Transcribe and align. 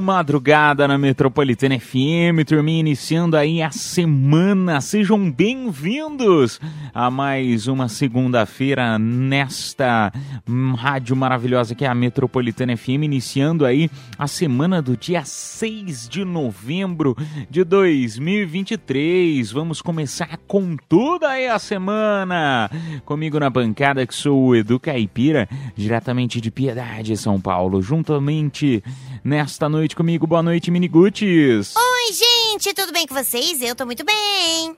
Madrugada 0.00 0.88
na 0.88 0.98
Metropolitana 0.98 1.78
FM, 1.78 2.44
turminha 2.46 2.80
iniciando 2.80 3.36
aí 3.36 3.62
a 3.62 3.70
semana. 3.70 4.80
Sejam 4.80 5.30
bem-vindos 5.30 6.60
a 6.92 7.10
mais 7.10 7.66
uma 7.66 7.88
segunda-feira 7.88 8.98
nesta 8.98 10.12
rádio 10.76 11.14
maravilhosa 11.14 11.74
que 11.74 11.84
é 11.84 11.88
a 11.88 11.94
Metropolitana 11.94 12.76
FM, 12.76 13.04
iniciando 13.04 13.64
aí 13.64 13.90
a 14.18 14.26
semana 14.26 14.80
do 14.82 14.96
dia 14.96 15.24
6 15.24 16.08
de 16.08 16.24
novembro 16.24 17.16
de 17.50 17.62
2023. 17.64 19.52
Vamos 19.52 19.80
começar 19.80 20.38
com 20.46 20.76
tudo 20.88 21.26
aí 21.26 21.46
a 21.46 21.58
semana. 21.58 22.70
Comigo 23.04 23.38
na 23.38 23.50
bancada 23.50 24.06
que 24.06 24.14
sou 24.14 24.46
o 24.46 24.56
Edu 24.56 24.80
Caipira, 24.80 25.48
diretamente 25.76 26.40
de 26.40 26.50
Piedade, 26.50 27.16
São 27.16 27.40
Paulo. 27.40 27.80
Juntamente 27.80 28.82
nesta 29.22 29.68
noite 29.68 29.83
comigo, 29.92 30.24
boa 30.24 30.40
noite, 30.40 30.70
Miniguts. 30.70 31.74
Oi, 31.76 32.12
gente, 32.12 32.72
tudo 32.72 32.92
bem 32.92 33.08
com 33.08 33.14
vocês? 33.14 33.60
Eu 33.60 33.74
tô 33.74 33.84
muito 33.84 34.04
bem. 34.04 34.76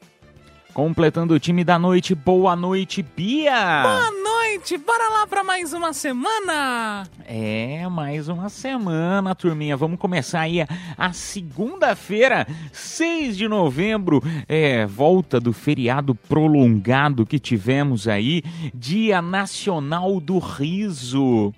Completando 0.72 1.32
o 1.32 1.38
time 1.38 1.64
da 1.64 1.78
noite, 1.78 2.14
boa 2.14 2.56
noite, 2.56 3.02
Bia! 3.02 3.82
Boa 3.82 4.10
noite, 4.10 4.76
bora 4.76 5.08
lá 5.08 5.26
pra 5.26 5.42
mais 5.44 5.72
uma 5.72 5.92
semana! 5.92 7.06
É, 7.24 7.88
mais 7.88 8.28
uma 8.28 8.48
semana, 8.48 9.34
turminha. 9.34 9.76
Vamos 9.76 9.98
começar 9.98 10.40
aí 10.40 10.60
a, 10.60 10.68
a 10.98 11.12
segunda-feira, 11.12 12.46
6 12.72 13.38
de 13.38 13.48
novembro, 13.48 14.22
é, 14.46 14.84
volta 14.84 15.38
do 15.38 15.52
feriado 15.52 16.14
prolongado 16.14 17.24
que 17.24 17.38
tivemos 17.38 18.06
aí, 18.08 18.42
Dia 18.74 19.22
Nacional 19.22 20.20
do 20.20 20.38
Riso. 20.38 21.54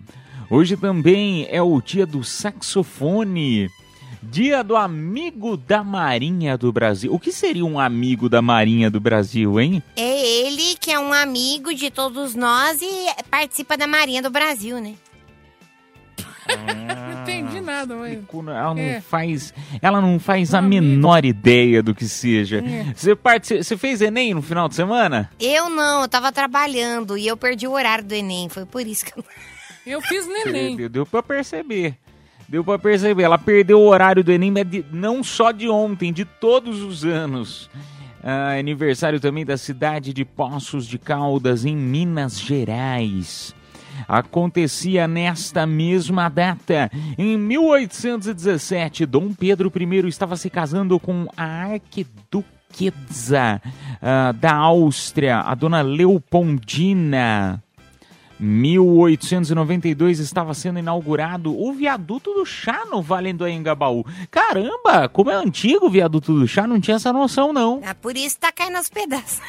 Hoje 0.51 0.77
também 0.77 1.47
é 1.51 1.61
o 1.63 1.81
dia 1.81 2.07
do 2.07 2.25
saxofone. 2.25 3.69
Dia 4.23 4.65
do 4.65 4.75
amigo 4.77 5.57
da 5.57 5.85
Marinha 5.85 6.57
do 6.59 6.73
Brasil. 6.73 7.13
O 7.15 7.21
que 7.21 7.31
seria 7.31 7.65
um 7.65 7.79
amigo 7.79 8.29
da 8.29 8.43
Marinha 8.43 8.91
do 8.91 8.99
Brasil, 8.99 9.61
hein? 9.61 9.83
É 9.97 10.27
ele 10.47 10.75
que 10.81 10.91
é 10.91 10.99
um 10.99 11.13
amigo 11.13 11.73
de 11.75 11.91
todos 11.91 12.35
nós 12.35 12.81
e 12.83 12.89
participa 13.31 13.77
da 13.77 13.87
Marinha 13.87 14.21
do 14.23 14.31
Brasil, 14.31 14.81
né? 14.81 14.95
Não 16.49 17.23
entendi 17.23 17.61
nada, 17.61 17.95
mas. 17.95 18.19
Ela 18.33 18.75
não 18.75 18.79
É. 18.83 19.01
faz, 19.03 19.53
ela 19.83 20.01
não 20.01 20.19
faz 20.19 20.55
a 20.55 20.59
amigo. 20.59 20.83
menor 20.83 21.23
ideia 21.27 21.83
do 21.83 21.95
que 21.95 22.07
seja. 22.09 22.65
É. 22.67 22.85
Você, 22.95 23.15
partici- 23.15 23.63
você 23.63 23.77
fez 23.77 24.01
Enem 24.01 24.33
no 24.33 24.41
final 24.41 24.67
de 24.67 24.75
semana? 24.75 25.31
Eu 25.39 25.69
não, 25.69 26.03
eu 26.03 26.09
tava 26.09 26.33
trabalhando 26.33 27.19
e 27.19 27.27
eu 27.27 27.37
perdi 27.37 27.69
o 27.69 27.73
horário 27.73 28.03
do 28.05 28.15
Enem. 28.15 28.49
Foi 28.49 28.65
por 28.65 28.87
isso 28.87 29.05
que 29.05 29.13
eu. 29.19 29.23
Eu 29.89 30.01
fiz 30.03 30.27
neném. 30.27 30.77
Deu, 30.77 30.89
deu 30.89 31.07
pra 31.07 31.23
perceber. 31.23 31.97
Deu 32.49 32.63
pra 32.65 32.79
perceber. 32.79 33.23
Ela 33.23 33.39
perdeu 33.39 33.81
o 33.81 33.87
horário 33.89 34.23
do 34.25 34.33
Enem, 34.33 34.51
mas 34.51 34.69
de- 34.69 34.85
não 34.93 35.23
só 35.23 35.51
de 35.53 35.69
ontem, 35.69 36.13
de 36.13 36.25
todos 36.25 36.83
os 36.83 37.05
anos. 37.05 37.69
Ah, 38.23 38.57
aniversário 38.59 39.21
também 39.21 39.45
da 39.45 39.57
cidade 39.57 40.13
de 40.13 40.25
Poços 40.25 40.87
de 40.87 40.99
Caldas, 40.99 41.65
em 41.65 41.77
Minas 41.77 42.39
Gerais. 42.41 43.55
Acontecia 44.07 45.09
nesta 45.09 45.67
mesma 45.67 46.29
data. 46.29 46.91
Em 47.17 47.37
1817, 47.37 49.05
Dom 49.07 49.33
Pedro 49.33 49.73
I 49.77 50.09
estava 50.09 50.37
se 50.37 50.49
casando 50.49 50.99
com 51.01 51.27
a 51.37 51.45
arquiduquesa 51.73 53.61
ah, 54.01 54.33
da 54.33 54.55
Áustria, 54.55 55.41
a 55.41 55.55
dona 55.55 55.81
Leopoldina. 55.83 57.63
1892 58.41 60.21
estava 60.21 60.55
sendo 60.55 60.79
inaugurado 60.79 61.59
o 61.59 61.73
viaduto 61.73 62.33
do 62.35 62.47
chá 62.47 62.85
no 62.91 63.03
Vale 63.03 63.33
do 63.33 63.45
Anhangabaú. 63.45 64.05
Caramba, 64.31 65.09
como 65.09 65.31
é 65.31 65.35
antigo 65.35 65.87
o 65.87 65.91
viaduto 65.91 66.39
do 66.39 66.47
chá, 66.47 66.67
não 66.67 66.81
tinha 66.81 66.97
essa 66.97 67.13
noção 67.13 67.53
não. 67.53 67.81
Ah, 67.85 67.95
por 67.95 68.17
isso 68.17 68.39
tá 68.39 68.53
caindo 68.53 68.77
aos 68.77 68.89
pedaços. 68.89 69.41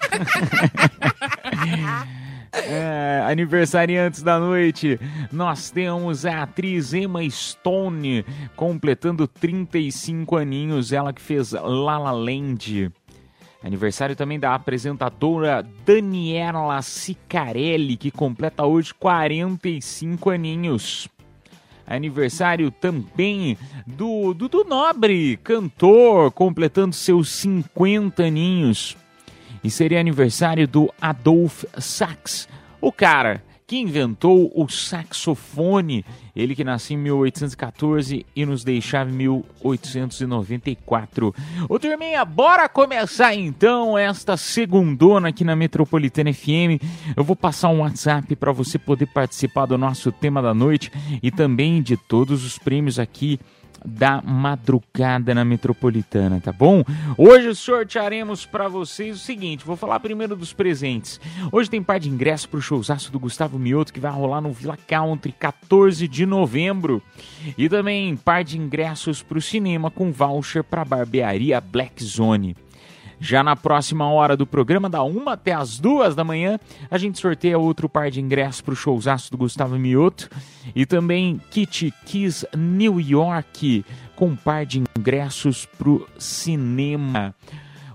É, 2.52 3.24
aniversariantes 3.28 4.22
da 4.22 4.38
noite, 4.38 4.98
nós 5.30 5.70
temos 5.70 6.26
a 6.26 6.42
atriz 6.42 6.92
Emma 6.92 7.20
Stone 7.30 8.24
completando 8.56 9.28
35 9.28 10.36
aninhos, 10.36 10.92
ela 10.92 11.12
que 11.12 11.22
fez 11.22 11.52
La 11.52 11.96
La 11.96 12.10
Land. 12.10 12.90
Aniversário 13.62 14.16
também 14.16 14.40
da 14.40 14.54
apresentadora 14.54 15.66
Daniela 15.84 16.80
Sicarelli, 16.80 17.96
que 17.96 18.10
completa 18.10 18.64
hoje 18.64 18.94
45 18.94 20.30
aninhos. 20.30 21.08
Aniversário 21.86 22.70
também 22.70 23.58
do 23.86 24.32
Dudu 24.32 24.64
Nobre, 24.64 25.36
cantor, 25.38 26.30
completando 26.30 26.94
seus 26.94 27.28
50 27.30 28.22
aninhos. 28.22 28.96
E 29.62 29.68
seria 29.70 30.00
aniversário 30.00 30.66
do 30.66 30.90
Adolf 31.00 31.64
Sax, 31.78 32.48
o 32.80 32.90
cara 32.90 33.42
que 33.70 33.78
inventou 33.78 34.50
o 34.52 34.68
saxofone. 34.68 36.04
Ele 36.34 36.56
que 36.56 36.64
nasceu 36.64 36.96
em 36.96 37.00
1814 37.02 38.26
e 38.34 38.44
nos 38.44 38.64
deixava 38.64 39.08
em 39.08 39.12
1894. 39.12 41.32
Ô 41.68 41.78
turminha, 41.78 42.24
bora 42.24 42.68
começar 42.68 43.32
então 43.32 43.96
esta 43.96 44.36
segundona 44.36 45.28
aqui 45.28 45.44
na 45.44 45.54
Metropolitana 45.54 46.32
FM. 46.32 46.82
Eu 47.16 47.22
vou 47.22 47.36
passar 47.36 47.68
um 47.68 47.82
WhatsApp 47.82 48.34
para 48.34 48.50
você 48.50 48.76
poder 48.76 49.06
participar 49.06 49.66
do 49.66 49.78
nosso 49.78 50.10
tema 50.10 50.42
da 50.42 50.52
noite 50.52 50.90
e 51.22 51.30
também 51.30 51.80
de 51.80 51.96
todos 51.96 52.44
os 52.44 52.58
prêmios 52.58 52.98
aqui 52.98 53.38
da 53.84 54.22
madrugada 54.22 55.34
na 55.34 55.44
Metropolitana, 55.44 56.40
tá 56.40 56.52
bom? 56.52 56.84
Hoje 57.16 57.54
sortearemos 57.54 58.46
para 58.46 58.68
vocês 58.68 59.16
o 59.16 59.18
seguinte, 59.18 59.64
vou 59.64 59.76
falar 59.76 60.00
primeiro 60.00 60.36
dos 60.36 60.52
presentes. 60.52 61.20
Hoje 61.50 61.70
tem 61.70 61.82
par 61.82 61.98
de 61.98 62.08
ingresso 62.08 62.48
pro 62.48 62.60
showzaço 62.60 63.10
do 63.10 63.18
Gustavo 63.18 63.58
Mioto 63.58 63.92
que 63.92 64.00
vai 64.00 64.12
rolar 64.12 64.40
no 64.40 64.52
Villa 64.52 64.76
Country 64.76 65.32
14 65.32 66.06
de 66.06 66.26
novembro. 66.26 67.02
E 67.56 67.68
também 67.68 68.16
par 68.16 68.44
de 68.44 68.58
ingressos 68.58 69.22
pro 69.22 69.40
cinema 69.40 69.90
com 69.90 70.12
voucher 70.12 70.62
para 70.62 70.84
barbearia 70.84 71.60
Black 71.60 72.02
Zone. 72.02 72.56
Já 73.20 73.44
na 73.44 73.54
próxima 73.54 74.10
hora 74.10 74.34
do 74.34 74.46
programa, 74.46 74.88
da 74.88 75.04
1 75.04 75.28
até 75.28 75.52
as 75.52 75.78
2 75.78 76.14
da 76.14 76.24
manhã, 76.24 76.58
a 76.90 76.96
gente 76.96 77.20
sorteia 77.20 77.58
outro 77.58 77.86
par 77.86 78.10
de 78.10 78.18
ingressos 78.18 78.62
para 78.62 78.72
o 78.72 78.76
showzaço 78.76 79.30
do 79.30 79.36
Gustavo 79.36 79.78
Mioto 79.78 80.30
e 80.74 80.86
também 80.86 81.38
Kit 81.50 81.92
Kiss 82.06 82.46
New 82.56 82.98
York 82.98 83.84
com 84.16 84.28
um 84.28 84.36
par 84.36 84.64
de 84.64 84.82
ingressos 84.98 85.66
para 85.66 85.90
o 85.90 86.06
cinema. 86.18 87.34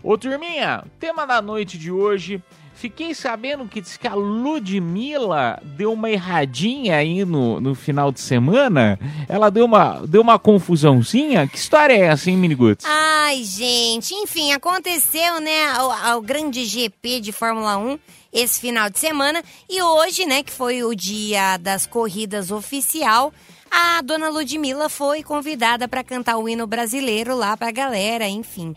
Ô 0.04 0.16
turminha, 0.16 0.84
tema 1.00 1.26
da 1.26 1.42
noite 1.42 1.80
de 1.80 1.92
hoje. 1.92 2.40
Fiquei 2.76 3.16
sabendo 3.16 3.68
que 3.68 3.80
diz 3.80 3.96
que 3.96 4.08
a 4.08 4.14
Ludmilla 4.14 5.62
deu 5.64 5.94
uma 5.94 6.10
erradinha 6.10 6.98
aí 6.98 7.24
no, 7.24 7.60
no 7.62 7.74
final 7.74 8.12
de 8.12 8.20
semana. 8.20 9.00
Ela 9.30 9.50
deu 9.50 9.66
uma, 9.66 10.06
deu 10.06 10.22
uma 10.22 10.38
confusãozinha. 10.38 11.48
Que 11.48 11.58
história 11.58 11.94
é 11.94 12.02
essa, 12.02 12.30
hein, 12.30 12.38
Miniguts? 12.38 12.86
Ai, 12.86 13.44
gente, 13.44 14.14
enfim, 14.14 14.52
aconteceu, 14.52 15.40
né, 15.40 15.74
o, 15.80 16.18
o 16.18 16.22
grande 16.22 16.66
GP 16.66 17.22
de 17.22 17.32
Fórmula 17.32 17.78
1 17.78 17.98
esse 18.32 18.60
final 18.60 18.90
de 18.90 19.00
semana 19.00 19.42
e 19.70 19.82
hoje, 19.82 20.26
né, 20.26 20.44
que 20.44 20.52
foi 20.52 20.84
o 20.84 20.94
dia 20.94 21.56
das 21.56 21.88
corridas 21.88 22.52
oficial, 22.52 23.34
a 23.72 24.02
dona 24.02 24.30
Ludmilla 24.30 24.90
foi 24.90 25.24
convidada 25.24 25.88
para 25.88 26.04
cantar 26.04 26.38
o 26.38 26.50
hino 26.50 26.68
brasileiro 26.68 27.36
lá 27.36 27.56
pra 27.56 27.72
galera, 27.72 28.28
enfim. 28.28 28.76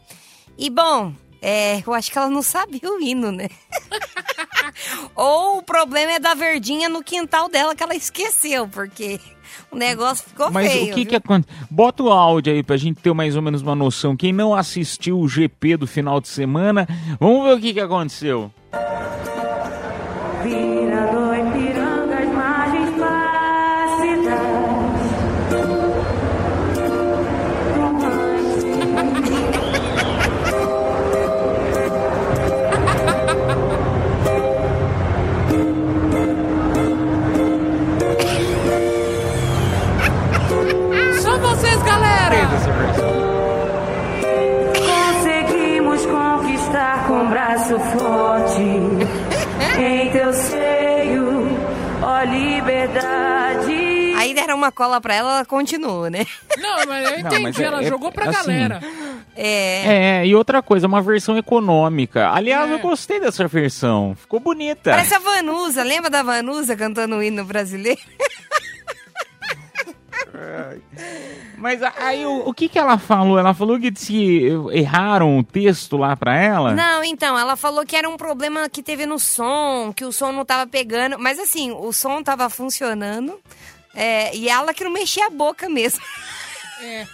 E 0.57 0.71
bom, 0.71 1.13
É, 1.41 1.83
eu 1.87 1.95
acho 1.95 2.11
que 2.11 2.19
ela 2.19 2.29
não 2.29 2.43
sabia 2.43 2.81
o 2.85 3.01
hino, 3.01 3.31
né? 3.31 3.49
Ou 5.15 5.59
o 5.59 5.63
problema 5.63 6.13
é 6.13 6.19
da 6.19 6.35
verdinha 6.35 6.89
no 6.89 7.03
quintal 7.03 7.49
dela 7.49 7.75
que 7.75 7.83
ela 7.83 7.95
esqueceu, 7.95 8.69
porque 8.69 9.21
o 9.71 9.77
negócio 9.77 10.25
ficou 10.29 10.51
Mas 10.51 10.71
feio. 10.71 10.85
o 10.85 10.89
que 10.95 11.01
viu? 11.03 11.07
que 11.07 11.17
acontece? 11.17 11.59
Bota 11.71 12.03
o 12.03 12.11
áudio 12.13 12.53
aí 12.53 12.63
pra 12.63 12.77
gente 12.77 13.01
ter 13.01 13.13
mais 13.13 13.37
ou 13.37 13.43
menos 13.43 13.63
uma 13.63 13.75
noção. 13.75 14.17
Quem 14.17 14.33
não 14.33 14.55
assistiu 14.55 15.19
o 15.19 15.29
GP 15.29 15.77
do 15.77 15.87
final 15.87 16.21
de 16.21 16.29
semana, 16.29 16.87
vamos 17.19 17.45
ver 17.45 17.55
o 17.55 17.61
que 17.61 17.73
que 17.75 17.81
aconteceu. 17.81 18.53
Aí 54.79 54.85
deram 54.87 54.87
uma 54.87 54.89
cola 54.89 55.01
pra 55.01 55.15
ela, 55.15 55.33
ela 55.37 55.45
continua, 55.45 56.09
né? 56.11 56.25
Não, 56.59 56.77
mas 56.87 57.05
eu 57.05 57.11
Não, 57.11 57.19
entendi, 57.29 57.43
mas 57.43 57.59
é- 57.61 57.65
ela 57.65 57.83
é- 57.83 57.89
jogou 57.89 58.13
pra 58.13 58.31
assim, 58.31 58.35
galera. 58.47 58.81
É. 59.37 60.21
É, 60.21 60.27
e 60.27 60.35
outra 60.35 60.61
coisa, 60.63 60.87
uma 60.87 61.01
versão 61.03 61.37
econômica. 61.39 62.31
Aliás, 62.31 62.71
É. 62.71 62.75
eu 62.75 62.79
gostei 62.81 63.21
dessa 63.21 63.47
versão. 63.47 64.17
Ficou 64.19 64.41
bonita. 64.41 64.91
Parece 64.91 65.15
a 65.15 65.19
Vanusa, 65.19 65.83
lembra 65.83 66.11
da 66.11 66.23
Vanusa 66.23 66.77
cantando 66.77 67.17
o 67.17 67.23
hino 67.23 67.45
brasileiro? 67.45 68.01
Mas 71.57 71.83
a- 71.83 71.93
aí 71.99 72.25
o, 72.27 72.49
o 72.49 72.55
que 72.55 72.69
que 72.69 72.79
ela 72.79 72.99
falou? 72.99 73.39
Ela 73.39 73.53
falou 73.55 73.79
que 73.79 73.93
se 73.95 74.43
erraram 74.73 75.39
o 75.39 75.43
texto 75.45 75.97
lá 75.97 76.17
pra 76.17 76.37
ela? 76.37 76.75
Não, 76.75 77.03
então, 77.03 77.39
ela 77.39 77.57
falou 77.57 77.85
que 77.85 77.97
era 77.97 78.09
um 78.09 78.17
problema 78.17 78.69
que 78.69 78.83
teve 78.83 79.07
no 79.07 79.19
som, 79.19 79.93
que 79.95 80.05
o 80.05 80.13
som 80.13 80.33
não 80.33 80.45
tava 80.45 80.67
pegando. 80.67 81.19
Mas 81.19 81.39
assim, 81.39 81.73
o 81.73 81.93
som 81.93 82.23
tava 82.23 82.49
funcionando. 82.49 83.39
É, 83.99 84.35
e 84.37 84.49
ela 84.49 84.73
que 84.73 84.85
não 84.85 84.91
mexia 84.93 85.27
a 85.27 85.31
boca 85.31 85.69
mesmo. 85.69 86.01
É. 86.83 87.07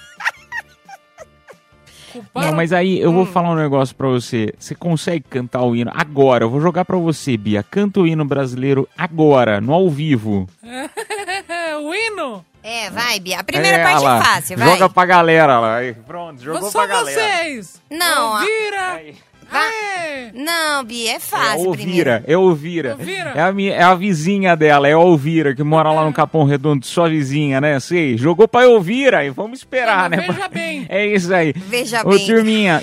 Culpado. 2.13 2.47
Não, 2.47 2.55
mas 2.55 2.73
aí 2.73 3.01
eu 3.01 3.11
Hum. 3.11 3.15
vou 3.15 3.27
falar 3.27 3.51
um 3.51 3.57
negócio 3.57 3.95
pra 3.97 4.07
você. 4.07 4.55
Você 4.57 4.73
consegue 4.75 5.25
cantar 5.29 5.63
o 5.63 5.75
hino 5.75 5.91
agora? 5.95 6.45
Eu 6.45 6.51
vou 6.51 6.61
jogar 6.61 6.85
pra 6.85 6.97
você, 6.97 7.37
Bia. 7.37 7.63
Canta 7.65 7.99
o 8.01 8.07
hino 8.07 8.25
brasileiro 8.25 8.89
agora, 8.97 9.61
no 9.61 9.73
ao 9.73 9.91
vivo. 9.91 10.49
o 11.83 11.93
hino? 11.95 12.45
É, 12.63 12.89
vai, 12.91 13.19
Bia. 13.19 13.41
A 13.41 13.45
primeira 13.45 13.79
É, 13.79 13.83
parte 13.83 14.05
lá. 14.05 14.19
é 14.19 14.23
fácil, 14.23 14.57
vai. 14.57 14.69
Joga 14.69 14.89
pra 14.89 15.05
galera 15.07 15.59
lá. 15.59 15.79
Pronto, 16.07 16.41
jogou 16.41 16.71
Só 16.71 16.87
pra 16.87 16.97
galera. 16.99 17.21
vocês! 17.21 17.83
Não, 17.91 18.39
Vira! 18.41 19.03
Aí. 19.51 19.61
Aê! 19.61 20.33
Não, 20.35 20.85
Bia, 20.85 21.13
é 21.13 21.15
É 21.17 21.21
fácil 21.21 21.69
Ouvira, 21.69 22.21
primeiro. 22.95 23.29
é? 23.31 23.39
É 23.39 23.41
a, 23.43 23.53
minha, 23.53 23.73
é 23.75 23.83
a 23.83 23.95
vizinha 23.95 24.57
dela, 24.57 24.89
é 24.89 24.93
a 24.93 24.99
Ouvira, 24.99 25.55
que 25.55 25.63
mora 25.63 25.91
lá 25.93 26.05
no 26.05 26.13
Capão 26.13 26.45
Redondo, 26.45 26.85
sua 26.87 27.09
vizinha, 27.09 27.61
né? 27.61 27.79
Sei, 27.81 28.17
jogou 28.17 28.49
pra 28.49 28.67
Ouvira 28.69 29.25
e 29.25 29.31
vamos 29.31 29.61
esperar, 29.61 30.11
Não, 30.11 30.17
né? 30.19 30.27
veja 30.29 30.49
bem. 30.49 30.87
É 30.91 31.07
isso 31.07 31.33
aí. 31.33 31.53
Veja 31.55 32.03
Ô, 32.05 32.11
bem. 32.11 32.27
turminha, 32.27 32.83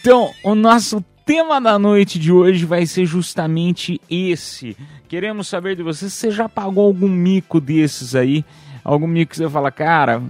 então, 0.00 0.30
o 0.42 0.54
nosso 0.54 1.04
tema 1.24 1.60
da 1.60 1.78
noite 1.78 2.18
de 2.18 2.32
hoje 2.32 2.64
vai 2.64 2.86
ser 2.86 3.04
justamente 3.06 4.00
esse. 4.10 4.76
Queremos 5.08 5.46
saber 5.48 5.76
de 5.76 5.82
você 5.82 6.08
se 6.08 6.16
você 6.16 6.30
já 6.30 6.48
pagou 6.48 6.86
algum 6.86 7.08
mico 7.08 7.60
desses 7.60 8.14
aí. 8.14 8.44
Algum 8.84 9.06
mico 9.06 9.30
que 9.32 9.36
você 9.36 9.48
fala, 9.48 9.70
cara, 9.70 10.22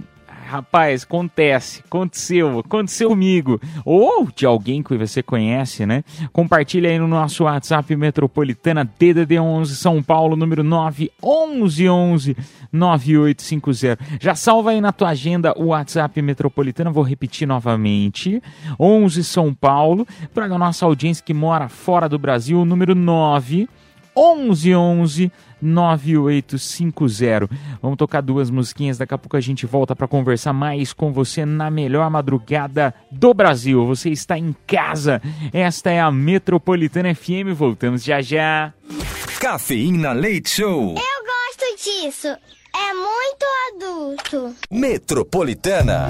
rapaz, 0.49 1.03
acontece, 1.03 1.83
aconteceu, 1.85 2.59
aconteceu 2.59 3.09
comigo. 3.09 3.61
Ou 3.85 4.27
de 4.35 4.45
alguém 4.45 4.81
que 4.81 4.97
você 4.97 5.21
conhece, 5.21 5.85
né? 5.85 6.03
Compartilha 6.33 6.89
aí 6.89 6.97
no 6.97 7.07
nosso 7.07 7.43
WhatsApp 7.43 7.95
Metropolitana 7.95 8.83
DDD 8.83 9.39
11 9.39 9.75
São 9.75 10.01
Paulo, 10.01 10.35
número 10.35 10.63
911 10.63 12.35
9850. 12.71 13.99
Já 14.19 14.33
salva 14.33 14.71
aí 14.71 14.81
na 14.81 14.91
tua 14.91 15.09
agenda 15.09 15.53
o 15.55 15.67
WhatsApp 15.67 16.19
Metropolitana, 16.21 16.89
vou 16.89 17.03
repetir 17.03 17.47
novamente. 17.47 18.41
11 18.79 19.23
São 19.23 19.53
Paulo, 19.53 20.07
para 20.33 20.45
a 20.45 20.57
nossa 20.57 20.85
audiência 20.85 21.23
que 21.23 21.33
mora 21.33 21.69
fora 21.69 22.09
do 22.09 22.17
Brasil, 22.17 22.65
número 22.65 22.95
9 22.95 23.69
1111 24.15 25.31
9850. 25.61 27.49
Vamos 27.81 27.97
tocar 27.97 28.21
duas 28.21 28.49
musiquinhas, 28.49 28.97
daqui 28.97 29.13
a 29.13 29.17
pouco 29.17 29.37
a 29.37 29.41
gente 29.41 29.65
volta 29.65 29.95
para 29.95 30.07
conversar 30.07 30.53
mais 30.53 30.93
com 30.93 31.11
você 31.11 31.45
na 31.45 31.69
melhor 31.69 32.09
madrugada 32.09 32.93
do 33.11 33.33
Brasil. 33.33 33.85
Você 33.85 34.09
está 34.09 34.37
em 34.37 34.55
casa. 34.65 35.21
Esta 35.53 35.89
é 35.89 35.99
a 35.99 36.11
Metropolitana 36.11 37.13
FM, 37.13 37.53
voltamos 37.55 38.03
já 38.03 38.21
já. 38.21 38.73
Cafeína 39.39 40.11
Leite 40.11 40.49
Show. 40.49 40.95
Eu 40.95 41.23
gosto 41.25 41.83
disso. 41.83 42.27
É 42.27 42.93
muito 42.93 43.45
adulto. 43.73 44.55
Metropolitana. 44.69 46.07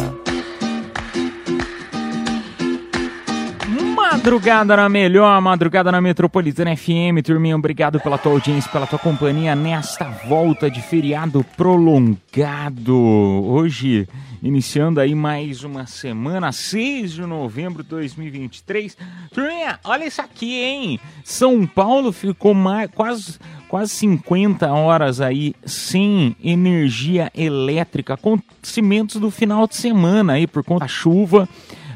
Madrugada 4.12 4.76
na 4.76 4.90
melhor, 4.90 5.40
madrugada 5.40 5.92
na 5.92 6.02
Metropolitana 6.02 6.76
FM, 6.76 7.22
turminha, 7.24 7.56
obrigado 7.56 8.00
pela 8.00 8.18
tua 8.18 8.32
audiência, 8.32 8.72
pela 8.72 8.88
tua 8.88 8.98
companhia 8.98 9.56
nesta 9.56 10.06
volta 10.28 10.70
de 10.70 10.82
feriado 10.82 11.46
prolongado. 11.56 12.98
Hoje, 12.98 14.10
iniciando 14.42 15.00
aí 15.00 15.14
mais 15.14 15.64
uma 15.64 15.86
semana, 15.86 16.52
6 16.52 17.12
de 17.12 17.22
novembro 17.22 17.84
de 17.84 17.90
2023. 17.90 18.98
Turminha, 19.32 19.80
olha 19.84 20.06
isso 20.06 20.22
aqui, 20.22 20.60
hein? 20.60 21.00
São 21.24 21.68
Paulo 21.68 22.12
ficou 22.12 22.56
mais, 22.56 22.90
quase, 22.90 23.38
quase 23.68 23.92
50 23.92 24.74
horas 24.74 25.22
aí 25.22 25.54
sem 25.64 26.36
energia 26.44 27.32
elétrica, 27.36 28.16
acontecimentos 28.16 29.18
do 29.18 29.30
final 29.30 29.68
de 29.68 29.76
semana 29.76 30.34
aí 30.34 30.48
por 30.48 30.64
conta 30.64 30.86
da 30.86 30.88
chuva. 30.88 31.48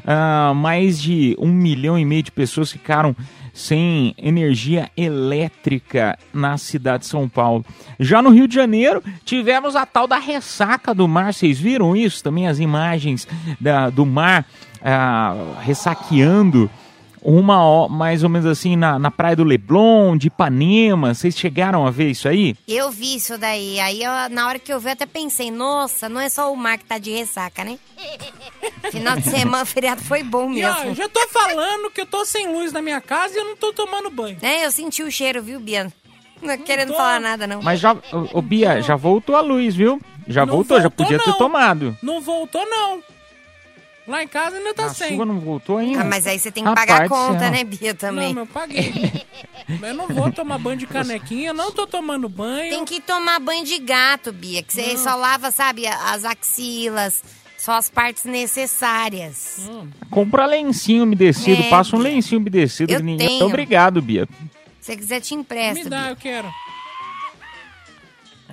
Ah, 0.06 0.52
mais 0.54 1.00
de 1.00 1.34
um 1.38 1.48
milhão 1.52 1.98
e 1.98 2.04
meio 2.04 2.22
de 2.22 2.30
pessoas 2.30 2.70
ficaram 2.70 3.16
sem 3.52 4.14
energia 4.18 4.90
elétrica 4.96 6.18
na 6.32 6.58
cidade 6.58 7.04
de 7.04 7.06
São 7.08 7.28
Paulo. 7.28 7.64
Já 8.00 8.20
no 8.20 8.30
Rio 8.30 8.48
de 8.48 8.54
Janeiro, 8.54 9.02
tivemos 9.24 9.76
a 9.76 9.86
tal 9.86 10.06
da 10.06 10.18
ressaca 10.18 10.92
do 10.94 11.06
mar. 11.08 11.32
Vocês 11.32 11.58
viram 11.58 11.96
isso? 11.96 12.22
Também 12.22 12.46
as 12.48 12.58
imagens 12.58 13.26
da- 13.60 13.90
do 13.90 14.04
mar 14.04 14.44
ah, 14.82 15.34
ressaqueando 15.62 16.68
uma 17.24 17.88
mais 17.88 18.22
ou 18.22 18.28
menos 18.28 18.46
assim 18.46 18.76
na, 18.76 18.98
na 18.98 19.10
praia 19.10 19.34
do 19.34 19.42
Leblon, 19.42 20.16
de 20.16 20.26
Ipanema. 20.28 21.14
Vocês 21.14 21.36
chegaram 21.36 21.86
a 21.86 21.90
ver 21.90 22.10
isso 22.10 22.28
aí? 22.28 22.54
Eu 22.68 22.90
vi 22.90 23.16
isso 23.16 23.38
daí. 23.38 23.80
Aí 23.80 24.02
eu, 24.02 24.10
na 24.30 24.46
hora 24.46 24.58
que 24.58 24.72
eu 24.72 24.78
vi, 24.78 24.86
eu 24.88 24.92
até 24.92 25.06
pensei, 25.06 25.50
nossa, 25.50 26.08
não 26.08 26.20
é 26.20 26.28
só 26.28 26.52
o 26.52 26.56
mar 26.56 26.76
que 26.78 26.84
tá 26.84 26.98
de 26.98 27.10
ressaca, 27.10 27.64
né? 27.64 27.78
Final 28.92 29.16
de 29.16 29.30
semana, 29.30 29.62
o 29.62 29.66
feriado 29.66 30.02
foi 30.02 30.22
bom 30.22 30.52
E 30.52 30.64
ó, 30.64 30.68
eu 30.68 30.74
mesmo. 30.80 30.94
já 30.94 31.08
tô 31.08 31.26
falando 31.28 31.90
que 31.90 32.02
eu 32.02 32.06
tô 32.06 32.24
sem 32.24 32.52
luz 32.52 32.72
na 32.72 32.82
minha 32.82 33.00
casa 33.00 33.34
e 33.34 33.38
eu 33.38 33.44
não 33.44 33.56
tô 33.56 33.72
tomando 33.72 34.10
banho. 34.10 34.36
É, 34.42 34.66
eu 34.66 34.70
senti 34.70 35.02
o 35.02 35.10
cheiro, 35.10 35.42
viu, 35.42 35.58
Bia? 35.58 35.90
Não 36.42 36.50
é 36.52 36.58
querendo 36.58 36.88
tô. 36.90 36.96
falar 36.96 37.20
nada, 37.20 37.46
não. 37.46 37.62
Mas 37.62 37.80
já, 37.80 37.94
ô, 37.94 38.38
ô, 38.38 38.42
Bia, 38.42 38.82
já 38.82 38.96
voltou 38.96 39.34
a 39.34 39.40
luz, 39.40 39.74
viu? 39.74 39.98
Já 40.28 40.44
Não 40.44 40.54
voltou, 40.56 40.76
já 40.78 40.84
voltou, 40.84 41.04
podia 41.06 41.18
ter 41.18 41.30
não. 41.30 41.38
tomado. 41.38 41.96
Não 42.02 42.20
voltou, 42.20 42.64
não. 42.68 43.00
Lá 44.06 44.22
em 44.22 44.28
casa 44.28 44.56
ainda 44.58 44.74
tá 44.74 44.84
a 44.86 44.94
sem. 44.94 45.10
chuva 45.10 45.24
não 45.24 45.40
voltou 45.40 45.78
ainda. 45.78 46.02
Ah, 46.02 46.04
mas 46.04 46.26
aí 46.26 46.38
você 46.38 46.50
tem 46.50 46.62
que 46.62 46.68
Rapaz 46.68 46.86
pagar 46.86 47.06
a 47.06 47.08
conta, 47.08 47.50
né, 47.50 47.64
Bia, 47.64 47.94
também. 47.94 48.34
Não, 48.34 48.42
eu 48.42 48.46
paguei. 48.46 48.92
Mas 49.66 49.82
eu 49.82 49.94
não 49.94 50.08
vou 50.08 50.30
tomar 50.30 50.58
banho 50.58 50.76
de 50.76 50.86
canequinha, 50.86 51.54
não 51.54 51.72
tô 51.72 51.86
tomando 51.86 52.28
banho. 52.28 52.68
Tem 52.70 52.84
que 52.84 53.00
tomar 53.00 53.40
banho 53.40 53.64
de 53.64 53.78
gato, 53.78 54.30
Bia, 54.30 54.62
que 54.62 54.74
você 54.74 54.98
só 54.98 55.14
lava, 55.16 55.50
sabe, 55.50 55.86
as 55.86 56.22
axilas, 56.22 57.24
só 57.56 57.72
as 57.78 57.88
partes 57.88 58.24
necessárias. 58.26 59.70
Compra 60.10 60.44
lencinho 60.44 61.04
umedecido, 61.04 61.62
É, 61.62 61.70
passa 61.70 61.96
um 61.96 62.00
Bia. 62.02 62.10
lencinho 62.12 62.40
umedecido. 62.42 62.92
Eu 62.92 63.00
ninguém- 63.02 63.26
tenho. 63.26 63.46
Obrigado, 63.46 64.02
Bia. 64.02 64.28
Se 64.80 64.92
você 64.92 64.96
quiser, 64.98 65.20
te 65.22 65.34
Me 65.34 65.40
empresto, 65.40 65.88
dá, 65.88 66.02
Bia, 66.02 66.10
eu 66.10 66.16
quero. 66.16 66.52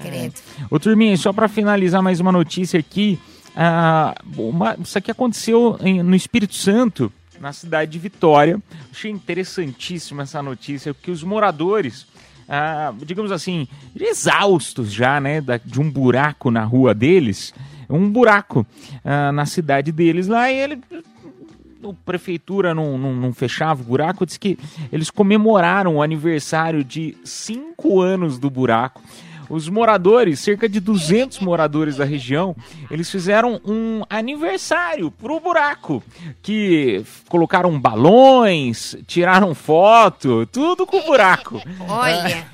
credo. 0.02 0.36
Ô, 0.70 0.80
Turminha, 0.80 1.16
só 1.18 1.34
pra 1.34 1.48
finalizar 1.48 2.02
mais 2.02 2.20
uma 2.22 2.32
notícia 2.32 2.80
aqui. 2.80 3.20
Ah, 3.56 4.16
uma- 4.38 4.76
isso 4.82 4.98
aqui 4.98 5.12
aconteceu 5.12 5.78
em- 5.82 6.02
no 6.04 6.16
Espírito 6.16 6.56
Santo, 6.56 7.12
na 7.40 7.52
cidade 7.54 7.92
de 7.92 8.00
Vitória. 8.00 8.62
Achei 8.92 9.10
interessantíssima 9.12 10.24
essa 10.24 10.42
notícia, 10.44 10.94
porque 10.94 11.10
os 11.12 11.24
moradores, 11.24 12.06
ah, 12.48 12.94
digamos 13.06 13.32
assim, 13.32 13.68
exaustos 14.00 14.92
já, 14.92 15.20
né, 15.20 15.42
da- 15.42 15.58
de 15.58 15.80
um 15.82 15.90
buraco 15.90 16.52
na 16.52 16.64
rua 16.64 16.94
deles, 16.94 17.54
um 17.90 18.10
buraco 18.10 18.66
ah, 19.04 19.32
na 19.32 19.46
cidade 19.46 19.92
deles 19.92 20.28
lá, 20.28 20.52
e 20.52 20.58
ele 20.60 20.80
a 21.84 21.94
prefeitura 22.06 22.76
não, 22.76 22.96
não, 22.96 23.16
não 23.16 23.34
fechava 23.34 23.82
o 23.82 23.86
buraco, 23.86 24.24
disse 24.24 24.40
que 24.40 24.56
eles 24.92 25.10
comemoraram 25.10 25.96
o 25.96 26.02
aniversário 26.04 26.84
de 26.84 27.18
cinco 27.26 28.00
anos 28.00 28.38
do 28.38 28.52
buraco. 28.52 29.02
Os 29.50 29.68
moradores, 29.70 30.40
cerca 30.40 30.68
de 30.70 30.80
200 30.80 31.40
moradores 31.40 31.98
da 31.98 32.06
região, 32.06 32.56
eles 32.90 33.10
fizeram 33.10 33.60
um 33.66 34.04
aniversário 34.10 35.12
pro 35.12 35.40
buraco, 35.40 36.04
que 36.42 37.04
colocaram 37.28 37.80
balões, 37.80 38.96
tiraram 39.08 39.54
foto, 39.54 40.46
tudo 40.46 40.86
com 40.86 40.98
o 40.98 41.06
buraco. 41.06 41.62
Olha. 41.88 42.46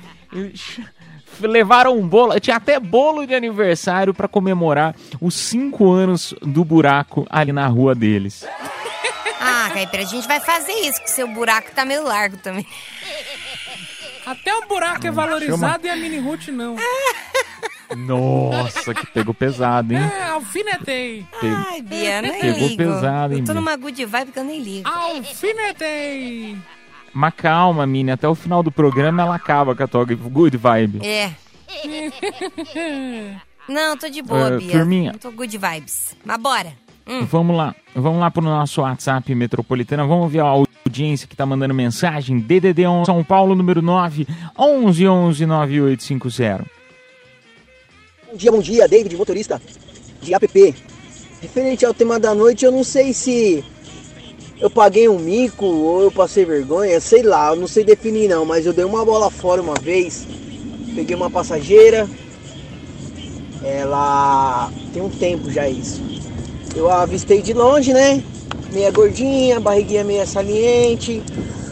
Levaram 1.40 1.96
um 1.96 2.06
bolo, 2.06 2.38
tinha 2.40 2.56
até 2.56 2.80
bolo 2.80 3.24
de 3.26 3.34
aniversário 3.34 4.12
para 4.12 4.26
comemorar 4.26 4.94
os 5.20 5.34
cinco 5.34 5.90
anos 5.92 6.34
do 6.42 6.64
buraco 6.64 7.26
ali 7.30 7.52
na 7.52 7.66
rua 7.68 7.94
deles. 7.94 8.44
Ah, 9.40 9.70
Caipira, 9.72 10.02
a 10.02 10.06
gente 10.06 10.26
vai 10.26 10.40
fazer 10.40 10.72
isso, 10.72 11.00
que 11.00 11.10
seu 11.10 11.28
buraco 11.28 11.70
tá 11.72 11.84
meio 11.84 12.02
largo 12.02 12.36
também. 12.38 12.66
Até 14.30 14.54
o 14.56 14.66
buraco 14.66 15.06
é 15.06 15.10
valorizado 15.10 15.86
e 15.86 15.90
a 15.90 15.96
mini 15.96 16.18
root 16.18 16.50
não. 16.50 16.76
Nossa, 17.96 18.92
que 18.92 19.06
pegou 19.06 19.32
pesado, 19.32 19.94
hein? 19.94 20.00
É, 20.00 20.24
alfinetei. 20.28 21.26
Pegou- 21.40 21.56
Ai, 21.70 21.80
Bia, 21.82 22.20
nem 22.22 22.40
Pegou 22.40 22.68
ligo. 22.68 22.76
pesado, 22.76 23.32
hein, 23.32 23.40
Eu 23.40 23.44
tô 23.46 23.54
numa 23.54 23.76
good 23.76 24.04
vibe 24.04 24.32
que 24.32 24.38
eu 24.38 24.44
nem 24.44 24.60
ligo. 24.60 24.88
Alfinetei. 24.88 26.56
Mas 27.14 27.32
calma, 27.34 27.86
Mini, 27.86 28.10
até 28.10 28.28
o 28.28 28.34
final 28.34 28.62
do 28.62 28.70
programa 28.70 29.22
ela 29.22 29.34
acaba 29.34 29.74
com 29.74 29.82
a 29.82 29.88
tua 29.88 30.04
good 30.04 30.56
vibe. 30.56 31.00
É. 31.06 31.30
Não, 33.68 33.96
tô 33.96 34.08
de 34.08 34.22
boa, 34.22 34.48
Eh, 34.54 34.58
Bia. 34.58 34.72
turminha. 34.72 35.14
Tô 35.20 35.30
good 35.30 35.56
vibes. 35.58 36.14
Mas 36.24 36.38
bora. 36.38 36.72
Hum. 37.06 37.24
Vamos 37.24 37.56
lá, 37.56 37.74
vamos 37.94 38.20
lá 38.20 38.30
pro 38.30 38.42
nosso 38.42 38.82
WhatsApp 38.82 39.34
Metropolitana, 39.34 40.06
vamos 40.06 40.30
ver 40.30 40.40
a 40.40 40.52
audiência 40.88 41.28
que 41.28 41.36
tá 41.36 41.46
mandando 41.46 41.74
mensagem, 41.74 42.40
DDD 42.40 42.86
11 42.86 43.06
São 43.06 43.22
Paulo, 43.22 43.54
número 43.54 43.80
9, 43.82 44.26
11 44.58 45.06
11 45.06 45.46
9850. 45.46 46.66
Bom 48.26 48.36
dia, 48.36 48.50
bom 48.50 48.60
dia, 48.60 48.88
David, 48.88 49.16
motorista 49.16 49.60
de 50.22 50.34
app. 50.34 50.74
Referente 51.40 51.86
ao 51.86 51.94
tema 51.94 52.18
da 52.18 52.34
noite, 52.34 52.64
eu 52.64 52.72
não 52.72 52.82
sei 52.82 53.12
se 53.12 53.62
eu 54.60 54.68
paguei 54.68 55.08
um 55.08 55.18
mico 55.18 55.66
ou 55.66 56.02
eu 56.02 56.10
passei 56.10 56.44
vergonha, 56.44 57.00
sei 57.00 57.22
lá, 57.22 57.50
eu 57.50 57.56
não 57.56 57.68
sei 57.68 57.84
definir 57.84 58.28
não, 58.28 58.44
mas 58.44 58.66
eu 58.66 58.72
dei 58.72 58.84
uma 58.84 59.04
bola 59.04 59.30
fora 59.30 59.62
uma 59.62 59.74
vez, 59.74 60.26
peguei 60.96 61.14
uma 61.14 61.30
passageira, 61.30 62.08
ela 63.62 64.70
tem 64.92 65.02
um 65.02 65.10
tempo 65.10 65.50
já 65.50 65.68
isso. 65.68 66.02
Eu 66.74 66.90
avistei 66.90 67.40
de 67.40 67.52
longe, 67.52 67.92
né? 67.92 68.22
Meia 68.72 68.90
gordinha, 68.90 69.58
barriguinha 69.58 70.04
meia 70.04 70.26
saliente, 70.26 71.22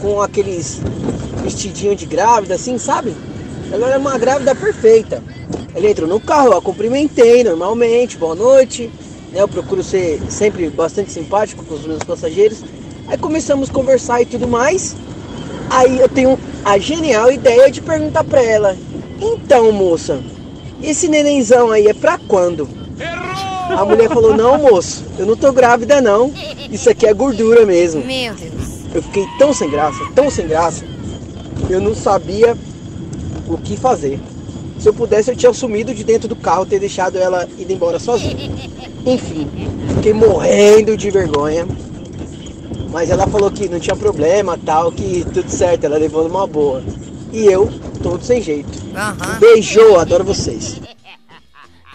com 0.01 0.21
aqueles 0.21 0.81
vestidinho 1.43 1.95
de 1.95 2.05
grávida, 2.05 2.55
assim, 2.55 2.77
sabe? 2.77 3.13
Ela 3.71 3.89
era 3.89 3.99
uma 3.99 4.17
grávida 4.17 4.55
perfeita. 4.55 5.21
Ela 5.75 5.89
entrou 5.89 6.07
no 6.07 6.19
carro, 6.19 6.47
eu 6.47 6.57
a 6.57 6.61
cumprimentei 6.61 7.43
normalmente, 7.43 8.17
boa 8.17 8.33
noite. 8.33 8.89
Né? 9.31 9.41
Eu 9.41 9.47
procuro 9.47 9.83
ser 9.83 10.19
sempre 10.29 10.69
bastante 10.69 11.11
simpático 11.11 11.63
com 11.63 11.75
os 11.75 11.85
meus 11.85 12.03
passageiros. 12.03 12.63
Aí 13.07 13.17
começamos 13.17 13.69
a 13.69 13.73
conversar 13.73 14.21
e 14.21 14.25
tudo 14.25 14.47
mais. 14.47 14.95
Aí 15.69 15.99
eu 15.99 16.09
tenho 16.09 16.39
a 16.63 16.77
genial 16.77 17.31
ideia 17.31 17.69
de 17.69 17.81
perguntar 17.81 18.23
pra 18.23 18.41
ela: 18.41 18.75
Então, 19.21 19.71
moça, 19.71 20.19
esse 20.81 21.07
nenenzão 21.07 21.71
aí 21.71 21.87
é 21.87 21.93
pra 21.93 22.17
quando? 22.17 22.67
A 23.69 23.85
mulher 23.85 24.09
falou: 24.09 24.35
Não, 24.35 24.57
moço, 24.57 25.03
eu 25.17 25.25
não 25.25 25.35
tô 25.35 25.51
grávida, 25.51 26.01
não. 26.01 26.31
Isso 26.71 26.89
aqui 26.89 27.05
é 27.05 27.13
gordura 27.13 27.65
mesmo. 27.65 28.03
Meu 28.03 28.33
Deus. 28.33 28.77
Eu 28.93 29.01
fiquei 29.03 29.25
tão 29.37 29.53
sem 29.53 29.69
graça, 29.69 29.99
tão 30.15 30.29
sem 30.29 30.47
graça. 30.47 30.85
Eu 31.69 31.81
não 31.81 31.93
sabia 31.93 32.57
o 33.47 33.57
que 33.57 33.75
fazer. 33.75 34.19
Se 34.79 34.87
eu 34.87 34.93
pudesse, 34.93 35.31
eu 35.31 35.35
tinha 35.35 35.51
sumido 35.53 35.93
de 35.93 36.03
dentro 36.03 36.27
do 36.27 36.35
carro, 36.35 36.65
ter 36.65 36.79
deixado 36.79 37.17
ela 37.17 37.47
ir 37.57 37.69
embora 37.71 37.99
sozinha. 37.99 38.51
Enfim, 39.05 39.49
fiquei 39.95 40.13
morrendo 40.13 40.95
de 40.95 41.09
vergonha. 41.09 41.67
Mas 42.91 43.09
ela 43.09 43.27
falou 43.27 43.51
que 43.51 43.67
não 43.67 43.79
tinha 43.79 43.95
problema, 43.95 44.57
tal, 44.65 44.91
que 44.91 45.25
tudo 45.33 45.49
certo, 45.49 45.85
ela 45.85 45.97
levou 45.97 46.23
numa 46.23 46.47
boa. 46.47 46.81
E 47.33 47.45
eu, 47.45 47.69
todo 48.01 48.23
sem 48.23 48.41
jeito. 48.41 48.69
Aham. 48.95 49.39
Beijo, 49.39 49.95
adoro 49.97 50.23
vocês. 50.23 50.79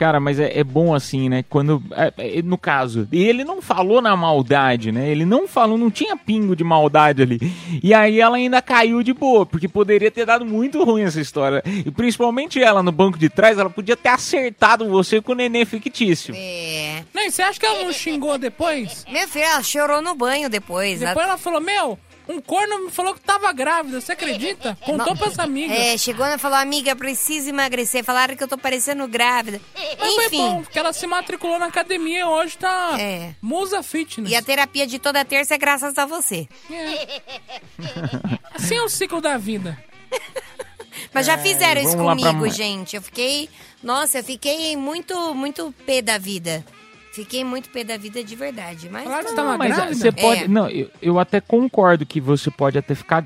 Cara, 0.02 0.18
mas 0.18 0.40
é, 0.40 0.58
é 0.58 0.64
bom 0.64 0.92
assim, 0.92 1.28
né? 1.28 1.44
Quando. 1.48 1.80
é, 1.92 2.38
é, 2.38 2.42
no 2.42 2.58
caso, 2.58 3.06
e 3.12 3.22
ele 3.22 3.44
não 3.44 3.62
falou 3.62 4.02
na 4.02 4.16
maldade, 4.16 4.90
né? 4.90 5.08
Ele 5.08 5.24
não 5.24 5.46
falou, 5.46 5.78
não 5.78 5.92
tinha 5.92 6.16
pingo 6.16 6.56
de 6.56 6.64
maldade 6.64 7.22
ali. 7.22 7.38
E 7.80 7.94
aí 7.94 8.20
ela 8.20 8.36
ainda 8.36 8.60
caiu 8.60 9.00
de 9.04 9.12
boa, 9.12 9.46
porque 9.46 9.68
poderia 9.68 10.10
ter 10.10 10.26
dado 10.26 10.44
muito 10.44 10.82
ruim 10.82 11.02
essa 11.02 11.20
história. 11.20 11.62
E 11.64 11.88
principalmente 11.88 12.60
ela 12.60 12.82
no 12.82 12.90
banco 12.90 13.16
de 13.16 13.28
trás, 13.28 13.56
ela 13.58 13.70
podia 13.70 13.96
ter 13.96 14.08
acertado 14.08 14.88
você 14.88 15.22
com 15.22 15.30
o 15.30 15.36
nenê 15.36 15.64
fictício. 15.64 16.34
É. 16.36 17.04
Nem, 17.14 17.30
você 17.30 17.42
acha 17.42 17.60
que 17.60 17.66
ela 17.66 17.84
não 17.84 17.92
xingou 17.92 18.36
depois? 18.38 19.06
Meu 19.08 19.28
filho, 19.28 19.44
ela 19.44 19.62
chorou 19.62 20.02
no 20.02 20.16
banho 20.16 20.50
depois. 20.50 21.00
né? 21.00 21.06
Depois 21.08 21.28
ela 21.28 21.38
falou, 21.38 21.60
meu, 21.60 21.96
um 22.28 22.40
corno 22.40 22.84
me 22.84 22.90
falou 22.90 23.14
que 23.14 23.20
tava 23.20 23.52
grávida, 23.52 24.00
você 24.00 24.12
acredita? 24.12 24.76
Contou 24.84 25.16
pra 25.16 25.26
essa 25.28 25.42
amiga. 25.42 25.72
É, 25.74 25.96
chegou 25.98 26.26
e 26.26 26.38
falou, 26.38 26.58
amiga, 26.58 26.94
preciso 26.96 27.48
emagrecer. 27.48 28.04
Falaram 28.04 28.36
que 28.36 28.42
eu 28.42 28.48
tô 28.48 28.56
parecendo 28.58 29.06
grávida. 29.08 29.60
Mas 29.98 30.14
foi 30.14 30.26
Enfim. 30.26 30.36
bom, 30.38 30.62
porque 30.62 30.78
ela 30.78 30.92
se 30.92 31.06
matriculou 31.06 31.58
na 31.58 31.66
academia 31.66 32.26
hoje 32.28 32.56
tá 32.58 32.96
É. 32.98 33.34
musa 33.42 33.82
fitness. 33.82 34.30
E 34.30 34.34
a 34.36 34.42
terapia 34.42 34.86
de 34.86 34.98
toda 34.98 35.24
terça 35.24 35.54
é 35.54 35.58
graças 35.58 35.96
a 35.98 36.06
você. 36.06 36.48
Assim 38.54 38.76
é 38.76 38.82
o 38.82 38.88
ciclo 38.88 39.20
da 39.20 39.36
vida. 39.36 39.76
Mas 41.12 41.26
já 41.26 41.36
fizeram 41.38 41.80
isso 41.82 41.92
É, 41.94 41.96
vamos 41.96 42.22
lá 42.22 42.30
pra 42.30 42.38
comigo, 42.38 42.54
gente. 42.54 42.96
Eu 42.96 43.02
fiquei. 43.02 43.48
Nossa, 43.82 44.18
eu 44.18 44.24
fiquei 44.24 44.76
muito, 44.76 45.34
muito 45.34 45.74
pé 45.84 46.00
da 46.00 46.16
vida. 46.18 46.64
Fiquei 47.12 47.44
muito 47.44 47.68
pé 47.70 47.84
da 47.84 47.96
vida 47.96 48.24
de 48.24 48.34
verdade. 48.34 48.88
Mas. 48.90 49.02
Que 49.04 49.08
você 49.08 49.28
não, 49.28 49.34
tava 49.36 49.58
Mas 49.58 49.74
grávida? 49.76 49.94
você 49.96 50.12
pode. 50.12 50.44
É. 50.44 50.48
Não, 50.48 50.68
eu, 50.68 50.90
eu 51.00 51.18
até 51.18 51.40
concordo 51.40 52.06
que 52.06 52.20
você 52.20 52.50
pode 52.50 52.78
até 52.78 52.94
ficar 52.94 53.22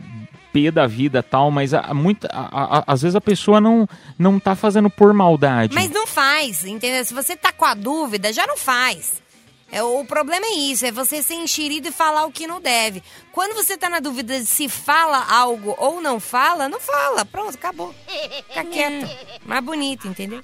pé 0.52 0.71
da 0.71 0.87
vida 0.87 1.23
tal, 1.23 1.50
mas 1.50 1.73
a, 1.75 1.93
muita, 1.95 2.28
a- 2.33 2.78
a- 2.78 2.85
às 2.87 3.02
vezes 3.02 3.14
a 3.14 3.21
pessoa 3.21 3.61
não, 3.61 3.87
não 4.19 4.40
tá 4.40 4.55
fazendo 4.57 4.88
por 4.90 5.12
maldade. 5.14 5.75
Mas 5.75 5.90
não 5.90 6.07
faz, 6.07 6.64
entendeu? 6.64 7.05
Se 7.05 7.14
você 7.14 7.37
tá 7.37 7.52
com 7.52 7.64
a 7.64 7.75
dúvida, 7.75 8.33
já 8.33 8.47
não 8.47 8.57
faz. 8.57 9.25
É, 9.71 9.83
o 9.83 10.05
problema 10.05 10.47
é 10.47 10.55
isso, 10.55 10.87
é 10.87 10.93
você 10.93 11.23
ser 11.23 11.35
enxerido 11.35 11.88
e 11.88 11.93
falar 11.93 12.25
o 12.25 12.31
que 12.33 12.47
não 12.47 12.61
deve. 12.61 13.02
Quando 13.33 13.55
você 13.55 13.76
tá 13.76 13.90
na 13.90 13.99
dúvida 13.99 14.38
de 14.38 14.47
se 14.47 14.69
fala 14.69 15.26
algo 15.28 15.75
ou 15.76 16.00
não 16.00 16.21
fala, 16.21 16.69
não 16.69 16.78
fala. 16.81 17.25
Pronto, 17.25 17.55
acabou. 17.57 17.93
Fica 18.49 18.64
quieto. 18.64 19.09
Mais 19.45 19.64
bonito, 19.64 20.07
entendeu? 20.07 20.40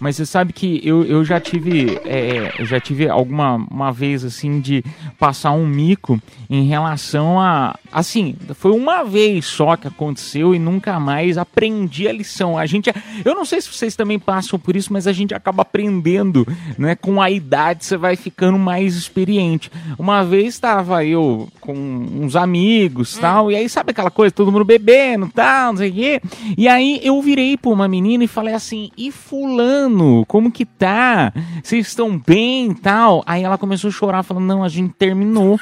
Mas 0.00 0.16
você 0.16 0.24
sabe 0.24 0.52
que 0.52 0.80
eu, 0.84 1.02
eu 1.04 1.24
já 1.24 1.40
tive 1.40 1.98
é, 2.04 2.52
eu 2.58 2.64
já 2.64 2.78
tive 2.78 3.08
alguma 3.08 3.56
uma 3.56 3.90
vez 3.90 4.24
assim 4.24 4.60
de 4.60 4.84
passar 5.18 5.50
um 5.52 5.66
mico 5.66 6.20
em 6.48 6.64
relação 6.64 7.40
a 7.40 7.76
assim 7.90 8.36
foi 8.54 8.70
uma 8.70 9.02
vez 9.02 9.44
só 9.46 9.76
que 9.76 9.88
aconteceu 9.88 10.54
e 10.54 10.58
nunca 10.58 11.00
mais 11.00 11.36
aprendi 11.36 12.06
a 12.06 12.12
lição. 12.12 12.56
A 12.56 12.64
gente 12.64 12.90
eu 13.24 13.34
não 13.34 13.44
sei 13.44 13.60
se 13.60 13.68
vocês 13.68 13.96
também 13.96 14.18
passam 14.18 14.58
por 14.58 14.76
isso 14.76 14.92
mas 14.92 15.06
a 15.06 15.12
gente 15.12 15.34
acaba 15.34 15.62
aprendendo 15.62 16.46
né? 16.76 16.94
Com 16.94 17.20
a 17.20 17.30
idade 17.30 17.84
você 17.84 17.96
vai 17.96 18.14
ficando 18.14 18.58
mais 18.58 18.94
experiente. 18.94 19.70
Uma 19.98 20.22
vez 20.22 20.54
estava 20.54 21.04
eu 21.04 21.48
com 21.60 21.74
uns 21.74 22.36
amigos 22.36 23.18
tal 23.18 23.50
e 23.50 23.56
aí 23.56 23.68
sabe 23.68 23.90
aquela 23.90 24.10
coisa 24.10 24.32
todo 24.32 24.52
mundo 24.52 24.64
bebendo 24.64 25.28
tal 25.34 25.72
não 25.72 25.78
sei 25.78 25.90
o 25.90 25.92
quê? 25.92 26.22
E 26.56 26.68
aí 26.68 27.00
eu 27.02 27.20
virei 27.20 27.56
pra 27.56 27.70
uma 27.70 27.88
menina 27.88 28.22
e 28.22 28.28
falei 28.28 28.54
assim 28.54 28.90
e 28.96 29.10
fulano 29.10 29.87
como 30.26 30.50
que 30.50 30.64
tá? 30.64 31.32
Vocês 31.62 31.88
estão 31.88 32.20
bem 32.24 32.72
tal? 32.74 33.22
Aí 33.26 33.42
ela 33.42 33.58
começou 33.58 33.88
a 33.88 33.92
chorar 33.92 34.22
falando 34.22 34.44
não 34.46 34.62
a 34.64 34.68
gente 34.68 34.94
terminou. 34.94 35.58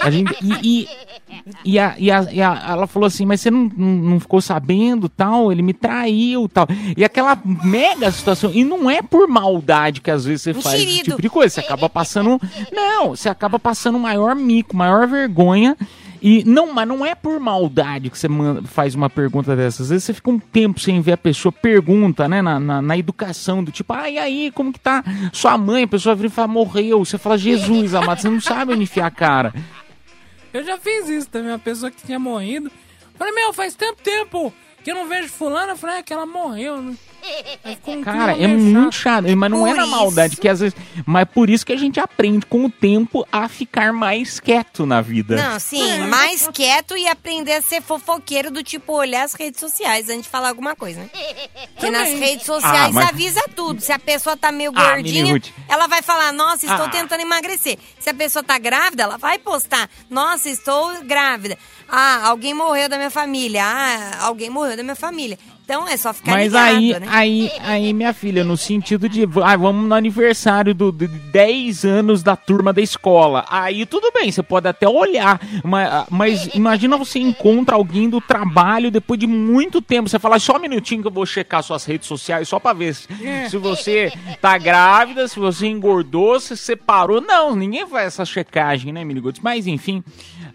A 0.00 0.10
gente 0.10 0.34
e, 0.42 0.82
e 0.82 0.88
e, 1.64 1.78
a, 1.78 1.94
e, 1.98 2.10
a, 2.10 2.22
e 2.32 2.40
a- 2.40 2.64
ela 2.68 2.86
falou 2.86 3.06
assim, 3.06 3.26
mas 3.26 3.40
você 3.40 3.50
não, 3.50 3.64
não, 3.76 4.20
ficou 4.20 4.40
sabendo, 4.40 5.08
tal, 5.08 5.50
ele 5.50 5.62
me 5.62 5.72
traiu, 5.74 6.48
tal. 6.48 6.66
E 6.96 7.04
aquela 7.04 7.36
mega 7.64 8.10
situação, 8.10 8.50
e 8.54 8.64
não 8.64 8.88
é 8.88 9.02
por 9.02 9.26
maldade 9.28 10.00
que 10.00 10.10
às 10.10 10.24
vezes 10.24 10.42
você 10.42 10.54
faz 10.54 10.80
esse 10.80 11.02
tipo 11.02 11.20
de 11.20 11.28
coisa, 11.28 11.52
você 11.54 11.60
acaba 11.60 11.88
passando, 11.90 12.40
não, 12.72 13.10
você 13.10 13.28
acaba 13.28 13.58
passando 13.58 13.98
maior 13.98 14.34
mico, 14.36 14.76
maior 14.76 15.06
vergonha, 15.08 15.76
e 16.26 16.42
não, 16.42 16.72
mas 16.72 16.88
não 16.88 17.04
é 17.04 17.14
por 17.14 17.38
maldade 17.38 18.08
que 18.08 18.18
você 18.18 18.28
faz 18.64 18.94
uma 18.94 19.10
pergunta 19.10 19.54
dessas. 19.54 19.82
Às 19.82 19.88
vezes 19.90 20.04
você 20.04 20.14
fica 20.14 20.30
um 20.30 20.38
tempo 20.38 20.80
sem 20.80 20.98
ver 21.02 21.12
a 21.12 21.16
pessoa, 21.18 21.52
pergunta, 21.52 22.26
né, 22.26 22.40
na, 22.40 22.58
na, 22.58 22.80
na 22.80 22.96
educação, 22.96 23.62
do 23.62 23.70
tipo, 23.70 23.92
ah, 23.92 24.08
e 24.08 24.16
aí, 24.16 24.50
como 24.50 24.72
que 24.72 24.80
tá 24.80 25.04
sua 25.34 25.58
mãe? 25.58 25.82
A 25.82 25.86
pessoa 25.86 26.14
vira 26.14 26.28
e 26.28 26.30
fala, 26.30 26.48
morreu. 26.48 27.04
Você 27.04 27.18
fala, 27.18 27.36
Jesus, 27.36 27.94
amado, 27.94 28.22
você 28.22 28.30
não 28.30 28.40
sabe 28.40 28.72
onde 28.72 28.84
enfiar 28.84 29.08
a 29.08 29.10
cara. 29.10 29.52
Eu 30.50 30.64
já 30.64 30.78
fiz 30.78 31.10
isso 31.10 31.28
também, 31.28 31.50
uma 31.50 31.58
pessoa 31.58 31.90
que 31.90 32.02
tinha 32.02 32.18
morrido. 32.18 32.72
Falei, 33.18 33.34
meu, 33.34 33.52
faz 33.52 33.74
tanto 33.74 34.02
tempo 34.02 34.50
que 34.82 34.92
eu 34.92 34.94
não 34.94 35.06
vejo 35.06 35.28
fulano. 35.28 35.72
Eu 35.72 35.76
falei, 35.76 35.96
é 35.96 36.02
que 36.02 36.14
ela 36.14 36.24
morreu, 36.24 36.80
né? 36.80 36.94
Um 37.86 38.02
Cara, 38.02 38.32
é 38.36 38.46
muito 38.46 38.94
chato. 38.94 39.24
Mas 39.36 39.50
não 39.50 39.60
Por 39.60 39.68
é 39.68 39.74
na 39.74 39.86
maldade, 39.86 40.34
isso- 40.34 40.40
que 40.42 40.48
às 40.48 40.60
vezes. 40.60 40.76
Mas 41.06 41.26
por 41.28 41.48
isso 41.50 41.64
que 41.64 41.72
a 41.72 41.76
gente 41.76 41.98
aprende 42.00 42.44
com 42.46 42.64
o 42.64 42.70
tempo 42.70 43.26
a 43.32 43.48
ficar 43.48 43.92
mais 43.92 44.38
quieto 44.40 44.84
na 44.86 45.00
vida. 45.00 45.36
Não, 45.36 45.58
sim, 45.60 45.98
mais 46.08 46.48
quieto 46.52 46.96
e 46.96 47.06
aprender 47.08 47.52
a 47.54 47.62
ser 47.62 47.80
fofoqueiro 47.82 48.50
do 48.50 48.62
tipo 48.62 48.92
olhar 48.94 49.24
as 49.24 49.34
redes 49.34 49.60
sociais 49.60 50.08
antes 50.08 50.24
de 50.24 50.28
falar 50.28 50.48
alguma 50.48 50.74
coisa, 50.76 51.00
né? 51.00 51.10
Porque 51.74 51.90
nas 51.90 52.08
redes 52.08 52.44
sociais 52.46 52.88
Ah, 52.88 52.92
mas- 52.92 53.08
avisa 53.08 53.42
tudo. 53.54 53.80
Se 53.80 53.92
a 53.92 53.98
pessoa 53.98 54.36
tá 54.36 54.50
meio 54.52 54.72
Ah, 54.74 54.90
gordinha, 54.94 55.32
Ruth. 55.32 55.48
ela 55.68 55.86
vai 55.86 56.02
falar, 56.02 56.32
nossa, 56.32 56.66
estou 56.66 56.86
Ah. 56.86 56.90
tentando 56.90 57.20
emagrecer. 57.20 57.78
Se 58.04 58.10
a 58.10 58.14
pessoa 58.14 58.42
tá 58.42 58.58
grávida, 58.58 59.04
ela 59.04 59.16
vai 59.16 59.38
postar, 59.38 59.88
nossa, 60.10 60.50
estou 60.50 61.02
grávida. 61.04 61.56
Ah, 61.88 62.28
alguém 62.28 62.52
morreu 62.52 62.86
da 62.86 62.98
minha 62.98 63.08
família. 63.08 63.64
Ah, 63.64 64.26
alguém 64.26 64.50
morreu 64.50 64.76
da 64.76 64.82
minha 64.82 64.94
família. 64.94 65.38
Então 65.64 65.88
é 65.88 65.96
só 65.96 66.12
ficar 66.12 66.32
Mas 66.32 66.52
ligado, 66.52 66.76
aí, 66.76 67.00
né? 67.00 67.06
aí, 67.08 67.50
aí, 67.60 67.92
minha 67.94 68.12
filha, 68.12 68.44
no 68.44 68.54
sentido 68.54 69.08
de, 69.08 69.26
ah, 69.42 69.56
vamos 69.56 69.88
no 69.88 69.94
aniversário 69.94 70.74
do, 70.74 70.92
de 70.92 71.08
10 71.08 71.86
anos 71.86 72.22
da 72.22 72.36
turma 72.36 72.70
da 72.70 72.82
escola. 72.82 73.46
Aí 73.48 73.86
tudo 73.86 74.12
bem, 74.12 74.30
você 74.30 74.42
pode 74.42 74.68
até 74.68 74.86
olhar, 74.86 75.40
mas, 75.64 76.04
mas 76.10 76.46
imagina 76.54 76.98
você 76.98 77.18
encontra 77.18 77.76
alguém 77.76 78.10
do 78.10 78.20
trabalho 78.20 78.90
depois 78.90 79.18
de 79.18 79.26
muito 79.26 79.80
tempo. 79.80 80.06
Você 80.06 80.18
fala, 80.18 80.38
só 80.38 80.56
um 80.56 80.60
minutinho 80.60 81.00
que 81.00 81.08
eu 81.08 81.12
vou 81.12 81.24
checar 81.24 81.62
suas 81.62 81.86
redes 81.86 82.08
sociais 82.08 82.46
só 82.46 82.60
pra 82.60 82.74
ver 82.74 82.94
se, 82.94 83.08
se 83.48 83.56
você 83.56 84.12
tá 84.42 84.58
grávida, 84.58 85.26
se 85.26 85.38
você 85.38 85.66
engordou, 85.66 86.38
se 86.40 86.58
separou. 86.58 87.22
Não, 87.22 87.56
ninguém 87.56 87.86
essa 88.02 88.24
checagem, 88.24 88.92
né, 88.92 89.04
Minigotes? 89.04 89.40
Mas 89.42 89.66
enfim. 89.66 90.02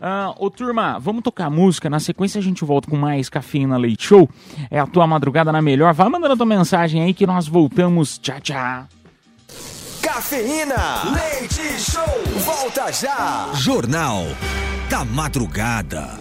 Ah, 0.02 0.34
ô 0.38 0.50
turma, 0.50 1.00
vamos 1.00 1.24
tocar 1.24 1.50
música. 1.50 1.90
Na 1.90 2.00
sequência 2.00 2.40
a 2.40 2.42
gente 2.44 2.64
volta 2.64 2.90
com 2.90 2.98
mais 2.98 3.30
Cafeína 3.30 3.78
Leite 3.78 4.08
Show. 4.08 4.30
É 4.70 4.80
a 4.80 4.88
tua 4.88 5.06
madrugada 5.08 5.52
na 5.52 5.62
melhor. 5.62 5.94
Vai 5.94 6.10
mandando 6.10 6.34
a 6.34 6.38
tua 6.38 6.46
mensagem 6.46 7.04
aí 7.04 7.14
que 7.14 7.26
nós 7.28 7.48
voltamos. 7.48 8.18
Tchau, 8.18 8.40
tchau. 8.40 8.88
Cafeína. 10.02 11.04
Leite 11.14 11.80
Show. 11.80 12.24
Volta 12.46 12.92
já. 12.92 13.50
Jornal 13.54 14.26
da 14.90 15.06
Madrugada. 15.06 16.20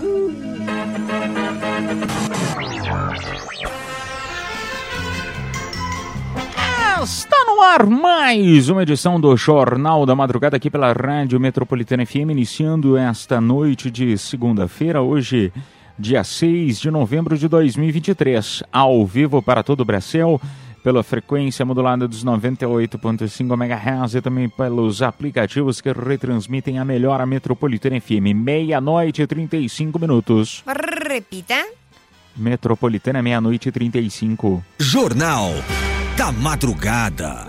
Está 7.03 7.45
no 7.47 7.63
ar 7.63 7.87
mais 7.87 8.69
uma 8.69 8.83
edição 8.83 9.21
do 9.21 9.37
Jornal 9.37 10.05
da 10.05 10.17
Madrugada 10.17 10.57
aqui 10.57 10.69
pela 10.69 10.93
Rádio 10.93 11.39
Metropolitana 11.39 12.05
FM, 12.05 12.31
iniciando 12.31 12.97
esta 12.97 13.41
noite 13.41 13.89
de 13.89 14.19
segunda-feira, 14.19 15.01
hoje, 15.01 15.53
dia 15.97 16.25
6 16.25 16.81
de 16.81 16.91
novembro 16.91 17.39
de 17.39 17.47
2023, 17.47 18.65
ao 18.73 19.07
vivo 19.07 19.41
para 19.41 19.63
todo 19.63 19.83
o 19.83 19.85
Brasil, 19.85 20.41
pela 20.83 21.05
frequência 21.05 21.65
modulada 21.65 22.09
dos 22.09 22.25
98.5 22.25 23.53
MHz 23.53 24.17
e 24.17 24.21
também 24.21 24.49
pelos 24.49 25.01
aplicativos 25.01 25.81
que 25.81 25.93
retransmitem 25.93 26.81
a 26.81 26.85
melhor 26.85 27.21
a 27.21 27.27
Metropolitana 27.27 28.01
FM, 28.01 28.35
meia-noite 28.35 29.23
e 29.23 29.27
35 29.27 30.01
minutos. 30.01 30.65
Repita. 30.67 31.65
Metropolitana, 32.37 33.23
meia-noite 33.23 33.69
e 33.69 33.73
35. 33.73 34.65
Jornal 34.79 35.53
da 36.19 36.33
Madrugada. 36.33 37.47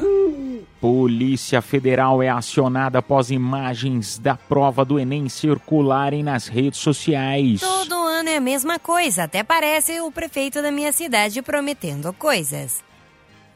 Polícia 0.79 1.59
Federal 1.59 2.21
é 2.21 2.29
acionada 2.29 2.99
após 2.99 3.31
imagens 3.31 4.19
da 4.19 4.35
prova 4.35 4.85
do 4.85 4.99
Enem 4.99 5.27
circularem 5.27 6.21
nas 6.21 6.47
redes 6.47 6.79
sociais. 6.79 7.61
Todo 7.61 7.95
ano 7.95 8.29
é 8.29 8.38
a 8.38 8.39
mesma 8.39 8.77
coisa, 8.77 9.23
até 9.23 9.43
parece 9.43 9.99
o 10.01 10.11
prefeito 10.11 10.61
da 10.61 10.69
minha 10.69 10.93
cidade 10.93 11.41
prometendo 11.41 12.13
coisas. 12.13 12.83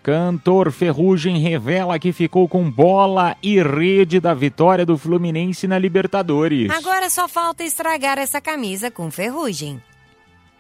Cantor 0.02 0.72
Ferrugem 0.72 1.38
revela 1.38 2.00
que 2.00 2.12
ficou 2.12 2.48
com 2.50 2.70
bola 2.70 3.38
e 3.44 3.62
rede 3.62 4.20
da 4.20 4.34
vitória 4.34 4.84
do 4.84 4.98
Fluminense 4.98 5.68
na 5.68 5.78
Libertadores. 5.78 6.72
Agora 6.72 7.08
só 7.12 7.28
falta 7.28 7.64
estragar 7.64 8.18
essa 8.18 8.42
camisa 8.42 8.90
com 8.90 9.12
ferrugem. 9.12 9.80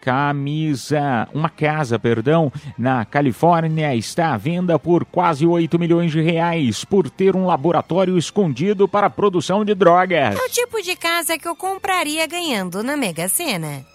Camisa, 0.03 1.29
uma 1.33 1.49
casa, 1.49 1.97
perdão, 1.97 2.51
na 2.77 3.05
Califórnia 3.05 3.95
está 3.95 4.33
à 4.33 4.37
venda 4.37 4.77
por 4.77 5.05
quase 5.05 5.47
8 5.47 5.79
milhões 5.79 6.11
de 6.11 6.19
reais 6.19 6.83
por 6.83 7.09
ter 7.09 7.37
um 7.37 7.45
laboratório 7.45 8.17
escondido 8.17 8.85
para 8.85 9.07
a 9.07 9.09
produção 9.09 9.63
de 9.63 9.73
drogas. 9.73 10.35
É 10.35 10.45
o 10.45 10.49
tipo 10.49 10.81
de 10.81 10.97
casa 10.97 11.37
que 11.37 11.47
eu 11.47 11.55
compraria 11.55 12.27
ganhando 12.27 12.83
na 12.83 12.97
Mega 12.97 13.29
Sena. 13.29 13.85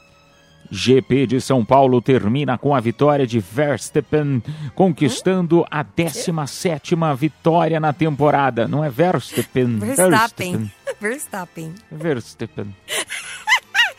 GP 0.71 1.27
de 1.27 1.40
São 1.42 1.62
Paulo 1.62 2.01
termina 2.01 2.57
com 2.57 2.75
a 2.75 2.81
vitória 2.81 3.27
de 3.27 3.38
Verstappen, 3.38 4.42
conquistando 4.75 5.66
a 5.71 5.85
17ª 5.85 7.14
vitória 7.14 7.79
na 7.79 7.92
temporada. 7.92 8.66
Não 8.66 8.83
é 8.83 8.88
Verstappen, 8.88 9.79
Verstappen. 9.79 10.71
Verstappen. 10.99 11.75
Verstappen. 11.92 12.75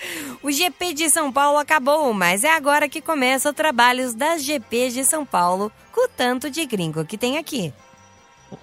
O 0.42 0.52
GP 0.52 0.94
de 0.94 1.10
São 1.10 1.32
Paulo 1.32 1.58
acabou, 1.58 2.14
mas 2.14 2.44
é 2.44 2.54
agora 2.54 2.88
que 2.88 3.02
começam 3.02 3.52
os 3.52 3.56
trabalhos 3.56 4.14
das 4.14 4.44
GPs 4.44 4.94
de 4.94 5.04
São 5.04 5.26
Paulo, 5.26 5.72
com 5.92 6.06
o 6.06 6.10
tanto 6.10 6.50
de 6.50 6.66
gringo 6.66 7.06
que 7.06 7.18
tem 7.18 7.38
aqui. 7.38 7.74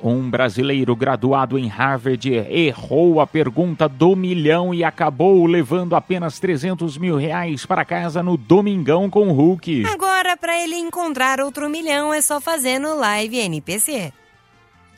Um 0.03 0.29
brasileiro 0.29 0.97
graduado 0.97 1.57
em 1.59 1.69
Harvard 1.69 2.29
errou 2.33 3.21
a 3.21 3.27
pergunta 3.27 3.89
do 3.89 4.17
milhão 4.17 4.75
e 4.75 4.83
acabou 4.83 5.47
levando 5.47 5.95
apenas 5.95 6.41
300 6.41 6.99
mil 6.99 7.17
reais 7.17 7.65
para 7.65 7.85
casa 7.85 8.23
no 8.23 8.37
Domingão 8.37 9.09
com 9.09 9.29
o 9.29 9.33
Hulk. 9.33 9.85
Agora, 9.87 10.37
para 10.37 10.61
ele 10.61 10.75
encontrar 10.75 11.41
outro 11.41 11.71
milhão, 11.71 12.13
é 12.13 12.21
só 12.21 12.41
fazer 12.41 12.81
no 12.81 12.97
Live 12.99 13.39
NPC. 13.39 14.13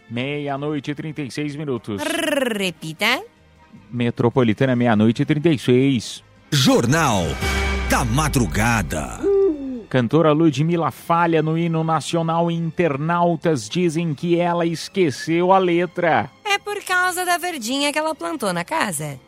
Meia-noite 0.08 0.90
e 0.90 0.94
36 0.94 1.54
minutos. 1.54 2.02
Repita. 2.02 3.22
Metropolitana, 3.90 4.74
meia-noite 4.74 5.20
e 5.20 5.26
36. 5.26 6.24
Jornal 6.50 7.24
da 7.90 8.06
Madrugada. 8.06 9.20
Cantora 9.90 10.32
Ludmilla 10.32 10.90
falha 10.90 11.42
no 11.42 11.58
hino 11.58 11.84
nacional 11.84 12.50
e 12.50 12.54
internautas 12.54 13.68
dizem 13.68 14.14
que 14.14 14.40
ela 14.40 14.64
esqueceu 14.64 15.52
a 15.52 15.58
letra. 15.58 16.30
É 16.42 16.56
por 16.58 16.82
causa 16.82 17.26
da 17.26 17.36
verdinha 17.36 17.92
que 17.92 17.98
ela 17.98 18.14
plantou 18.14 18.50
na 18.50 18.64
casa. 18.64 19.20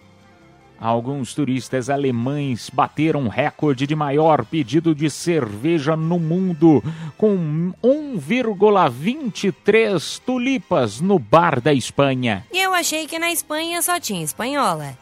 Alguns 0.80 1.35
turistas 1.35 1.90
alemães 1.90 2.70
bateram 2.72 3.28
recorde 3.28 3.87
de 3.87 3.94
maior 3.94 4.46
pedido 4.46 4.94
de 4.94 5.11
cerveja 5.11 5.94
no 5.94 6.18
mundo, 6.18 6.83
com 7.18 7.70
1,23 7.85 10.22
tulipas 10.24 11.02
no 11.02 11.18
bar 11.18 11.61
da 11.61 11.74
Espanha. 11.74 12.46
E 12.50 12.59
eu 12.59 12.72
achei 12.72 13.06
que 13.06 13.18
na 13.18 13.30
Espanha 13.30 13.83
só 13.83 14.00
tinha 14.00 14.24
espanhola. 14.24 14.96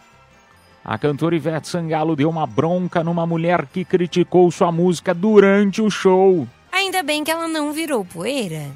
A 0.88 0.96
cantora 0.96 1.36
Ivete 1.36 1.68
Sangalo 1.68 2.16
deu 2.16 2.30
uma 2.30 2.46
bronca 2.46 3.04
numa 3.04 3.26
mulher 3.26 3.66
que 3.66 3.84
criticou 3.84 4.50
sua 4.50 4.72
música 4.72 5.12
durante 5.12 5.82
o 5.82 5.90
show. 5.90 6.48
Ainda 6.72 7.02
bem 7.02 7.22
que 7.22 7.30
ela 7.30 7.46
não 7.46 7.74
virou 7.74 8.06
poeira. 8.06 8.70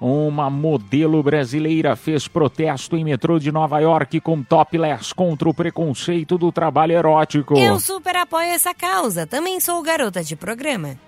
Uma 0.00 0.50
modelo 0.50 1.22
brasileira 1.22 1.94
fez 1.94 2.26
protesto 2.26 2.96
em 2.96 3.04
metrô 3.04 3.38
de 3.38 3.52
Nova 3.52 3.78
York 3.78 4.20
com 4.20 4.42
topless 4.42 5.14
contra 5.14 5.48
o 5.48 5.54
preconceito 5.54 6.36
do 6.36 6.50
trabalho 6.50 6.94
erótico. 6.94 7.56
Eu 7.56 7.78
super 7.78 8.16
apoio 8.16 8.48
essa 8.48 8.74
causa. 8.74 9.24
Também 9.24 9.60
sou 9.60 9.80
garota 9.80 10.24
de 10.24 10.34
programa. 10.34 10.98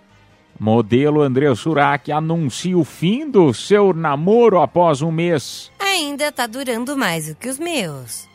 Modelo 0.57 1.21
André 1.21 1.53
Surak 1.57 2.13
anuncia 2.13 2.79
o 2.79 2.85
fim 2.85 3.29
do 3.29 3.53
seu 3.53 3.93
namoro 3.93 4.61
após 4.61 5.03
um 5.03 5.11
mês. 5.11 5.69
Ainda 5.81 6.31
tá 6.31 6.47
durando 6.47 6.97
mais 6.97 7.27
do 7.27 7.35
que 7.35 7.49
os 7.49 7.59
meus. 7.59 8.30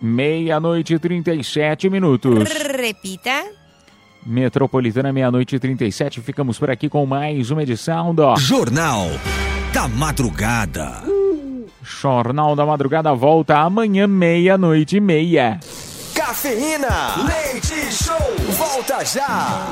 Meia-noite 0.00 0.94
e 0.94 0.98
37 0.98 1.88
minutos. 1.88 2.48
Repita. 2.78 3.44
Metropolitana, 4.24 5.12
meia-noite 5.12 5.56
e 5.56 5.58
37. 5.58 6.20
Ficamos 6.20 6.58
por 6.58 6.70
aqui 6.70 6.88
com 6.88 7.06
mais 7.06 7.50
uma 7.50 7.62
edição 7.62 8.14
do 8.14 8.36
Jornal 8.36 9.08
da 9.72 9.86
Madrugada. 9.88 11.02
Jornal 11.82 12.56
da 12.56 12.66
Madrugada 12.66 13.14
volta 13.14 13.58
amanhã, 13.58 14.06
meia-noite 14.06 14.96
e 14.96 15.00
meia. 15.00 15.60
Cafeína. 16.14 17.14
Leite 17.24 17.92
Show. 17.92 18.16
Volta 18.56 19.04
já. 19.04 19.68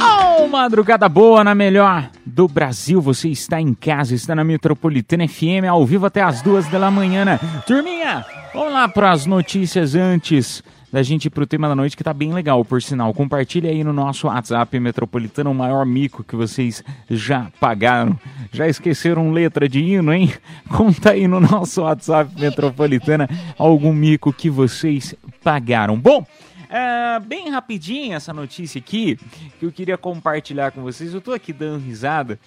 Oh, 0.00 0.48
madrugada 0.48 1.08
boa 1.08 1.44
na 1.44 1.54
melhor 1.54 2.10
do 2.24 2.48
Brasil. 2.48 3.00
Você 3.00 3.28
está 3.28 3.60
em 3.60 3.74
casa, 3.74 4.14
está 4.14 4.34
na 4.34 4.42
Metropolitana 4.42 5.28
FM, 5.28 5.68
ao 5.68 5.84
vivo 5.84 6.06
até 6.06 6.22
as 6.22 6.40
duas 6.40 6.66
da 6.68 6.90
manhã. 6.90 7.24
né? 7.24 7.40
Turminha, 7.66 8.24
vamos 8.54 8.72
lá 8.72 8.88
para 8.88 9.10
as 9.12 9.26
notícias 9.26 9.94
antes 9.94 10.62
da 10.92 11.02
gente 11.02 11.26
ir 11.26 11.30
pro 11.30 11.46
tema 11.46 11.68
da 11.68 11.76
noite, 11.76 11.96
que 11.96 12.02
tá 12.02 12.12
bem 12.12 12.32
legal, 12.32 12.64
por 12.64 12.82
sinal. 12.82 13.14
Compartilha 13.14 13.70
aí 13.70 13.84
no 13.84 13.92
nosso 13.92 14.26
WhatsApp 14.26 14.80
Metropolitana 14.80 15.50
o 15.50 15.54
maior 15.54 15.86
mico 15.86 16.24
que 16.24 16.34
vocês 16.34 16.82
já 17.08 17.46
pagaram. 17.60 18.18
Já 18.52 18.66
esqueceram 18.66 19.30
letra 19.30 19.68
de 19.68 19.80
hino, 19.80 20.12
hein? 20.12 20.32
Conta 20.68 21.10
aí 21.12 21.28
no 21.28 21.38
nosso 21.38 21.82
WhatsApp 21.82 22.32
Metropolitana 22.40 23.28
algum 23.56 23.92
mico 23.92 24.32
que 24.32 24.50
vocês 24.50 25.14
pagaram. 25.44 25.96
Bom, 25.96 26.26
Ah, 26.72 27.20
bem 27.26 27.50
rapidinho 27.50 28.14
essa 28.14 28.32
notícia 28.32 28.78
aqui, 28.78 29.18
que 29.58 29.66
eu 29.66 29.72
queria 29.72 29.98
compartilhar 29.98 30.70
com 30.70 30.82
vocês. 30.82 31.12
Eu 31.12 31.20
tô 31.20 31.32
aqui 31.32 31.52
dando 31.52 31.84
risada, 31.84 32.38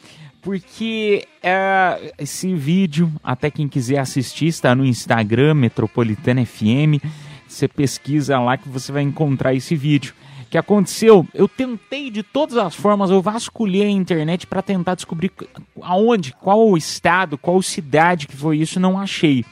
porque 0.42 1.28
é, 1.42 2.14
esse 2.18 2.56
vídeo, 2.56 3.12
até 3.22 3.52
quem 3.52 3.68
quiser 3.68 4.00
assistir, 4.00 4.48
está 4.48 4.74
no 4.74 4.86
Instagram, 4.86 5.56
Metropolitana 5.56 6.46
FM. 6.46 7.04
Você 7.46 7.68
pesquisa 7.68 8.40
lá 8.40 8.56
que 8.56 8.70
você 8.70 8.94
vai 8.94 9.04
encontrar 9.04 9.54
esse 9.54 9.76
vídeo. 9.76 10.14
que 10.50 10.58
aconteceu? 10.58 11.28
Eu 11.34 11.50
tentei 11.50 12.10
de 12.10 12.24
todas 12.24 12.56
as 12.56 12.74
formas, 12.74 13.10
eu 13.10 13.22
vasculhei 13.22 13.84
a 13.84 13.90
internet 13.90 14.48
para 14.48 14.62
tentar 14.62 14.96
descobrir 14.96 15.34
aonde, 15.82 16.32
qual 16.32 16.78
estado, 16.78 17.38
qual 17.38 17.62
cidade 17.62 18.26
que 18.26 18.38
foi 18.38 18.60
isso, 18.60 18.80
não 18.80 18.98
achei. 18.98 19.44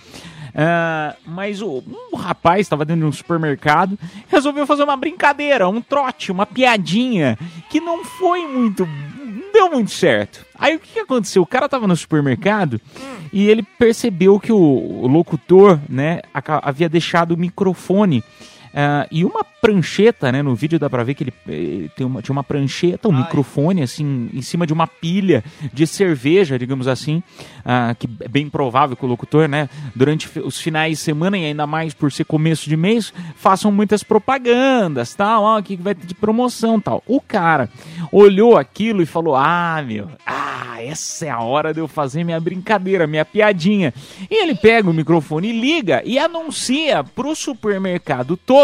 Ah, 0.56 1.16
mas 1.26 1.62
o, 1.62 1.84
um 2.14 2.16
rapaz 2.18 2.62
estava 2.62 2.84
dentro 2.86 3.02
de 3.02 3.08
um 3.08 3.12
supermercado, 3.12 3.98
resolveu 4.28 4.68
fazer 4.68 4.84
uma 4.84 4.98
brincadeira, 4.98 5.68
um 5.70 5.82
trote, 5.82 6.32
uma 6.32 6.46
piadinha, 6.46 7.38
que 7.70 7.80
não 7.80 8.04
foi 8.04 8.46
muito. 8.48 8.86
não 8.86 9.52
deu 9.54 9.70
muito 9.72 9.92
certo. 9.92 10.46
Aí 10.58 10.76
o 10.76 10.80
que, 10.80 10.94
que 10.94 11.00
aconteceu? 11.00 11.42
O 11.42 11.48
cara 11.48 11.66
estava 11.66 11.88
no 11.88 11.96
supermercado 11.96 12.80
e 13.34 13.50
ele 13.50 13.64
percebeu 13.64 14.40
que 14.40 14.52
o, 14.52 14.58
o 14.58 15.08
locutor 15.08 15.80
né, 15.90 16.22
aca- 16.34 16.62
havia 16.64 16.88
deixado 16.90 17.32
o 17.34 17.38
microfone. 17.38 18.24
Ah, 18.74 19.08
e 19.12 19.26
uma 19.26 19.44
prancheta, 19.44 20.32
né? 20.32 20.42
No 20.42 20.56
vídeo 20.56 20.80
dá 20.80 20.90
pra 20.90 21.04
ver 21.04 21.14
que 21.14 21.24
ele 21.24 21.34
eh, 21.48 21.90
tem 21.96 22.06
uma, 22.06 22.22
tinha 22.22 22.34
uma 22.34 22.44
prancheta, 22.44 23.08
um 23.08 23.16
microfone, 23.16 23.84
assim, 23.84 24.30
em 24.34 24.42
cima 24.42 24.66
de 24.66 24.74
uma 24.74 24.88
pilha 24.88 25.44
de 25.72 25.86
cerveja, 25.86 26.58
digamos 26.58 26.88
assim, 26.88 27.22
ah, 27.64 27.96
que 27.98 28.10
é 28.22 28.28
bem 28.28 28.50
provável 28.50 28.96
que 28.96 29.06
o 29.06 29.08
locutor, 29.08 29.48
né? 29.48 29.70
Durante 29.96 30.40
os 30.40 30.60
finais 30.60 30.98
de 30.98 31.04
semana, 31.04 31.38
e 31.38 31.46
ainda 31.46 31.68
mais 31.68 31.94
por 31.94 32.12
ser 32.12 32.24
começo 32.24 32.68
de 32.68 32.76
mês, 32.76 33.14
façam 33.36 33.72
muitas 33.72 34.04
propagandas, 34.04 35.14
tal, 35.14 35.44
ó, 35.44 35.60
o 35.60 35.64
que 35.64 35.76
vai 35.76 35.94
ter 35.94 36.08
de 36.08 36.16
promoção, 36.16 36.80
tal. 36.80 37.04
O 37.06 37.22
cara 37.22 37.70
olhou 38.12 38.58
aquilo 38.58 39.02
e 39.02 39.06
falou, 39.06 39.36
ah, 39.36 39.84
meu, 39.86 40.08
ah, 40.26 40.82
essa 40.82 41.26
é 41.26 41.30
a 41.30 41.40
hora 41.40 41.74
de 41.74 41.80
eu 41.80 41.88
fazer 41.88 42.24
minha 42.24 42.40
brincadeira, 42.40 43.06
minha 43.06 43.26
piadinha. 43.26 43.94
E 44.30 44.42
ele 44.42 44.56
pega 44.56 44.90
o 44.90 44.94
microfone 44.94 45.50
e 45.50 45.60
liga 45.60 46.02
e 46.04 46.18
anuncia 46.18 47.04
pro 47.04 47.36
supermercado 47.36 48.36
todo 48.36 48.61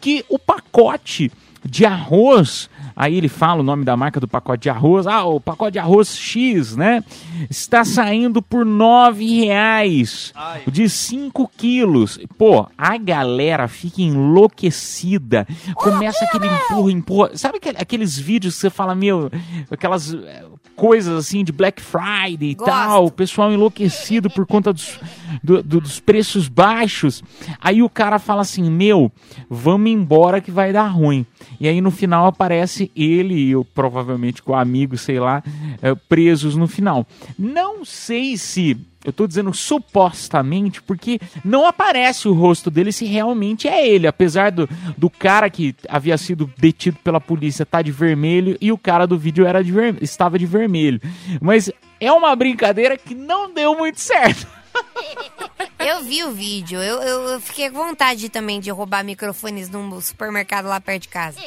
que 0.00 0.24
o 0.28 0.38
pacote 0.38 1.30
de 1.64 1.84
arroz, 1.84 2.70
aí 2.98 3.14
ele 3.16 3.28
fala 3.28 3.60
o 3.60 3.62
nome 3.62 3.84
da 3.84 3.96
marca 3.96 4.18
do 4.18 4.26
pacote 4.26 4.64
de 4.64 4.70
arroz, 4.70 5.06
ah, 5.06 5.24
o 5.24 5.40
pacote 5.40 5.72
de 5.74 5.78
arroz 5.78 6.16
X, 6.16 6.74
né? 6.76 7.02
Está 7.48 7.84
saindo 7.84 8.42
por 8.42 8.66
nove 8.66 9.24
reais, 9.44 10.34
de 10.66 10.88
5 10.88 11.48
quilos. 11.56 12.18
Pô, 12.36 12.66
a 12.76 12.96
galera 12.98 13.68
fica 13.68 14.02
enlouquecida, 14.02 15.46
começa 15.74 16.24
aquele 16.24 16.46
empurra, 16.46 16.92
empurra. 16.92 17.30
Sabe 17.36 17.58
aquele- 17.58 17.78
aqueles 17.78 18.18
vídeos 18.18 18.54
que 18.54 18.60
você 18.60 18.70
fala, 18.70 18.94
meu, 18.94 19.30
aquelas 19.70 20.12
eh, 20.12 20.44
coisas 20.74 21.16
assim 21.16 21.44
de 21.44 21.52
Black 21.52 21.80
Friday 21.80 22.50
e 22.50 22.54
Gosto. 22.54 22.70
tal, 22.70 23.06
o 23.06 23.10
pessoal 23.10 23.52
enlouquecido 23.52 24.28
por 24.30 24.46
conta 24.46 24.72
dos, 24.72 24.98
do- 25.42 25.62
do- 25.62 25.80
dos 25.80 26.00
preços 26.00 26.48
baixos. 26.48 27.22
Aí 27.60 27.82
o 27.82 27.88
cara 27.88 28.18
fala 28.18 28.42
assim: 28.42 28.68
Meu, 28.70 29.10
vamos 29.48 29.90
embora 29.90 30.40
que 30.40 30.50
vai 30.50 30.72
dar 30.72 30.86
ruim. 30.88 31.24
E 31.60 31.68
aí 31.68 31.80
no 31.80 31.90
final 31.90 32.26
aparece 32.26 32.87
ele 32.94 33.34
e 33.34 33.50
eu, 33.50 33.64
provavelmente 33.64 34.42
com 34.42 34.52
o 34.52 34.56
amigo, 34.56 34.96
sei 34.96 35.18
lá, 35.20 35.42
eh, 35.82 35.94
presos 36.08 36.56
no 36.56 36.66
final. 36.66 37.06
Não 37.38 37.84
sei 37.84 38.36
se. 38.36 38.76
Eu 39.04 39.12
tô 39.12 39.26
dizendo 39.26 39.54
supostamente 39.54 40.82
porque 40.82 41.20
não 41.44 41.66
aparece 41.66 42.26
o 42.26 42.32
rosto 42.32 42.70
dele 42.70 42.90
se 42.90 43.04
realmente 43.04 43.68
é 43.68 43.88
ele. 43.88 44.06
Apesar 44.06 44.50
do, 44.50 44.68
do 44.96 45.08
cara 45.08 45.48
que 45.48 45.74
havia 45.88 46.18
sido 46.18 46.52
detido 46.58 46.98
pela 47.02 47.20
polícia 47.20 47.64
tá 47.64 47.80
de 47.80 47.92
vermelho 47.92 48.58
e 48.60 48.72
o 48.72 48.76
cara 48.76 49.06
do 49.06 49.16
vídeo 49.16 49.46
era 49.46 49.62
de 49.62 49.70
ver, 49.70 49.96
estava 50.02 50.38
de 50.38 50.46
vermelho. 50.46 51.00
Mas 51.40 51.70
é 52.00 52.12
uma 52.12 52.34
brincadeira 52.34 52.98
que 52.98 53.14
não 53.14 53.52
deu 53.52 53.76
muito 53.76 54.00
certo. 54.00 54.46
Eu 55.78 56.02
vi 56.02 56.24
o 56.24 56.32
vídeo, 56.32 56.82
eu, 56.82 57.00
eu, 57.00 57.22
eu 57.28 57.40
fiquei 57.40 57.70
com 57.70 57.78
vontade 57.78 58.28
também 58.28 58.60
de 58.60 58.68
roubar 58.70 59.04
microfones 59.04 59.70
num 59.70 60.00
supermercado 60.00 60.66
lá 60.66 60.80
perto 60.80 61.02
de 61.02 61.08
casa. 61.08 61.40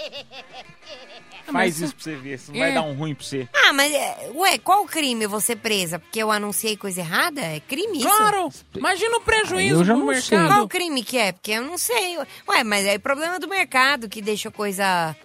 Faz 1.52 1.80
isso 1.80 1.94
pra 1.96 2.04
você 2.04 2.16
ver, 2.16 2.40
se 2.40 2.52
não 2.52 2.60
vai 2.60 2.72
É. 2.72 2.74
dar 2.74 2.82
um 2.84 2.94
ruim 2.94 3.14
pra 3.16 3.26
você. 3.26 3.48
Ah, 3.54 3.74
mas, 3.74 3.92
é, 3.94 4.32
ué, 4.34 4.58
qual 4.58 4.86
crime 4.86 5.24
eu 5.26 5.30
vou 5.30 5.42
ser 5.42 5.56
presa? 5.58 6.00
Porque 6.00 6.20
eu 6.22 6.32
anunciei 6.32 6.76
coisa 6.78 7.02
errada? 7.02 7.42
É 7.42 7.60
crime 7.60 7.98
isso? 8.00 8.08
Claro! 8.08 8.50
Imagina 8.76 9.18
o 9.18 9.22
prejuízo 9.22 9.76
Eu 9.82 9.84
já 9.86 9.94
pro 9.96 10.06
não 10.06 10.14
sei. 10.22 10.38
mercado. 10.38 10.58
Qual 10.58 10.68
crime 10.68 11.04
que 11.04 11.18
é? 11.18 11.32
Porque 11.32 11.52
eu 11.52 11.64
não 11.64 11.78
sei. 11.78 12.18
Ué, 12.50 12.64
mas 12.64 12.86
é 12.86 12.98
problema 12.98 13.40
do 13.40 13.48
mercado 13.48 14.08
que 14.10 14.22
deixa 14.22 14.50
coisa, 14.52 15.16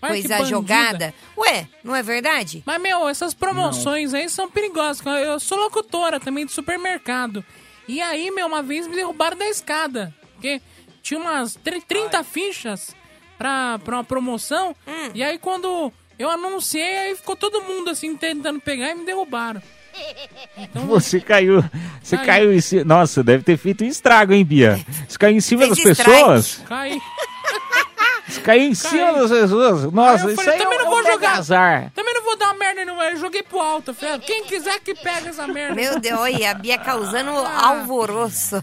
Ai, 0.00 0.10
coisa 0.10 0.44
jogada. 0.44 1.14
Ué, 1.36 1.66
não 1.82 1.94
é 1.94 2.02
verdade? 2.02 2.62
Mas, 2.66 2.80
meu, 2.80 3.08
essas 3.08 3.34
promoções 3.34 4.12
aí 4.14 4.28
são 4.28 4.50
perigosas. 4.50 5.04
Eu 5.24 5.38
sou 5.40 5.58
locutora 5.58 6.18
também 6.20 6.44
de 6.46 6.52
supermercado. 6.52 7.44
E 7.88 8.00
aí, 8.00 8.30
meu, 8.30 8.46
uma 8.46 8.62
vez 8.62 8.86
me 8.86 8.94
derrubaram 8.96 9.36
da 9.36 9.46
escada. 9.48 10.14
Porque 10.34 10.60
tinha 11.02 11.20
umas 11.20 11.54
tri- 11.56 11.80
30 11.82 12.22
fichas 12.24 12.94
pra, 13.44 13.78
pra 13.84 13.96
uma 13.96 14.04
promoção. 14.04 14.74
Hum. 14.88 15.10
E 15.14 15.22
aí, 15.22 15.38
quando 15.38 15.92
eu 16.18 16.30
anunciei, 16.30 16.96
aí 16.98 17.14
ficou 17.14 17.36
todo 17.36 17.60
mundo 17.60 17.90
assim 17.90 18.16
tentando 18.16 18.58
pegar 18.58 18.90
e 18.90 18.94
me 18.94 19.04
derrubaram. 19.04 19.60
Então, 20.56 20.86
Você 20.86 21.20
caiu. 21.20 21.62
Você 22.02 22.16
Caiu. 22.16 22.26
caiu 22.26 22.52
em 22.54 22.60
cima. 22.60 22.84
Nossa, 22.84 23.22
deve 23.22 23.42
ter 23.44 23.56
feito 23.56 23.84
um 23.84 23.86
estrago, 23.86 24.32
hein, 24.32 24.44
Bia? 24.44 24.84
Você 25.08 25.18
caiu 25.18 25.36
em 25.36 25.40
cima 25.40 25.66
Fez 25.66 25.70
das 25.76 25.84
pessoas? 25.96 26.62
cai. 26.66 27.00
Você 28.28 28.40
caiu 28.40 28.62
em 28.62 28.74
cima 28.74 29.12
das 29.12 29.30
pessoas? 29.30 29.92
Nossa, 29.92 30.26
isso 30.32 30.36
falei, 30.42 30.54
aí 30.54 30.60
é 30.60 30.64
também 30.64 30.78
um, 30.78 30.82
não 30.82 30.90
vou 30.90 31.00
é 31.00 31.02
um 31.02 31.12
jogar. 31.12 31.38
azar. 31.38 31.92
Também 31.94 32.14
não 32.14 32.24
vou 32.24 32.36
dar 32.36 32.46
uma 32.46 32.54
merda 32.54 32.84
no 32.84 33.00
Eu 33.02 33.16
joguei 33.16 33.42
pro 33.42 33.60
alto. 33.60 33.92
Falei, 33.94 34.18
quem 34.20 34.44
quiser 34.44 34.80
que 34.80 34.94
pega 34.94 35.28
essa 35.28 35.46
merda. 35.46 35.74
Meu 35.74 36.00
Deus, 36.00 36.18
olha, 36.20 36.50
a 36.50 36.54
Bia 36.54 36.78
causando 36.78 37.30
alvoroço. 37.30 38.62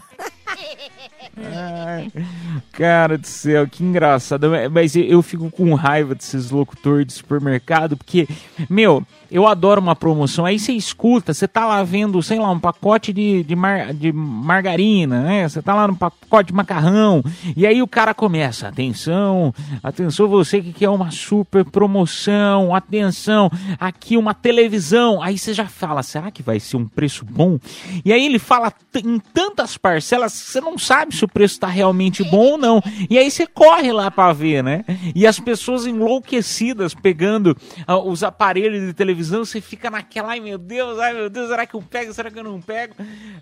Cara 2.72 3.18
do 3.18 3.26
céu, 3.26 3.66
que 3.66 3.82
engraçado. 3.82 4.50
Mas 4.70 4.94
eu- 4.96 5.22
fico 5.22 5.50
com 5.50 5.72
raiva 5.74 6.14
desses 6.14 6.50
locutores 6.50 7.06
de 7.06 7.12
supermercado, 7.12 7.96
porque, 7.96 8.26
meu, 8.68 9.04
eu 9.30 9.46
adoro 9.46 9.80
uma 9.80 9.94
promoção. 9.96 10.44
Aí 10.44 10.58
você 10.58 10.72
escuta, 10.72 11.32
você 11.32 11.46
tá 11.48 11.64
lá 11.66 11.82
vendo, 11.84 12.20
sei 12.22 12.38
lá, 12.38 12.50
um 12.50 12.58
pacote 12.58 13.12
de, 13.12 13.42
de, 13.44 13.54
mar- 13.56 13.94
de 13.94 14.12
margarina, 14.12 15.22
né? 15.22 15.48
Você 15.48 15.62
tá 15.62 15.74
lá 15.74 15.86
no 15.86 15.96
pacote 15.96 16.48
de 16.48 16.52
macarrão. 16.54 17.22
E 17.56 17.66
aí 17.66 17.80
o 17.82 17.86
cara 17.86 18.12
começa: 18.12 18.68
atenção, 18.68 19.54
atenção, 19.82 20.28
você 20.28 20.60
que 20.60 20.72
quer 20.72 20.88
uma 20.88 21.10
super 21.10 21.64
promoção, 21.64 22.74
atenção, 22.74 23.50
aqui 23.78 24.16
uma 24.16 24.34
televisão. 24.34 25.22
Aí 25.22 25.38
você 25.38 25.54
já 25.54 25.66
fala: 25.66 26.02
será 26.02 26.30
que 26.30 26.42
vai 26.42 26.58
ser 26.60 26.76
um 26.76 26.86
preço 26.86 27.24
bom? 27.24 27.58
E 28.04 28.12
aí 28.12 28.26
ele 28.26 28.38
fala 28.38 28.72
em 29.02 29.18
tantas 29.32 29.78
parcelas 29.78 30.32
você 30.44 30.60
não 30.60 30.76
sabe 30.78 31.14
se 31.14 31.24
o 31.24 31.28
preço 31.28 31.60
tá 31.60 31.66
realmente 31.66 32.22
bom 32.24 32.52
ou 32.52 32.58
não. 32.58 32.82
E 33.08 33.18
aí 33.18 33.30
você 33.30 33.46
corre 33.46 33.92
lá 33.92 34.10
pra 34.10 34.32
ver, 34.32 34.62
né? 34.62 34.84
E 35.14 35.26
as 35.26 35.38
pessoas 35.38 35.86
enlouquecidas 35.86 36.94
pegando 36.94 37.56
ah, 37.86 37.98
os 37.98 38.22
aparelhos 38.22 38.86
de 38.86 38.92
televisão, 38.92 39.44
você 39.44 39.60
fica 39.60 39.90
naquela, 39.90 40.30
ai 40.30 40.40
meu 40.40 40.58
Deus, 40.58 40.98
ai 40.98 41.12
meu 41.14 41.30
Deus, 41.30 41.48
será 41.48 41.66
que 41.66 41.74
eu 41.74 41.82
pego, 41.82 42.12
será 42.12 42.30
que 42.30 42.38
eu 42.38 42.44
não 42.44 42.60
pego? 42.60 42.94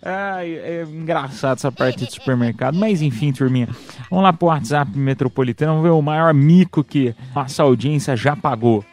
Ai, 0.02 0.54
é 0.54 0.82
engraçado 0.82 1.58
essa 1.58 1.72
parte 1.72 2.04
de 2.04 2.12
supermercado. 2.12 2.76
Mas 2.76 3.02
enfim, 3.02 3.32
turminha, 3.32 3.68
vamos 4.10 4.24
lá 4.24 4.32
pro 4.32 4.48
WhatsApp 4.48 4.96
metropolitano, 4.96 5.72
vamos 5.72 5.84
ver 5.84 5.90
o 5.90 6.02
maior 6.02 6.32
mico 6.34 6.84
que 6.84 7.14
nossa 7.34 7.62
audiência 7.62 8.16
já 8.16 8.36
pagou. 8.36 8.84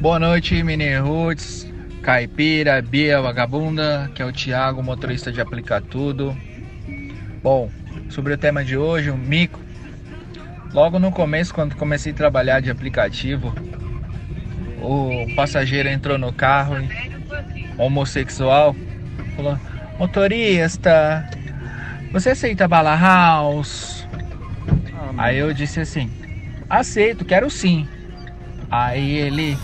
Boa 0.00 0.18
noite, 0.18 0.62
Mini 0.62 0.96
Roots, 0.96 1.66
Caipira, 2.02 2.80
Bia, 2.80 3.20
Vagabunda, 3.20 4.10
que 4.14 4.22
é 4.22 4.24
o 4.24 4.32
Thiago, 4.32 4.82
motorista 4.82 5.32
de 5.32 5.40
Aplicar 5.40 5.82
Tudo. 5.82 6.36
Bom, 7.42 7.70
sobre 8.10 8.32
o 8.32 8.38
tema 8.38 8.64
de 8.64 8.76
hoje, 8.76 9.10
o 9.10 9.16
mico. 9.16 9.60
Logo 10.72 10.98
no 10.98 11.10
começo, 11.12 11.54
quando 11.54 11.76
comecei 11.76 12.12
a 12.12 12.16
trabalhar 12.16 12.60
de 12.60 12.70
aplicativo, 12.70 13.54
o 14.80 15.34
passageiro 15.34 15.88
entrou 15.88 16.18
no 16.18 16.32
carro, 16.32 16.76
e- 16.80 17.70
homossexual, 17.78 18.74
falou: 19.36 19.58
Motorista, 19.98 21.28
você 22.12 22.30
aceita 22.30 22.68
bala 22.68 22.96
house? 22.96 24.06
Aí 25.16 25.38
eu 25.38 25.54
disse 25.54 25.80
assim: 25.80 26.10
Aceito, 26.68 27.24
quero 27.24 27.48
sim. 27.50 27.88
Aí 28.70 29.12
ele 29.16 29.56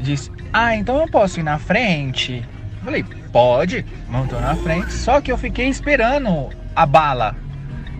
disse: 0.00 0.30
Ah, 0.52 0.76
então 0.76 0.96
eu 1.00 1.08
posso 1.08 1.40
ir 1.40 1.42
na 1.42 1.58
frente? 1.58 2.42
Eu 2.78 2.84
falei: 2.84 3.04
Pode, 3.32 3.84
montou 4.08 4.40
na 4.40 4.54
frente. 4.56 4.92
Só 4.92 5.20
que 5.20 5.30
eu 5.30 5.36
fiquei 5.36 5.68
esperando 5.68 6.50
a 6.78 6.86
bala. 6.86 7.34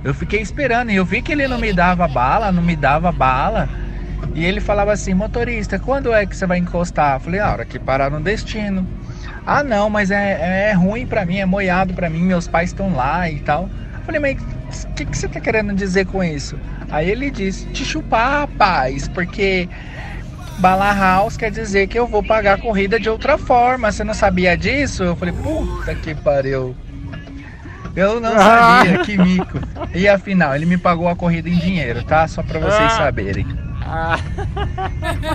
Eu 0.04 0.14
fiquei 0.14 0.40
esperando 0.40 0.92
e 0.92 0.96
eu 0.96 1.04
vi 1.04 1.20
que 1.20 1.32
ele 1.32 1.48
não 1.48 1.58
me 1.58 1.72
dava 1.72 2.06
bala, 2.06 2.52
não 2.52 2.62
me 2.62 2.76
dava 2.76 3.10
bala. 3.10 3.68
E 4.34 4.44
ele 4.44 4.60
falava 4.60 4.92
assim: 4.92 5.14
Motorista, 5.14 5.80
quando 5.80 6.14
é 6.14 6.24
que 6.24 6.36
você 6.36 6.46
vai 6.46 6.58
encostar? 6.58 7.16
Eu 7.16 7.20
falei: 7.20 7.40
A 7.40 7.50
hora 7.50 7.64
que 7.64 7.76
parar 7.76 8.08
no 8.08 8.20
destino. 8.20 8.86
Ah, 9.44 9.64
não, 9.64 9.90
mas 9.90 10.12
é, 10.12 10.70
é 10.70 10.72
ruim 10.72 11.06
pra 11.06 11.24
mim, 11.24 11.38
é 11.38 11.46
moiado 11.46 11.92
pra 11.92 12.08
mim, 12.08 12.22
meus 12.22 12.46
pais 12.46 12.70
estão 12.70 12.94
lá 12.94 13.28
e 13.28 13.40
tal. 13.40 13.68
Eu 13.94 14.00
falei: 14.04 14.20
Mas 14.20 14.84
o 14.84 14.94
que, 14.94 15.04
que 15.04 15.18
você 15.18 15.26
tá 15.26 15.40
querendo 15.40 15.74
dizer 15.74 16.06
com 16.06 16.22
isso? 16.22 16.56
Aí 16.88 17.10
ele 17.10 17.32
disse: 17.32 17.66
Te 17.66 17.84
chupar, 17.84 18.42
rapaz, 18.42 19.08
porque 19.08 19.68
Bala 20.60 20.94
House 20.94 21.36
quer 21.36 21.50
dizer 21.50 21.88
que 21.88 21.98
eu 21.98 22.06
vou 22.06 22.22
pagar 22.22 22.58
a 22.58 22.60
corrida 22.60 23.00
de 23.00 23.10
outra 23.10 23.36
forma. 23.36 23.90
Você 23.90 24.04
não 24.04 24.14
sabia 24.14 24.56
disso? 24.56 25.02
Eu 25.02 25.16
falei: 25.16 25.34
Puta 25.34 25.96
que 25.96 26.14
pariu. 26.14 26.76
Eu 27.98 28.20
não 28.20 28.32
sabia, 28.32 28.98
que 29.04 29.18
mico. 29.18 29.58
E 29.92 30.08
afinal, 30.08 30.54
ele 30.54 30.66
me 30.66 30.78
pagou 30.78 31.08
a 31.08 31.16
corrida 31.16 31.48
em 31.48 31.58
dinheiro, 31.58 32.04
tá? 32.04 32.28
Só 32.28 32.44
pra 32.44 32.60
vocês 32.60 32.92
Ah. 33.90 34.18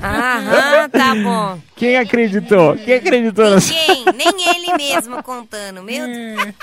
Aham, 0.04 0.90
tá 0.90 1.16
bom. 1.16 1.60
Quem 1.76 1.98
acreditou? 1.98 2.78
Quem 2.78 2.94
acreditou? 2.96 3.46
Ninguém, 3.50 4.06
nem 4.16 4.56
ele 4.56 4.78
mesmo 4.78 5.22
contando, 5.24 5.82
meu 5.84 6.06
Deus. 6.06 6.54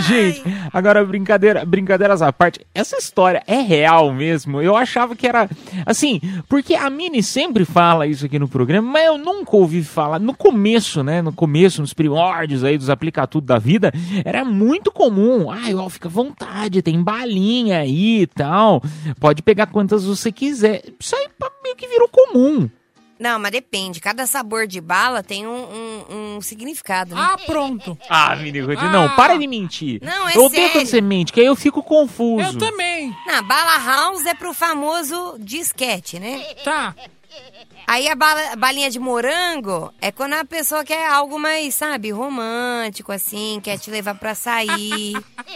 Gente, 0.00 0.42
agora 0.72 1.04
brincadeira, 1.04 1.64
brincadeiras 1.64 2.22
à 2.22 2.32
parte, 2.32 2.60
essa 2.74 2.96
história 2.96 3.42
é 3.46 3.60
real 3.60 4.12
mesmo? 4.12 4.60
Eu 4.60 4.74
achava 4.74 5.14
que 5.14 5.26
era 5.26 5.48
assim, 5.84 6.20
porque 6.48 6.74
a 6.74 6.88
Mini 6.88 7.22
sempre 7.22 7.64
fala 7.64 8.06
isso 8.06 8.24
aqui 8.26 8.38
no 8.38 8.48
programa, 8.48 8.90
mas 8.90 9.06
eu 9.06 9.18
nunca 9.18 9.54
ouvi 9.54 9.84
falar. 9.84 10.18
No 10.18 10.34
começo, 10.34 11.02
né? 11.02 11.20
No 11.20 11.32
começo, 11.32 11.82
nos 11.82 11.92
primórdios 11.92 12.64
aí 12.64 12.78
dos 12.78 12.90
aplica 12.90 13.26
tudo 13.26 13.46
da 13.46 13.58
vida, 13.58 13.92
era 14.24 14.44
muito 14.44 14.90
comum. 14.90 15.50
Ai, 15.50 15.74
ó, 15.74 15.88
fica 15.88 16.08
à 16.08 16.10
vontade, 16.10 16.82
tem 16.82 17.02
balinha 17.02 17.78
aí 17.78 18.22
e 18.22 18.26
tal. 18.26 18.82
Pode 19.20 19.42
pegar 19.42 19.66
quantas 19.66 20.04
você 20.04 20.21
quiser. 20.30 20.82
Isso 21.00 21.16
aí 21.16 21.28
meio 21.64 21.74
que 21.74 21.88
virou 21.88 22.08
comum. 22.08 22.68
Não, 23.18 23.38
mas 23.38 23.52
depende. 23.52 24.00
Cada 24.00 24.26
sabor 24.26 24.66
de 24.66 24.80
bala 24.80 25.22
tem 25.22 25.46
um, 25.46 25.50
um- 26.10 26.36
um 26.36 26.40
significado, 26.40 27.14
né? 27.14 27.20
Ah, 27.24 27.38
pronto. 27.46 27.96
Ah, 28.10 28.34
Mini 28.36 28.60
Ruth, 28.60 28.82
não, 28.92 29.08
para 29.14 29.38
de 29.38 29.46
mentir. 29.46 30.00
Não, 30.02 30.28
é 30.28 30.36
eu 30.36 30.50
sério. 30.50 30.72
quando 30.72 30.86
você 30.86 31.00
mente, 31.00 31.32
que 31.32 31.40
aí 31.40 31.46
eu 31.46 31.54
fico 31.56 31.82
confuso. 31.84 32.44
Eu 32.44 32.58
também. 32.58 33.14
Não, 33.26 33.42
bala 33.44 33.78
house 33.78 34.26
é 34.26 34.34
pro 34.34 34.52
famoso 34.52 35.36
disquete, 35.38 36.18
né? 36.18 36.42
Tá. 36.64 36.94
Aí 37.86 38.08
a 38.08 38.14
bala- 38.14 38.56
balinha 38.56 38.90
de 38.90 38.98
morango 38.98 39.92
é 40.00 40.10
quando 40.12 40.34
a 40.34 40.44
pessoa 40.44 40.84
quer 40.84 41.06
algo 41.08 41.38
mais, 41.38 41.74
sabe, 41.74 42.10
romântico, 42.10 43.12
assim, 43.12 43.60
quer 43.62 43.78
te 43.78 43.90
levar 43.90 44.14
pra 44.14 44.34
sair. 44.34 45.12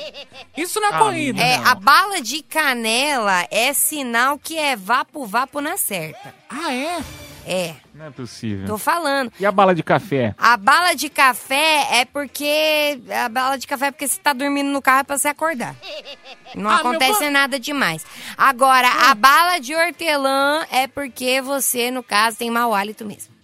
Isso 0.57 0.81
na 0.81 0.89
Ah, 0.89 0.99
corrida. 0.99 1.41
É, 1.41 1.57
a 1.57 1.75
bala 1.75 2.21
de 2.21 2.43
canela 2.43 3.47
é 3.51 3.73
sinal 3.73 4.39
que 4.39 4.59
é 4.59 4.75
vapo-vapo 4.77 5.61
na 5.61 5.77
certa. 5.77 6.35
Ah, 6.49 6.73
é? 6.75 6.99
É, 7.47 7.75
Não 7.95 8.07
é 8.07 8.11
possível. 8.11 8.67
tô 8.67 8.77
falando. 8.77 9.33
E 9.39 9.47
a 9.47 9.53
bala 9.53 9.73
de 9.75 9.83
café? 9.83 10.35
A 10.37 10.57
bala 10.57 10.95
de 10.95 11.09
café 11.09 11.87
é 12.01 12.05
porque. 12.05 13.01
A 13.25 13.29
bala 13.29 13.57
de 13.57 13.67
café 13.67 13.87
é 13.87 13.91
porque 13.93 14.09
você 14.09 14.19
tá 14.21 14.33
dormindo 14.33 14.69
no 14.69 14.83
carro 14.83 15.01
é 15.01 15.05
pra 15.05 15.17
você 15.17 15.29
acordar. 15.29 15.77
Não 16.55 16.69
Ah, 16.71 16.77
acontece 16.79 17.31
nada 17.31 17.59
demais. 17.61 18.05
Agora, 18.37 18.89
a 19.11 19.15
bala 19.15 19.59
de 19.61 19.75
hortelã 19.75 20.67
é 20.73 20.87
porque 20.89 21.41
você, 21.41 21.91
no 21.91 22.03
caso, 22.03 22.37
tem 22.39 22.51
mau 22.51 22.75
hálito 22.75 23.05
mesmo. 23.05 23.35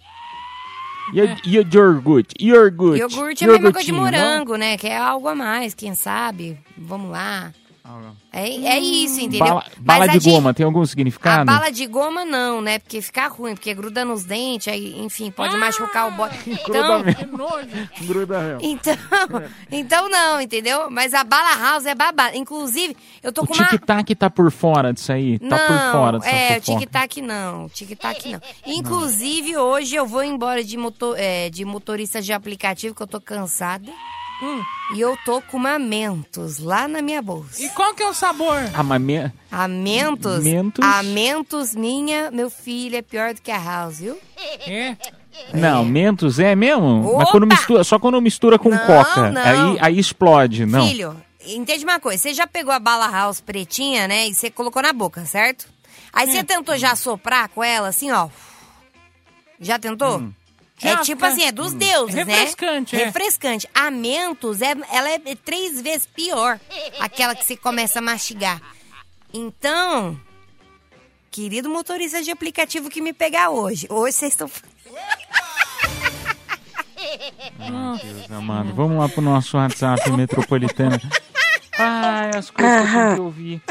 E 1.13 1.21
a, 1.21 1.37
e 1.45 1.59
a 1.59 1.63
de 1.63 1.77
iogurte? 1.77 2.33
Iogurte. 2.39 2.99
Iogurte 2.99 3.43
é 3.43 3.47
a 3.47 3.51
mesma 3.51 3.71
coisa 3.73 3.85
de 3.85 3.91
Iogurtinho, 3.93 4.21
morango, 4.21 4.55
né? 4.55 4.77
Que 4.77 4.87
é 4.87 4.97
algo 4.97 5.27
a 5.27 5.35
mais, 5.35 5.73
quem 5.73 5.95
sabe? 5.95 6.57
Vamos 6.77 7.11
lá. 7.11 7.51
Não? 7.85 8.15
É, 8.31 8.47
é 8.49 8.79
isso, 8.79 9.19
entendeu? 9.19 9.45
Bala, 9.45 9.65
bala 9.77 10.03
a 10.05 10.07
de 10.07 10.19
goma, 10.29 10.53
tem 10.53 10.65
algum 10.65 10.81
A 10.81 10.85
significado? 10.87 11.45
bala 11.45 11.69
de 11.69 11.85
goma 11.85 12.23
não, 12.23 12.61
né? 12.61 12.79
Porque 12.79 13.01
fica 13.01 13.27
ruim, 13.27 13.55
porque 13.55 13.73
gruda 13.73 14.05
nos 14.05 14.23
dentes, 14.23 14.69
aí, 14.69 14.97
enfim, 15.01 15.29
pode 15.29 15.55
machucar 15.57 16.07
o 16.07 16.11
bote. 16.11 16.37
Então, 16.47 17.03
Gruda 17.03 17.03
mesmo. 17.03 17.89
Gruda 18.07 18.39
mesmo. 18.41 18.59
então, 18.61 18.95
então 19.69 20.09
não, 20.09 20.39
entendeu? 20.39 20.89
Mas 20.89 21.13
a 21.13 21.25
bala 21.25 21.57
house 21.57 21.85
é 21.85 21.93
babada. 21.93 22.37
Inclusive, 22.37 22.95
eu 23.21 23.33
tô 23.33 23.43
O 23.43 23.47
com 23.47 23.53
uma 23.53 23.67
tic-tac 23.67 24.15
tá 24.15 24.29
por 24.29 24.49
fora 24.49 24.93
disso 24.93 25.11
aí? 25.11 25.37
não, 25.41 25.49
tá 25.49 25.57
por 25.67 25.91
fora 25.91 26.19
dessa 26.19 26.35
é, 26.35 26.57
o 26.57 26.61
tic-tac 26.61 27.21
não, 27.21 27.65
o 27.65 27.69
tic-tac 27.69 28.31
não. 28.31 28.41
Inclusive, 28.65 29.57
hoje 29.57 29.95
eu 29.95 30.05
vou 30.07 30.23
embora 30.23 30.63
de, 30.63 30.77
motor, 30.77 31.15
é, 31.19 31.49
de 31.49 31.65
motorista 31.65 32.21
de 32.21 32.31
aplicativo, 32.31 32.95
que 32.95 33.03
eu 33.03 33.07
tô 33.07 33.19
cansada. 33.19 33.91
Hum. 34.41 34.61
E 34.95 34.99
eu 34.99 35.17
tô 35.23 35.41
com 35.41 35.57
uma 35.57 35.79
Mentos 35.79 36.59
lá 36.59 36.87
na 36.87 37.01
minha 37.01 37.21
bolsa. 37.21 37.61
E 37.63 37.69
qual 37.69 37.93
que 37.93 38.03
é 38.03 38.07
o 38.07 38.13
sabor? 38.13 38.57
Ah, 38.73 38.83
mas 38.83 39.01
me- 39.01 39.31
A 39.51 39.67
Mentos, 39.67 40.43
Mentos? 40.43 40.83
a 40.83 41.01
Mentos 41.03 41.73
minha, 41.75 42.29
meu 42.31 42.49
filho, 42.49 42.97
é 42.97 43.01
pior 43.01 43.33
do 43.33 43.41
que 43.41 43.51
a 43.51 43.57
House, 43.57 43.99
viu? 43.99 44.17
É. 44.67 44.97
Não, 45.53 45.85
Mentos 45.85 46.39
é 46.39 46.55
mesmo? 46.55 47.03
Mas 47.17 47.23
Opa! 47.23 47.31
quando 47.31 47.47
mistura, 47.47 47.83
só 47.83 47.97
quando 47.97 48.21
mistura 48.21 48.59
com 48.59 48.69
Não, 48.69 48.77
coca. 48.85 49.31
não. 49.31 49.41
Aí, 49.41 49.77
aí 49.79 49.99
explode, 49.99 50.65
não. 50.65 50.87
Filho, 50.87 51.15
entende 51.45 51.83
uma 51.85 51.99
coisa, 51.99 52.21
você 52.21 52.33
já 52.33 52.45
pegou 52.45 52.73
a 52.73 52.79
bala 52.79 53.07
House 53.09 53.39
pretinha, 53.41 54.07
né, 54.07 54.27
e 54.27 54.33
você 54.35 54.49
colocou 54.51 54.81
na 54.81 54.91
boca, 54.93 55.25
certo? 55.25 55.67
Aí 56.11 56.27
Hum. 56.27 56.31
você 56.31 56.43
tentou 56.43 56.77
já 56.77 56.95
soprar 56.95 57.47
com 57.49 57.63
ela, 57.63 57.87
assim, 57.87 58.11
ó. 58.11 58.27
Já 59.59 59.79
tentou? 59.79 60.17
Hum. 60.19 60.33
É 60.83 60.89
Já, 60.89 60.97
tipo 60.97 61.25
assim, 61.25 61.43
é 61.43 61.51
dos 61.51 61.73
deuses, 61.73 62.13
né? 62.15 62.23
Refrescante, 62.23 62.95
é. 62.95 63.05
Refrescante. 63.05 63.69
A 63.73 63.89
Mentos, 63.89 64.61
é, 64.61 64.75
ela 64.91 65.09
é 65.09 65.19
três 65.43 65.81
vezes 65.81 66.05
pior. 66.05 66.59
Aquela 66.99 67.33
que 67.35 67.45
você 67.45 67.55
começa 67.55 67.99
a 67.99 68.01
mastigar. 68.01 68.61
Então, 69.33 70.19
querido 71.31 71.69
motorista 71.69 72.21
de 72.21 72.31
aplicativo 72.31 72.89
que 72.89 73.01
me 73.01 73.13
pegar 73.13 73.49
hoje, 73.49 73.87
hoje 73.89 74.17
vocês 74.17 74.33
estão... 74.33 74.49
Deus 78.01 78.31
amado. 78.31 78.73
Vamos 78.73 78.97
lá 78.97 79.07
pro 79.09 79.21
nosso 79.21 79.57
WhatsApp 79.57 80.11
metropolitano. 80.11 80.99
Ai, 81.77 82.29
as 82.35 82.51
coisas 82.51 82.89
que 82.89 83.19
eu 83.19 83.25
ouvir. 83.25 83.61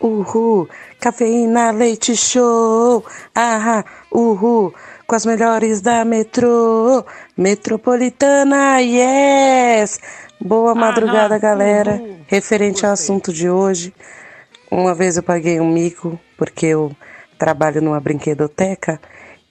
Uhul, 0.00 0.68
cafeína, 0.98 1.70
leite 1.70 2.16
show. 2.16 3.04
Aham, 3.36 3.84
uhul, 4.10 4.74
com 5.10 5.16
as 5.16 5.26
melhores 5.26 5.80
da 5.80 6.04
metrô. 6.04 7.04
Metropolitana, 7.36 8.78
yes! 8.78 9.98
Boa 10.40 10.72
madrugada, 10.72 11.36
galera. 11.36 12.00
Referente 12.28 12.86
ao 12.86 12.92
assunto 12.92 13.32
de 13.32 13.50
hoje, 13.50 13.92
uma 14.70 14.94
vez 14.94 15.16
eu 15.16 15.22
paguei 15.24 15.58
um 15.58 15.68
mico, 15.68 16.16
porque 16.38 16.66
eu 16.66 16.94
trabalho 17.36 17.82
numa 17.82 17.98
brinquedoteca 17.98 19.00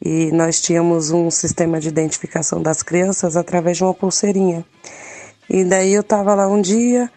e 0.02 0.32
nós 0.32 0.62
tínhamos 0.62 1.12
um 1.12 1.30
sistema 1.30 1.78
de 1.78 1.89
identificação 1.89 2.62
das 2.62 2.82
crianças 2.82 3.36
através 3.36 3.76
de 3.76 3.84
uma 3.84 3.93
pulseirinha. 3.93 4.63
E 5.50 5.65
daí 5.65 5.93
eu 5.93 6.04
tava 6.04 6.34
lá 6.36 6.48
um 6.48 6.62
dia 6.62 7.12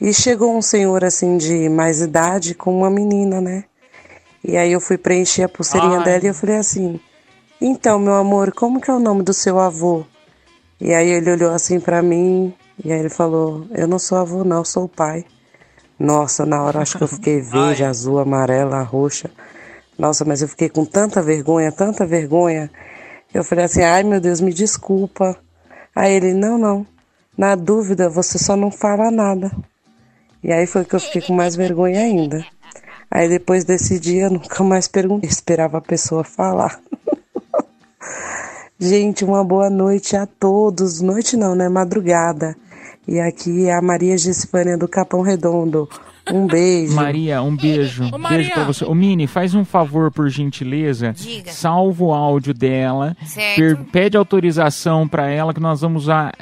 e 0.00 0.14
chegou 0.14 0.56
um 0.56 0.62
senhor 0.62 1.02
assim 1.04 1.36
de 1.36 1.68
mais 1.68 2.00
idade 2.00 2.54
com 2.54 2.72
uma 2.72 2.88
menina, 2.88 3.40
né? 3.40 3.64
E 4.44 4.56
aí 4.56 4.70
eu 4.70 4.80
fui 4.80 4.96
preencher 4.96 5.42
a 5.42 5.48
pulseirinha 5.48 5.98
Ai. 5.98 6.04
dela 6.04 6.24
e 6.26 6.28
eu 6.28 6.34
falei 6.34 6.56
assim: 6.56 7.00
"Então, 7.60 7.98
meu 7.98 8.14
amor, 8.14 8.52
como 8.52 8.80
que 8.80 8.90
é 8.90 8.94
o 8.94 9.00
nome 9.00 9.22
do 9.22 9.32
seu 9.34 9.58
avô?" 9.58 10.04
E 10.80 10.94
aí 10.94 11.08
ele 11.10 11.30
olhou 11.30 11.52
assim 11.52 11.78
pra 11.78 12.00
mim 12.02 12.54
e 12.82 12.92
aí 12.92 13.00
ele 13.00 13.08
falou: 13.10 13.66
"Eu 13.70 13.86
não 13.86 13.98
sou 13.98 14.18
avô, 14.18 14.44
não, 14.44 14.64
sou 14.64 14.84
o 14.84 14.88
pai." 14.88 15.24
Nossa, 15.98 16.46
na 16.46 16.62
hora 16.62 16.80
acho 16.80 16.96
que 16.96 17.04
eu 17.04 17.08
fiquei 17.08 17.40
verde, 17.42 17.84
azul, 17.84 18.18
amarela, 18.18 18.82
roxa. 18.82 19.30
Nossa, 19.98 20.24
mas 20.24 20.40
eu 20.40 20.48
fiquei 20.48 20.68
com 20.70 20.84
tanta 20.84 21.20
vergonha, 21.20 21.70
tanta 21.70 22.06
vergonha. 22.06 22.70
Eu 23.34 23.44
falei 23.44 23.66
assim: 23.66 23.82
"Ai, 23.82 24.02
meu 24.02 24.20
Deus, 24.20 24.40
me 24.40 24.52
desculpa." 24.52 25.36
Aí 25.94 26.14
ele: 26.14 26.32
"Não, 26.32 26.56
não. 26.56 26.86
Na 27.36 27.54
dúvida, 27.54 28.08
você 28.08 28.38
só 28.38 28.56
não 28.56 28.70
fala 28.70 29.10
nada." 29.10 29.50
E 30.42 30.50
aí 30.52 30.66
foi 30.66 30.84
que 30.86 30.94
eu 30.94 31.00
fiquei 31.00 31.20
com 31.20 31.34
mais 31.34 31.54
vergonha 31.54 32.00
ainda. 32.00 32.44
Aí 33.10 33.28
depois 33.28 33.64
desse 33.64 33.98
dia 33.98 34.24
eu 34.24 34.30
nunca 34.30 34.64
mais 34.64 34.88
perguntei, 34.88 35.28
esperava 35.28 35.78
a 35.78 35.82
pessoa 35.82 36.24
falar. 36.24 36.80
Gente, 38.78 39.24
uma 39.24 39.44
boa 39.44 39.68
noite 39.68 40.16
a 40.16 40.26
todos. 40.26 41.00
Noite 41.00 41.36
não, 41.36 41.54
né? 41.54 41.68
Madrugada. 41.68 42.56
E 43.06 43.20
aqui 43.20 43.66
é 43.66 43.74
a 43.74 43.82
Maria 43.82 44.16
Gessifânia 44.16 44.78
do 44.78 44.88
Capão 44.88 45.20
Redondo. 45.20 45.88
Um 46.32 46.46
beijo. 46.46 46.94
Maria, 46.94 47.42
um 47.42 47.54
beijo. 47.56 48.08
Ô, 48.12 48.18
Maria. 48.18 48.38
Beijo 48.38 48.52
pra 48.52 48.64
você. 48.64 48.84
Ô, 48.84 48.94
Mini, 48.94 49.26
faz 49.26 49.54
um 49.54 49.64
favor, 49.64 50.10
por 50.10 50.28
gentileza. 50.28 51.12
Diga. 51.16 51.50
Salva 51.52 52.04
o 52.04 52.12
áudio 52.12 52.54
dela. 52.54 53.16
Certo. 53.24 53.84
Pede 53.92 54.16
autorização 54.16 55.06
pra 55.08 55.28
ela 55.28 55.52
que 55.54 55.60
nós 55.60 55.80
vamos 55.80 56.04
usar. 56.04 56.32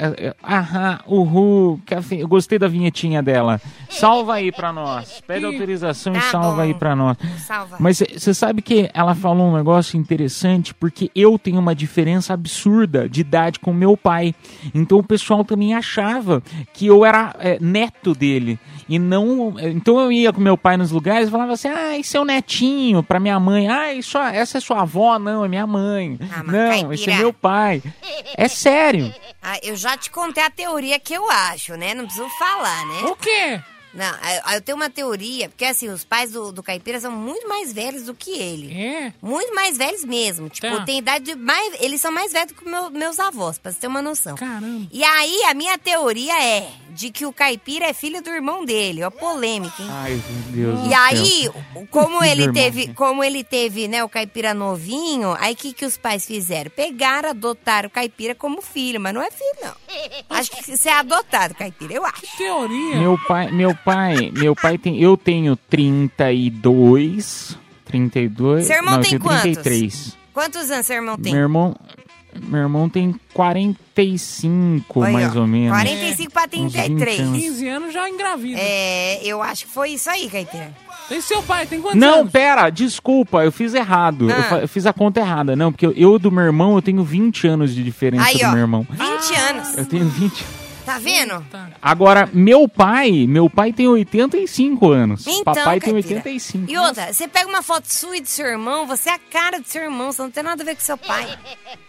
Aham, 0.46 0.98
uhul. 1.06 1.80
Eu 2.10 2.28
gostei 2.28 2.58
da 2.58 2.68
vinhetinha 2.68 3.22
dela. 3.22 3.60
Salva 3.88 4.34
aí 4.34 4.52
pra 4.52 4.72
nós. 4.72 5.20
Pede 5.26 5.44
autorização 5.44 6.12
e 6.12 6.16
Tá 6.16 6.30
salva 6.30 6.56
bom. 6.56 6.60
aí 6.62 6.74
pra 6.74 6.94
nós. 6.96 7.16
Salva. 7.46 7.76
Mas 7.80 7.98
você 8.16 8.34
sabe 8.34 8.62
que 8.62 8.90
ela 8.92 9.14
falou 9.14 9.48
um 9.48 9.56
negócio 9.56 9.98
interessante, 9.98 10.74
porque 10.74 11.10
eu 11.14 11.38
tenho 11.38 11.58
uma 11.58 11.74
diferença 11.74 12.32
absurda 12.34 13.08
de 13.08 13.20
idade 13.20 13.58
com 13.58 13.72
meu 13.72 13.96
pai. 13.96 14.34
Então 14.74 14.98
o 14.98 15.02
pessoal 15.02 15.44
também 15.44 15.74
achava 15.74 16.42
que 16.72 16.86
eu 16.86 17.04
era 17.04 17.34
é, 17.38 17.58
neto 17.60 18.14
dele. 18.14 18.58
E 18.88 18.98
não. 18.98 19.54
Então 19.58 19.98
eu 20.00 20.10
ia 20.10 20.32
com 20.32 20.40
meu 20.40 20.56
pai 20.56 20.76
nos 20.76 20.90
lugares 20.90 21.28
e 21.28 21.30
falava 21.30 21.52
assim: 21.52 21.68
ah, 21.68 21.98
esse 21.98 22.16
é 22.16 22.20
o 22.20 22.24
netinho, 22.24 23.02
pra 23.02 23.20
minha 23.20 23.38
mãe. 23.38 23.68
Ah, 23.68 23.92
isso, 23.92 24.16
essa 24.18 24.58
é 24.58 24.60
sua 24.60 24.82
avó, 24.82 25.18
não, 25.18 25.44
é 25.44 25.48
minha 25.48 25.66
mãe. 25.66 26.18
Ah, 26.32 26.42
não, 26.42 26.92
esse 26.92 27.02
é 27.04 27.06
caipira. 27.06 27.16
meu 27.16 27.32
pai. 27.32 27.82
É 28.36 28.48
sério. 28.48 29.14
Ah, 29.42 29.58
eu 29.62 29.76
já 29.76 29.96
te 29.96 30.10
contei 30.10 30.42
a 30.42 30.50
teoria 30.50 30.98
que 30.98 31.12
eu 31.14 31.30
acho, 31.30 31.74
né? 31.76 31.94
Não 31.94 32.04
preciso 32.04 32.28
falar, 32.38 32.86
né? 32.86 33.02
O 33.10 33.16
quê? 33.16 33.60
Não, 33.94 34.04
eu- 34.06 34.54
eu 34.56 34.60
tenho 34.60 34.76
uma 34.76 34.90
teoria, 34.90 35.48
porque 35.48 35.64
assim, 35.64 35.88
os 35.88 36.04
pais 36.04 36.30
do, 36.32 36.52
do 36.52 36.62
caipira 36.62 37.00
são 37.00 37.10
muito 37.10 37.48
mais 37.48 37.72
velhos 37.72 38.04
do 38.04 38.14
que 38.14 38.30
ele. 38.38 38.72
É? 38.80 39.12
Muito 39.20 39.54
mais 39.54 39.78
velhos 39.78 40.04
mesmo. 40.04 40.48
Tipo, 40.50 40.76
Tá. 40.76 40.84
tem 40.84 40.98
idade 40.98 41.24
de 41.24 41.34
mais. 41.34 41.80
Eles 41.80 42.00
são 42.00 42.12
mais 42.12 42.30
velhos 42.30 42.52
do 42.52 42.54
que 42.54 42.68
meu- 42.68 42.90
meus 42.90 43.18
avós, 43.18 43.58
pra 43.58 43.72
você 43.72 43.78
ter 43.80 43.86
uma 43.86 44.02
noção. 44.02 44.34
Caramba. 44.36 44.86
E 44.92 45.02
aí, 45.02 45.42
a 45.48 45.54
minha 45.54 45.78
teoria 45.78 46.34
é 46.42 46.68
de 46.98 47.10
que 47.12 47.24
o 47.24 47.32
caipira 47.32 47.86
é 47.86 47.92
filho 47.92 48.20
do 48.20 48.28
irmão 48.28 48.64
dele. 48.64 49.04
Ó, 49.04 49.10
polêmica, 49.10 49.80
hein? 49.80 49.88
Ai, 49.88 50.20
meu 50.50 50.72
Deus 50.74 50.80
do 50.80 50.86
E 50.86 50.88
céu. 50.88 50.98
aí, 51.00 51.48
como 51.90 52.22
ele 52.24 52.40
Irmão, 52.42 52.54
teve, 52.54 52.86
né? 52.88 52.94
como 52.94 53.22
ele 53.22 53.44
teve, 53.44 53.86
né, 53.86 54.02
o 54.02 54.08
caipira 54.08 54.52
novinho, 54.52 55.36
aí 55.38 55.54
o 55.54 55.56
que, 55.56 55.72
que 55.72 55.86
os 55.86 55.96
pais 55.96 56.26
fizeram? 56.26 56.72
Pegaram, 56.74 57.30
adotaram 57.30 57.86
o 57.86 57.90
caipira 57.90 58.34
como 58.34 58.60
filho, 58.60 59.00
mas 59.00 59.14
não 59.14 59.22
é 59.22 59.30
filho, 59.30 59.54
não. 59.62 59.74
Acho 60.28 60.50
que 60.50 60.76
você 60.76 60.88
é 60.88 60.98
adotado, 60.98 61.54
caipira, 61.54 61.94
eu 61.94 62.04
acho. 62.04 62.36
Teoria. 62.36 62.96
Meu 62.96 63.16
pai, 63.28 63.52
meu 63.52 63.74
pai, 63.76 64.32
meu 64.32 64.56
pai 64.56 64.76
tem. 64.76 65.00
Eu 65.00 65.16
tenho 65.16 65.54
32. 65.56 67.56
32. 67.84 68.66
Seu 68.66 68.76
irmão 68.76 68.94
não, 68.94 69.02
tem 69.02 69.12
eu 69.14 69.20
tenho 69.20 69.22
quantos? 69.22 69.42
33. 69.62 70.18
Quantos 70.32 70.70
anos 70.70 70.86
seu 70.86 70.96
irmão 70.96 71.16
tem? 71.16 71.32
Meu 71.32 71.42
irmão. 71.42 71.76
Meu 72.42 72.62
irmão 72.62 72.88
tem 72.88 73.14
45, 73.34 75.02
Aí, 75.02 75.12
mais 75.12 75.36
ó, 75.36 75.40
ou 75.40 75.46
menos. 75.46 75.70
45 75.70 76.32
pra 76.32 76.42
Uns 76.44 76.72
20 76.72 76.72
33. 76.72 77.20
anos. 77.20 77.38
15 77.38 77.68
anos 77.68 77.94
já 77.94 78.08
engravida. 78.08 78.58
É, 78.60 79.20
eu 79.24 79.42
acho 79.42 79.66
que 79.66 79.72
foi 79.72 79.90
isso 79.90 80.08
aí, 80.08 80.28
caipira. 80.28 80.72
E 81.10 81.22
seu 81.22 81.42
pai 81.42 81.66
tem 81.66 81.80
quantos 81.80 81.98
Não, 81.98 82.20
anos? 82.20 82.32
pera, 82.32 82.68
desculpa, 82.70 83.42
eu 83.42 83.50
fiz 83.50 83.72
errado. 83.74 84.28
Ah. 84.30 84.58
Eu, 84.58 84.68
fiz 84.68 84.84
a 84.86 84.92
conta 84.92 85.20
errada. 85.20 85.56
Não, 85.56 85.72
porque 85.72 85.86
eu, 85.86 85.92
eu 85.92 86.18
do 86.18 86.30
meu 86.30 86.44
irmão, 86.44 86.74
eu 86.76 86.82
tenho 86.82 87.02
20 87.02 87.46
anos 87.46 87.74
de 87.74 87.82
diferença 87.82 88.26
Aí, 88.26 88.38
do 88.38 88.44
ó. 88.46 88.50
meu 88.50 88.60
irmão. 88.60 88.86
20 88.90 89.00
anos. 89.50 89.78
Eu 89.78 89.86
tenho 89.86 90.04
20. 90.06 90.44
Tá 90.88 90.98
vendo? 90.98 91.44
Agora, 91.82 92.26
meu 92.32 92.66
pai, 92.66 93.26
meu 93.28 93.50
pai 93.50 93.74
tem 93.74 93.86
85 93.86 94.90
anos. 94.90 95.26
Então, 95.26 95.44
Papai 95.44 95.78
tem 95.80 95.92
caipira. 95.92 96.16
85. 96.16 96.70
E 96.70 96.78
outra, 96.78 97.12
você 97.12 97.28
pega 97.28 97.46
uma 97.46 97.62
foto 97.62 97.84
sua 97.92 98.16
e 98.16 98.22
do 98.22 98.26
seu 98.26 98.46
irmão, 98.46 98.86
você 98.86 99.10
é 99.10 99.12
a 99.12 99.18
cara 99.18 99.60
do 99.60 99.68
seu 99.68 99.82
irmão, 99.82 100.10
você 100.10 100.22
não 100.22 100.30
tem 100.30 100.42
nada 100.42 100.62
a 100.62 100.64
ver 100.64 100.74
com 100.74 100.80
seu 100.80 100.96
pai. 100.96 101.26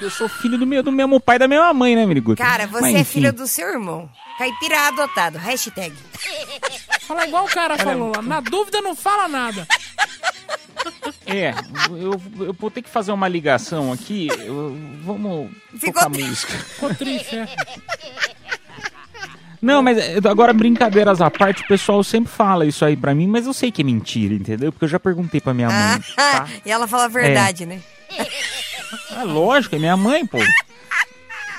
Eu 0.00 0.10
sou 0.10 0.28
filho 0.28 0.56
do, 0.56 0.66
meu, 0.66 0.82
do 0.82 0.92
mesmo 0.92 1.18
pai 1.20 1.36
e 1.36 1.38
da 1.40 1.48
mesma 1.48 1.72
mãe, 1.74 1.96
né, 1.96 2.06
Miriguta? 2.06 2.42
Cara, 2.42 2.66
você 2.66 2.80
Mas, 2.80 2.94
é 2.96 3.04
filho 3.04 3.32
do 3.32 3.46
seu 3.46 3.68
irmão. 3.68 4.08
Caipira 4.38 4.88
adotado. 4.88 5.38
Hashtag. 5.38 5.92
Fala 7.00 7.26
igual 7.26 7.44
o 7.44 7.48
cara 7.48 7.76
falou 7.76 8.12
lá. 8.14 8.22
Na 8.22 8.40
dúvida, 8.40 8.80
não 8.80 8.94
fala 8.94 9.26
nada. 9.26 9.66
É, 11.26 11.52
eu, 11.90 12.20
eu 12.46 12.52
vou 12.52 12.70
ter 12.70 12.82
que 12.82 12.88
fazer 12.88 13.10
uma 13.12 13.26
ligação 13.26 13.92
aqui. 13.92 14.28
eu- 14.44 14.76
vamos 15.02 15.50
Ficou 15.76 15.92
tocar 15.94 16.10
triste. 16.10 16.28
música. 16.28 16.52
Ficou 16.58 16.94
triste, 16.94 17.36
é. 17.36 17.48
Não, 19.60 19.82
mas 19.82 19.98
é, 19.98 20.16
agora 20.28 20.52
brincadeiras 20.52 21.20
à 21.20 21.28
parte, 21.28 21.62
o 21.64 21.66
pessoal 21.66 22.04
sempre 22.04 22.30
fala 22.32 22.64
isso 22.64 22.84
aí 22.84 22.96
pra 22.96 23.12
mim, 23.12 23.26
mas 23.26 23.44
eu 23.44 23.52
sei 23.52 23.72
que 23.72 23.82
é 23.82 23.84
mentira, 23.84 24.32
entendeu? 24.32 24.70
Porque 24.70 24.84
eu 24.84 24.88
já 24.88 25.00
perguntei 25.00 25.40
pra 25.40 25.52
minha 25.52 25.68
mãe. 25.68 26.00
Ah, 26.16 26.46
e 26.64 26.70
ela 26.70 26.86
fala 26.86 27.06
a 27.06 27.08
verdade, 27.08 27.66
né? 27.66 27.80
É 29.16 29.24
lógico, 29.24 29.76
é 29.76 29.78
minha 29.78 29.96
mãe, 29.96 30.26
pô. 30.26 30.38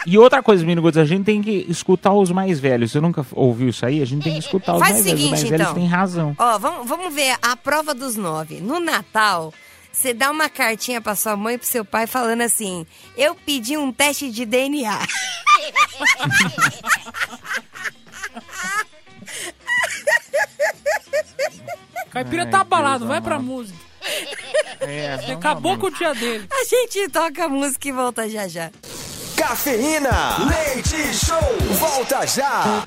E 0.06 0.18
outra 0.18 0.42
coisa, 0.42 0.64
menino 0.64 0.82
Guts, 0.82 0.98
a 0.98 1.06
gente 1.06 1.26
tem 1.26 1.42
que 1.42 1.66
escutar 1.70 2.14
os 2.14 2.32
mais 2.32 2.60
velhos. 2.60 2.92
Você 2.92 3.02
nunca 3.02 3.26
ouviu 3.32 3.70
isso 3.70 3.86
aí? 3.86 4.02
A 4.02 4.06
gente 4.06 4.24
tem 4.24 4.34
que 4.34 4.40
escutar 4.40 4.74
os 4.74 4.80
Faz 4.80 4.94
mais 4.94 5.02
o 5.02 5.06
velhos. 5.06 5.24
Os 5.24 5.30
mais 5.30 5.40
seguinte, 5.42 5.52
velhos 5.52 5.70
então. 5.70 5.82
têm 5.82 5.88
razão. 5.88 6.36
Ó, 6.38 6.58
vamos, 6.58 6.88
vamos 6.88 7.14
ver 7.14 7.38
a 7.42 7.56
prova 7.56 7.94
dos 7.94 8.16
nove. 8.16 8.62
No 8.62 8.80
Natal, 8.80 9.54
você 9.92 10.14
dá 10.14 10.32
uma 10.32 10.50
cartinha 10.50 11.02
pra 11.02 11.16
sua 11.16 11.36
mãe 11.36 11.56
e 11.56 11.58
pro 11.58 11.68
seu 11.68 11.84
pai 11.84 12.08
falando 12.08 12.42
assim: 12.42 12.86
Eu 13.18 13.36
pedi 13.36 13.78
um 13.78 13.92
teste 13.92 14.32
de 14.32 14.46
DNA. 14.46 15.00
Caipira 22.12 22.44
Ai, 22.44 22.50
tá 22.50 22.62
abalado, 22.62 23.06
vai 23.06 23.22
pra 23.22 23.40
música. 23.40 23.89
É, 24.82 25.18
Você 25.18 25.32
acabou 25.34 25.78
com 25.78 25.88
o 25.88 25.92
dia 25.92 26.14
dele. 26.14 26.46
A 26.52 26.64
gente 26.66 27.10
toca 27.12 27.46
a 27.46 27.50
música 27.50 27.88
e 27.88 27.92
volta 27.92 28.30
já 28.30 28.48
já. 28.48 28.70
Cafeína, 29.36 30.38
leite 30.48 30.96
show, 31.16 31.58
volta 31.78 32.26
já. 32.28 32.84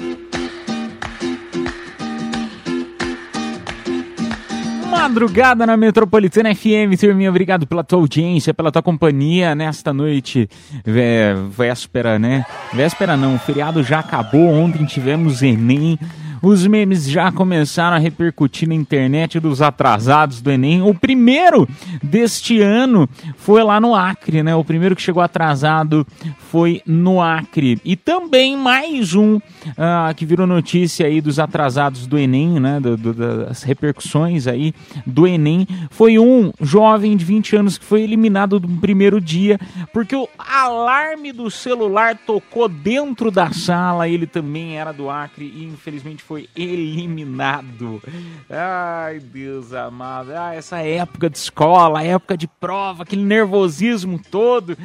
Madrugada 4.91 5.67
na 5.67 5.77
Metropolitana 5.77 6.55
FM, 6.55 6.99
turminha, 7.01 7.31
obrigado 7.31 7.67
pela 7.67 7.83
tua 7.83 7.99
audiência, 7.99 8.53
pela 8.53 8.71
tua 8.71 8.83
companhia 8.83 9.55
nesta 9.55 9.93
noite, 9.93 10.49
vé- 10.85 11.35
véspera, 11.51 12.19
né? 12.19 12.45
Véspera 12.75 13.17
não, 13.17 13.37
o 13.37 13.39
feriado 13.39 13.83
já 13.83 14.01
acabou, 14.01 14.51
ontem 14.53 14.85
tivemos 14.85 15.43
Enem, 15.43 15.99
os 16.43 16.67
memes 16.67 17.09
já 17.09 17.31
começaram 17.31 17.97
a 17.97 18.01
repercutir 18.01 18.69
na 18.69 18.75
internet 18.75 19.39
dos 19.39 19.63
atrasados 19.63 20.41
do 20.41 20.51
Enem. 20.51 20.83
O 20.83 20.93
primeiro 20.95 21.69
deste 22.03 22.61
ano 22.61 23.09
foi 23.37 23.63
lá 23.63 23.81
no 23.81 23.95
Acre, 23.95 24.43
né? 24.43 24.55
O 24.55 24.65
primeiro 24.65 24.97
que 24.97 25.03
chegou 25.03 25.23
atrasado 25.23 26.07
foi 26.51 26.83
no 26.87 27.21
Acre. 27.21 27.81
E 27.85 27.95
também 27.97 28.57
mais 28.57 29.15
um 29.15 29.39
ah, 29.79 30.13
que 30.17 30.27
virou 30.27 30.47
notícia 30.47 31.07
aí 31.07 31.21
dos 31.21 31.39
atrasados 31.39 32.07
do 32.07 32.19
Enem, 32.19 32.59
né? 32.59 32.81
do- 32.81 32.97
do- 32.97 33.15
das 33.15 33.63
repercussões 33.63 34.47
aí 34.47 34.75
do 35.07 35.27
Enem. 35.27 35.67
Foi 35.91 36.19
um 36.19 36.53
jovem 36.61 37.17
de 37.17 37.25
20 37.25 37.55
anos 37.57 37.79
que 37.79 37.85
foi 37.85 38.03
eliminado 38.03 38.59
no 38.59 38.81
primeiro 38.81 39.21
dia 39.21 39.59
porque 39.93 40.17
o 40.17 40.29
alarme 40.39 41.33
do 41.33 41.51
celular 41.51 42.17
tocou 42.27 42.69
dentro 42.69 43.31
da 43.31 43.53
sala. 43.53 44.09
Ele 44.09 44.27
também 44.27 44.77
era 44.79 44.93
do 44.93 45.09
Acre 45.09 45.45
e 45.45 45.65
infelizmente 45.65 46.23
foi 46.23 46.32
eliminado. 46.57 48.03
Ai, 48.49 49.19
Deus 49.21 49.73
amado. 49.73 50.33
Ah, 50.35 50.55
essa 50.55 50.79
época 50.79 51.31
de 51.31 51.39
escola, 51.39 52.03
época 52.03 52.37
de 52.37 52.47
prova, 52.47 53.03
aquele 53.03 53.25
nervosismo 53.25 54.21
todo. 54.31 54.77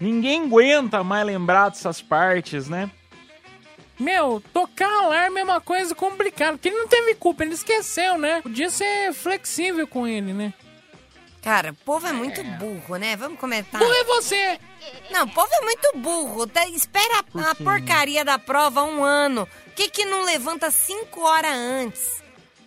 Ninguém 0.00 0.44
aguenta 0.44 1.02
mais 1.02 1.26
lembrar 1.26 1.70
dessas 1.70 2.02
partes, 2.02 2.68
né? 2.68 2.90
Meu, 3.98 4.42
tocar 4.52 5.04
alarme 5.04 5.40
é 5.40 5.44
uma 5.44 5.60
coisa 5.60 5.94
complicada, 5.94 6.52
porque 6.52 6.68
ele 6.68 6.78
não 6.78 6.86
teve 6.86 7.14
culpa, 7.14 7.42
ele 7.42 7.54
esqueceu, 7.54 8.18
né? 8.18 8.42
Podia 8.42 8.68
ser 8.68 9.12
flexível 9.14 9.86
com 9.86 10.06
ele, 10.06 10.34
né? 10.34 10.52
Cara, 11.46 11.70
o 11.70 11.74
povo 11.76 12.04
é 12.08 12.12
muito 12.12 12.42
burro, 12.42 12.96
né? 12.96 13.14
Vamos 13.14 13.38
comentar. 13.38 13.78
Burro 13.80 13.94
é 13.94 14.02
você! 14.02 14.58
Não, 15.12 15.26
o 15.26 15.30
povo 15.32 15.48
é 15.52 15.60
muito 15.60 15.96
burro. 15.98 16.44
Tá? 16.44 16.66
Espera 16.66 17.22
a, 17.36 17.50
a 17.52 17.54
porcaria 17.54 18.24
da 18.24 18.36
prova 18.36 18.82
um 18.82 19.04
ano. 19.04 19.46
Por 19.46 19.74
que, 19.74 19.88
que 19.88 20.04
não 20.04 20.24
levanta 20.24 20.72
cinco 20.72 21.20
horas 21.20 21.52
antes? 21.54 22.20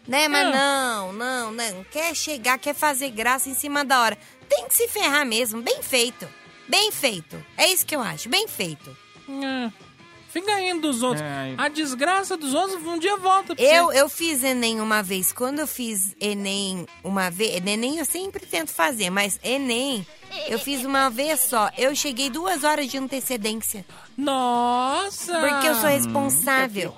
Né? 0.07 0.29
Mas 0.29 0.47
Ah. 0.47 0.51
não, 0.51 1.11
não, 1.11 1.51
não. 1.51 1.83
Quer 1.91 2.15
chegar, 2.15 2.57
quer 2.57 2.73
fazer 2.73 3.09
graça 3.09 3.49
em 3.49 3.53
cima 3.53 3.83
da 3.83 3.99
hora. 4.01 4.17
Tem 4.47 4.65
que 4.69 4.73
se 4.73 4.87
ferrar 4.87 5.25
mesmo. 5.25 5.61
Bem 5.61 5.83
feito. 5.83 6.25
Bem 6.65 6.89
feito. 6.89 7.35
É 7.57 7.67
isso 7.67 7.85
que 7.85 7.93
eu 7.97 8.01
acho. 8.01 8.29
Bem 8.29 8.47
feito. 8.47 8.95
É. 9.27 9.88
Fica 10.29 10.61
indo 10.61 10.81
dos 10.81 11.01
outros. 11.01 11.21
Ai. 11.23 11.55
A 11.57 11.67
desgraça 11.67 12.37
dos 12.37 12.53
outros 12.53 12.81
um 12.85 12.99
dia 12.99 13.17
volta 13.17 13.55
pra 13.55 13.63
Eu, 13.65 13.85
você. 13.87 13.99
eu 14.01 14.09
fiz 14.09 14.43
Enem 14.43 14.79
uma 14.79 15.01
vez. 15.01 15.31
Quando 15.33 15.59
eu 15.59 15.67
fiz 15.67 16.15
Enem 16.21 16.85
uma 17.03 17.29
vez. 17.31 17.55
Enem 17.65 17.97
eu 17.97 18.05
sempre 18.05 18.45
tento 18.45 18.71
fazer, 18.71 19.09
mas 19.09 19.39
Enem 19.43 20.05
eu 20.47 20.59
fiz 20.59 20.85
uma 20.85 21.09
vez 21.09 21.39
só. 21.39 21.69
Eu 21.77 21.95
cheguei 21.95 22.29
duas 22.29 22.63
horas 22.63 22.87
de 22.87 22.97
antecedência. 22.97 23.83
Nossa! 24.15 25.39
Porque 25.39 25.67
eu 25.67 25.75
sou 25.75 25.89
responsável. 25.89 26.93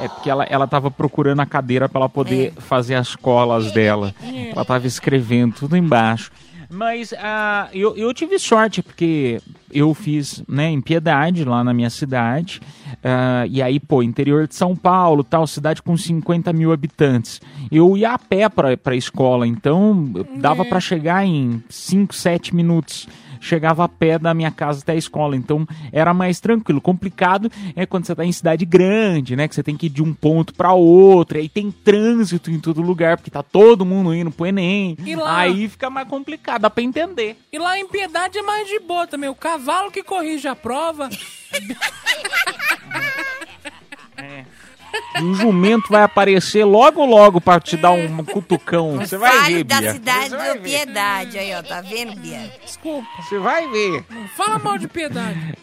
É 0.00 0.08
porque 0.08 0.28
ela, 0.28 0.44
ela 0.44 0.66
tava 0.66 0.90
procurando 0.90 1.40
a 1.40 1.46
cadeira 1.46 1.88
pra 1.88 2.00
ela 2.00 2.08
poder 2.08 2.52
fazer 2.58 2.94
as 2.96 3.14
colas 3.16 3.72
dela. 3.72 4.14
Ela 4.52 4.64
tava 4.64 4.86
escrevendo 4.86 5.54
tudo 5.54 5.76
embaixo. 5.76 6.30
Mas 6.70 7.14
ah, 7.18 7.68
eu, 7.72 7.96
eu 7.96 8.12
tive 8.12 8.38
sorte, 8.38 8.82
porque 8.82 9.40
eu 9.72 9.94
fiz 9.94 10.42
né, 10.46 10.70
em 10.70 10.80
Piedade, 10.80 11.44
lá 11.44 11.64
na 11.64 11.72
minha 11.72 11.88
cidade. 11.88 12.60
Ah, 13.02 13.46
e 13.48 13.62
aí, 13.62 13.80
pô, 13.80 14.02
interior 14.02 14.46
de 14.46 14.54
São 14.54 14.76
Paulo, 14.76 15.24
tal, 15.24 15.46
cidade 15.46 15.82
com 15.82 15.96
50 15.96 16.52
mil 16.52 16.72
habitantes. 16.72 17.40
Eu 17.70 17.96
ia 17.96 18.12
a 18.12 18.18
pé 18.18 18.48
pra, 18.48 18.76
pra 18.76 18.94
escola, 18.94 19.46
então 19.46 20.10
dava 20.36 20.64
pra 20.64 20.80
chegar 20.80 21.24
em 21.24 21.62
5, 21.68 22.14
7 22.14 22.54
minutos 22.54 23.08
chegava 23.40 23.84
a 23.84 23.88
pé 23.88 24.18
da 24.18 24.34
minha 24.34 24.50
casa 24.50 24.80
até 24.80 24.92
a 24.92 24.96
escola, 24.96 25.36
então 25.36 25.66
era 25.92 26.12
mais 26.12 26.40
tranquilo. 26.40 26.80
Complicado 26.80 27.50
é 27.74 27.86
quando 27.86 28.06
você 28.06 28.14
tá 28.14 28.24
em 28.24 28.32
cidade 28.32 28.64
grande, 28.64 29.36
né, 29.36 29.48
que 29.48 29.54
você 29.54 29.62
tem 29.62 29.76
que 29.76 29.86
ir 29.86 29.90
de 29.90 30.02
um 30.02 30.14
ponto 30.14 30.54
para 30.54 30.72
outro, 30.72 31.38
aí 31.38 31.48
tem 31.48 31.70
trânsito 31.70 32.50
em 32.50 32.58
todo 32.58 32.82
lugar, 32.82 33.16
porque 33.16 33.30
tá 33.30 33.42
todo 33.42 33.84
mundo 33.84 34.14
indo 34.14 34.30
pro 34.30 34.46
Enem. 34.46 34.96
E 35.04 35.14
lá? 35.14 35.38
Aí 35.38 35.68
fica 35.68 35.90
mais 35.90 36.08
complicado, 36.08 36.62
dá 36.62 36.70
pra 36.70 36.82
entender. 36.82 37.36
E 37.52 37.58
lá 37.58 37.78
em 37.78 37.86
Piedade 37.86 38.38
é 38.38 38.42
mais 38.42 38.68
de 38.68 38.78
boa 38.80 39.06
também. 39.06 39.28
O 39.28 39.34
cavalo 39.34 39.90
que 39.90 40.02
corrige 40.02 40.48
a 40.48 40.56
prova. 40.56 41.08
E 45.16 45.22
o 45.22 45.34
jumento 45.34 45.88
vai 45.90 46.02
aparecer 46.02 46.64
logo 46.64 47.04
logo 47.04 47.40
pra 47.40 47.58
te 47.58 47.76
dar 47.76 47.90
um 47.92 48.22
cutucão. 48.24 48.96
Você 48.96 49.16
vai 49.16 49.32
Fale 49.32 49.54
ver, 49.56 49.64
da 49.64 49.80
Bia. 49.80 49.92
cidade 49.94 50.36
ver. 50.36 50.60
Piedade. 50.60 51.38
Aí, 51.38 51.54
ó, 51.54 51.62
tá 51.62 51.80
vendo, 51.80 52.14
Bia? 52.16 52.52
Desculpa. 52.64 53.08
Você 53.22 53.38
vai 53.38 53.66
ver. 53.68 54.04
Não 54.10 54.28
fala 54.28 54.58
mal 54.58 54.76
de 54.78 54.86
Piedade. 54.88 55.54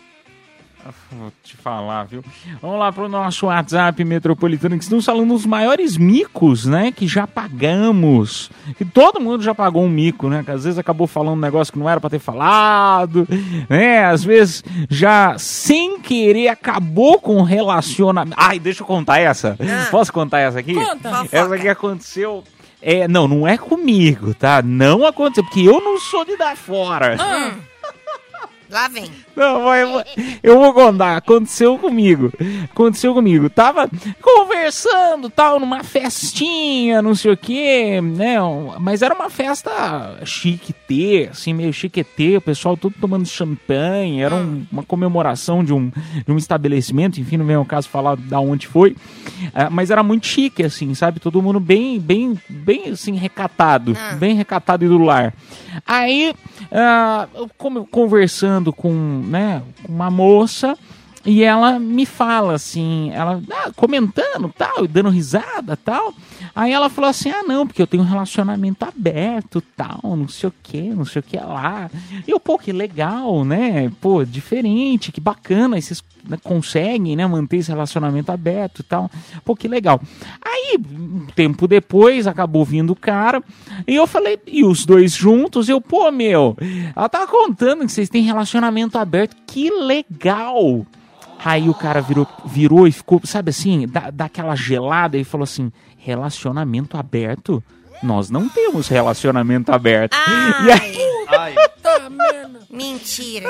Vou 1.11 1.31
te 1.43 1.57
falar, 1.57 2.03
viu? 2.03 2.23
Vamos 2.61 2.77
lá 2.77 2.91
pro 2.91 3.09
nosso 3.09 3.47
WhatsApp 3.47 4.03
metropolitano, 4.03 4.77
que 4.77 4.83
estão 4.83 5.01
falando 5.01 5.33
os 5.33 5.45
maiores 5.45 5.97
micos, 5.97 6.65
né? 6.65 6.91
Que 6.91 7.07
já 7.07 7.25
pagamos. 7.25 8.51
Que 8.77 8.85
todo 8.85 9.19
mundo 9.19 9.43
já 9.43 9.55
pagou 9.55 9.83
um 9.83 9.89
mico, 9.89 10.29
né? 10.29 10.43
Que 10.43 10.51
às 10.51 10.63
vezes 10.63 10.77
acabou 10.77 11.07
falando 11.07 11.37
um 11.37 11.41
negócio 11.41 11.73
que 11.73 11.79
não 11.79 11.89
era 11.89 11.99
pra 11.99 12.09
ter 12.09 12.19
falado, 12.19 13.27
né? 13.67 14.05
Às 14.05 14.23
vezes 14.23 14.63
já 14.87 15.35
sem 15.39 15.99
querer 15.99 16.49
acabou 16.49 17.19
com 17.19 17.37
o 17.37 17.43
relacionamento. 17.43 18.37
Ai, 18.39 18.59
deixa 18.59 18.83
eu 18.83 18.87
contar 18.87 19.19
essa. 19.19 19.57
Posso 19.89 20.13
contar 20.13 20.39
essa 20.39 20.59
aqui? 20.59 20.75
Conta. 20.75 21.27
Essa 21.31 21.55
aqui 21.55 21.67
aconteceu. 21.67 22.43
É, 22.79 23.07
não, 23.07 23.27
não 23.27 23.47
é 23.47 23.57
comigo, 23.57 24.35
tá? 24.35 24.61
Não 24.61 25.03
aconteceu, 25.07 25.43
porque 25.43 25.61
eu 25.61 25.81
não 25.81 25.99
sou 25.99 26.23
de 26.23 26.37
dar 26.37 26.55
fora. 26.55 27.15
Ah, 27.19 27.53
Lá 28.69 28.87
vem. 28.87 29.09
Não, 29.35 29.63
vai, 29.63 29.85
vai. 29.85 30.05
eu 30.41 30.57
vou 30.59 30.73
contar. 30.73 31.17
Aconteceu 31.17 31.77
comigo. 31.77 32.31
Aconteceu 32.71 33.13
comigo. 33.13 33.49
Tava 33.49 33.89
conversando, 34.21 35.29
tal, 35.29 35.59
numa 35.59 35.83
festinha, 35.83 37.01
não 37.01 37.13
sei 37.15 37.31
o 37.31 37.37
quê, 37.37 38.01
né? 38.01 38.35
Mas 38.79 39.01
era 39.01 39.13
uma 39.13 39.29
festa 39.29 40.19
chique 40.25 40.73
assim, 41.31 41.53
meio 41.53 41.73
chiquetê, 41.73 42.37
o 42.37 42.41
pessoal 42.41 42.77
todo 42.77 42.93
tomando 42.99 43.25
champanhe. 43.27 44.21
Era 44.21 44.35
um- 44.35 44.65
uma 44.71 44.83
comemoração 44.83 45.63
de 45.63 45.73
um, 45.73 45.89
de 46.25 46.31
um 46.31 46.37
estabelecimento, 46.37 47.19
enfim, 47.19 47.37
não 47.37 47.45
vem 47.45 47.55
ao 47.55 47.65
caso 47.65 47.89
falar 47.89 48.15
da 48.15 48.39
onde 48.39 48.67
foi. 48.67 48.95
Ah, 49.53 49.69
mas 49.69 49.89
era 49.89 50.03
muito 50.03 50.27
chique, 50.27 50.63
assim, 50.63 50.93
sabe? 50.93 51.19
Todo 51.19 51.41
mundo 51.41 51.59
bem, 51.59 51.99
bem, 51.99 52.39
bem, 52.49 52.89
assim, 52.89 53.15
recatado. 53.15 53.95
Bem 54.19 54.35
recatado 54.35 54.85
e 54.85 54.87
do 54.87 54.97
lar. 54.97 55.33
Aí, 55.85 56.29
ah, 56.29 56.29
eu 56.29 56.35
como- 57.57 57.85
conversando 57.85 58.71
com, 58.73 58.91
né, 59.27 59.61
com 59.83 59.91
uma 59.93 60.09
moça 60.11 60.77
e 61.25 61.43
ela 61.43 61.79
me 61.79 62.05
fala 62.05 62.53
assim, 62.53 63.09
ela 63.11 63.41
ah, 63.51 63.71
comentando 63.75 64.53
tal, 64.55 64.87
dando 64.87 65.09
risada 65.09 65.75
tal. 65.75 66.13
Aí 66.55 66.71
ela 66.71 66.87
falou 66.87 67.09
assim: 67.09 67.29
ah, 67.29 67.43
não, 67.43 67.65
porque 67.65 67.81
eu 67.81 67.87
tenho 67.87 68.03
um 68.03 68.05
relacionamento 68.05 68.85
aberto 68.85 69.61
tal, 69.75 69.99
não 70.03 70.27
sei 70.27 70.49
o 70.49 70.53
que, 70.63 70.81
não 70.81 71.03
sei 71.03 71.19
o 71.19 71.23
que 71.23 71.37
lá. 71.37 71.89
E 72.27 72.31
eu, 72.31 72.39
pô, 72.39 72.57
que 72.57 72.71
legal, 72.71 73.43
né? 73.43 73.91
Pô, 73.99 74.23
diferente, 74.23 75.11
que 75.11 75.19
bacana, 75.19 75.77
e 75.77 75.81
vocês 75.81 76.03
né, 76.27 76.37
conseguem, 76.43 77.15
né, 77.15 77.25
manter 77.25 77.57
esse 77.57 77.71
relacionamento 77.71 78.31
aberto 78.31 78.79
e 78.79 78.83
tal. 78.83 79.09
Pô, 79.43 79.55
que 79.55 79.67
legal. 79.67 79.99
Aí, 80.41 80.77
um 80.79 81.25
tempo 81.35 81.67
depois, 81.67 82.27
acabou 82.27 82.63
vindo 82.63 82.91
o 82.91 82.95
cara, 82.95 83.43
e 83.87 83.95
eu 83.95 84.05
falei, 84.05 84.39
e 84.45 84.63
os 84.63 84.85
dois 84.85 85.13
juntos, 85.13 85.69
eu, 85.69 85.81
pô, 85.81 86.11
meu, 86.11 86.55
ela 86.95 87.09
tava 87.09 87.27
contando 87.27 87.85
que 87.85 87.91
vocês 87.91 88.09
têm 88.09 88.23
relacionamento 88.23 88.97
aberto, 88.97 89.35
que 89.47 89.69
legal. 89.69 90.85
Aí 91.43 91.69
o 91.69 91.73
cara 91.73 92.01
virou, 92.01 92.27
virou 92.45 92.87
e 92.87 92.91
ficou, 92.91 93.21
sabe 93.23 93.49
assim, 93.51 93.87
dá, 93.87 94.09
dá 94.11 94.25
aquela 94.25 94.55
gelada 94.55 95.17
e 95.17 95.23
falou 95.23 95.43
assim: 95.43 95.71
relacionamento 95.97 96.97
aberto? 96.97 97.63
Nós 98.03 98.29
não 98.29 98.49
temos 98.49 98.87
relacionamento 98.87 99.71
aberto. 99.71 100.15
E 100.65 100.71
aí, 100.71 100.97
Ai, 101.27 101.55
tá 101.81 102.09
merda. 102.09 102.59
mentira. 102.69 103.47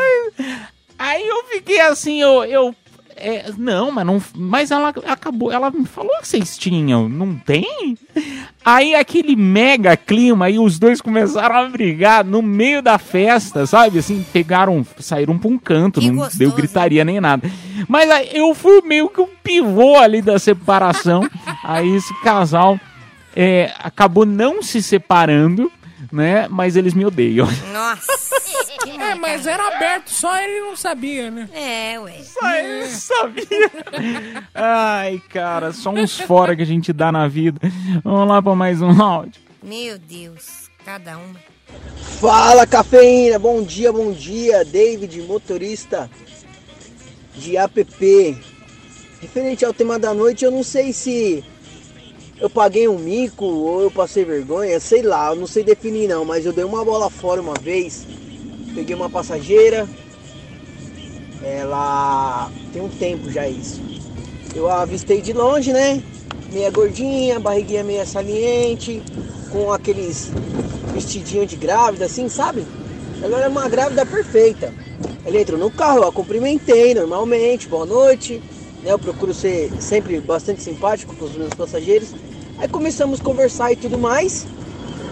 aí 0.97 1.27
eu 1.27 1.43
fiquei 1.45 1.79
assim, 1.81 2.21
eu. 2.21 2.43
eu 2.45 2.75
é, 3.15 3.45
não, 3.57 3.91
mas 3.91 4.05
não. 4.05 4.21
Mas 4.35 4.71
ela 4.71 4.89
acabou. 5.07 5.51
Ela 5.51 5.71
me 5.71 5.85
falou 5.85 6.11
que 6.21 6.27
vocês 6.27 6.57
tinham. 6.57 7.07
Não 7.07 7.35
tem? 7.35 7.97
Aí 8.63 8.95
aquele 8.95 9.35
mega 9.35 9.95
clima, 9.95 10.45
aí 10.45 10.57
os 10.59 10.77
dois 10.79 10.99
começaram 11.01 11.55
a 11.55 11.69
brigar 11.69 12.23
no 12.25 12.41
meio 12.41 12.81
da 12.81 12.97
festa, 12.97 13.65
sabe? 13.65 13.99
Assim, 13.99 14.25
pegaram, 14.33 14.85
saíram 14.99 15.37
pra 15.37 15.49
um 15.49 15.57
canto, 15.57 15.99
Que 15.99 16.07
não 16.09 16.17
gostoso. 16.17 16.39
deu 16.39 16.51
gritaria 16.51 17.05
nem 17.05 17.21
nada. 17.21 17.49
Mas 17.87 18.09
aí 18.09 18.29
eu 18.33 18.53
fui 18.55 18.81
meio 18.81 19.07
que 19.09 19.21
um 19.21 19.29
pivô 19.43 19.95
ali 19.97 20.21
da 20.21 20.37
separação. 20.39 21.29
aí 21.63 21.95
esse 21.95 22.13
casal 22.21 22.79
é, 23.35 23.71
acabou 23.79 24.25
não 24.25 24.63
se 24.63 24.81
separando, 24.81 25.71
né? 26.11 26.47
Mas 26.49 26.75
eles 26.75 26.93
me 26.93 27.05
odeiam. 27.05 27.47
Nossa. 27.71 28.35
É, 28.99 29.15
mas 29.15 29.45
era 29.45 29.75
aberto, 29.75 30.09
só 30.09 30.37
ele 30.39 30.61
não 30.61 30.75
sabia, 30.75 31.29
né? 31.29 31.49
É, 31.53 31.99
ué. 31.99 32.21
Ai, 32.41 32.83
eu 32.83 32.87
sabia. 32.87 33.71
Ai, 34.53 35.21
cara, 35.29 35.73
só 35.73 35.89
uns 35.89 36.19
fora 36.19 36.55
que 36.55 36.61
a 36.61 36.65
gente 36.65 36.93
dá 36.93 37.11
na 37.11 37.27
vida. 37.27 37.59
Vamos 38.03 38.27
lá 38.27 38.41
pra 38.41 38.55
mais 38.55 38.81
um 38.81 39.01
áudio. 39.01 39.41
Meu 39.63 39.97
Deus. 39.97 40.69
Cada 40.85 41.17
uma. 41.17 41.35
Fala 42.19 42.65
cafeína, 42.65 43.39
bom 43.39 43.63
dia, 43.63 43.91
bom 43.91 44.11
dia, 44.11 44.63
David, 44.63 45.21
motorista 45.23 46.09
de 47.35 47.57
app. 47.57 48.37
Referente 49.21 49.65
ao 49.65 49.73
tema 49.73 49.97
da 49.97 50.13
noite, 50.13 50.45
eu 50.45 50.51
não 50.51 50.63
sei 50.63 50.93
se 50.93 51.43
eu 52.39 52.49
paguei 52.49 52.87
um 52.87 52.97
mico 52.97 53.45
ou 53.45 53.81
eu 53.81 53.91
passei 53.91 54.25
vergonha, 54.25 54.79
sei 54.79 55.01
lá, 55.01 55.29
eu 55.29 55.35
não 55.35 55.47
sei 55.47 55.63
definir 55.63 56.07
não, 56.07 56.25
mas 56.25 56.45
eu 56.45 56.53
dei 56.53 56.63
uma 56.63 56.83
bola 56.83 57.09
fora 57.09 57.41
uma 57.41 57.53
vez, 57.53 58.05
peguei 58.73 58.95
uma 58.95 59.09
passageira, 59.09 59.87
ela 61.41 62.51
tem 62.73 62.81
um 62.81 62.89
tempo 62.89 63.31
já 63.31 63.47
isso. 63.47 63.81
Eu 64.53 64.69
a 64.69 64.81
avistei 64.81 65.21
de 65.21 65.33
longe, 65.33 65.71
né? 65.71 66.01
Meia 66.51 66.71
gordinha, 66.71 67.39
barriguinha 67.39 67.83
meia 67.83 68.05
saliente, 68.05 69.01
com 69.51 69.71
aqueles 69.71 70.31
vestidinho 70.93 71.45
de 71.45 71.55
grávida, 71.55 72.05
assim, 72.05 72.29
sabe? 72.29 72.65
Ela 73.21 73.39
era 73.39 73.49
uma 73.49 73.67
grávida 73.67 74.05
perfeita. 74.05 74.73
Ela 75.25 75.39
entrou 75.39 75.59
no 75.59 75.71
carro, 75.71 75.99
eu 75.99 76.07
a 76.07 76.11
cumprimentei 76.11 76.93
normalmente, 76.93 77.67
boa 77.67 77.85
noite. 77.85 78.41
Né? 78.85 78.91
Eu 78.91 78.99
procuro 78.99 79.33
ser 79.33 79.71
sempre 79.81 80.19
bastante 80.21 80.61
simpático 80.61 81.15
com 81.15 81.25
os 81.25 81.35
meus 81.35 81.53
passageiros. 81.53 82.13
Aí 82.57 82.67
começamos 82.67 83.19
a 83.19 83.23
conversar 83.23 83.71
e 83.71 83.75
tudo 83.75 83.97
mais. 83.97 84.47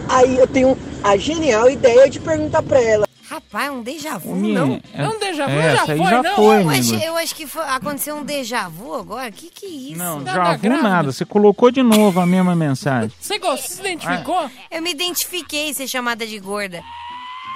Aí 0.07 0.37
eu 0.37 0.47
tenho 0.47 0.77
a 1.03 1.17
genial 1.17 1.69
ideia 1.69 2.09
de 2.09 2.19
perguntar 2.19 2.61
pra 2.61 2.79
ela. 2.81 3.05
Rapaz, 3.29 3.71
um 3.71 3.81
déjà 3.81 4.17
vu, 4.17 4.33
Ô, 4.33 4.35
minha, 4.35 4.59
não? 4.59 4.81
É 4.93 5.07
um 5.09 5.17
déjà 5.17 5.47
vu, 5.47 5.53
é, 5.53 5.75
já 5.75 5.85
foi, 5.87 5.97
já 5.97 6.21
não? 6.21 6.35
foi, 6.35 6.61
Eu 6.63 6.69
acho, 6.69 6.95
eu 6.95 7.17
acho 7.17 7.35
que 7.35 7.47
foi- 7.47 7.63
aconteceu 7.63 8.15
um 8.15 8.23
déjà 8.23 8.67
vu 8.69 8.93
agora. 8.93 9.31
Que 9.31 9.49
que 9.49 9.65
é 9.65 9.69
isso? 9.69 9.97
Não, 9.97 10.23
Tá- 10.23 10.33
já 10.33 10.43
tá 10.43 10.57
grávida? 10.57 10.83
nada. 10.89 11.11
Você 11.11 11.25
colocou 11.25 11.71
de 11.71 11.81
novo 11.81 12.19
a 12.19 12.27
mesma 12.27 12.55
mensagem. 12.55 13.11
Você 13.19 13.39
gostou? 13.39 13.69
Se 13.75 13.79
identificou? 13.79 14.49
Eu 14.69 14.81
me 14.83 14.91
identifiquei 14.91 15.73
ser 15.73 15.87
chamada 15.87 16.27
de 16.27 16.37
gorda. 16.37 16.83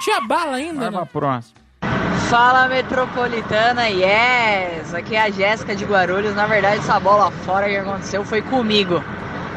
Tinha 0.02 0.20
bala 0.20 0.56
ainda, 0.56 0.80
Vai 0.80 0.90
pra 0.90 1.00
né? 1.02 1.08
próxima. 1.12 1.57
Fala 2.28 2.68
metropolitana, 2.68 3.88
yes! 3.88 4.92
Aqui 4.92 5.16
é 5.16 5.22
a 5.22 5.30
Jéssica 5.30 5.74
de 5.74 5.86
Guarulhos. 5.86 6.34
Na 6.34 6.46
verdade, 6.46 6.76
essa 6.76 7.00
bola 7.00 7.30
fora 7.30 7.66
que 7.66 7.76
aconteceu 7.76 8.22
foi 8.22 8.42
comigo. 8.42 9.02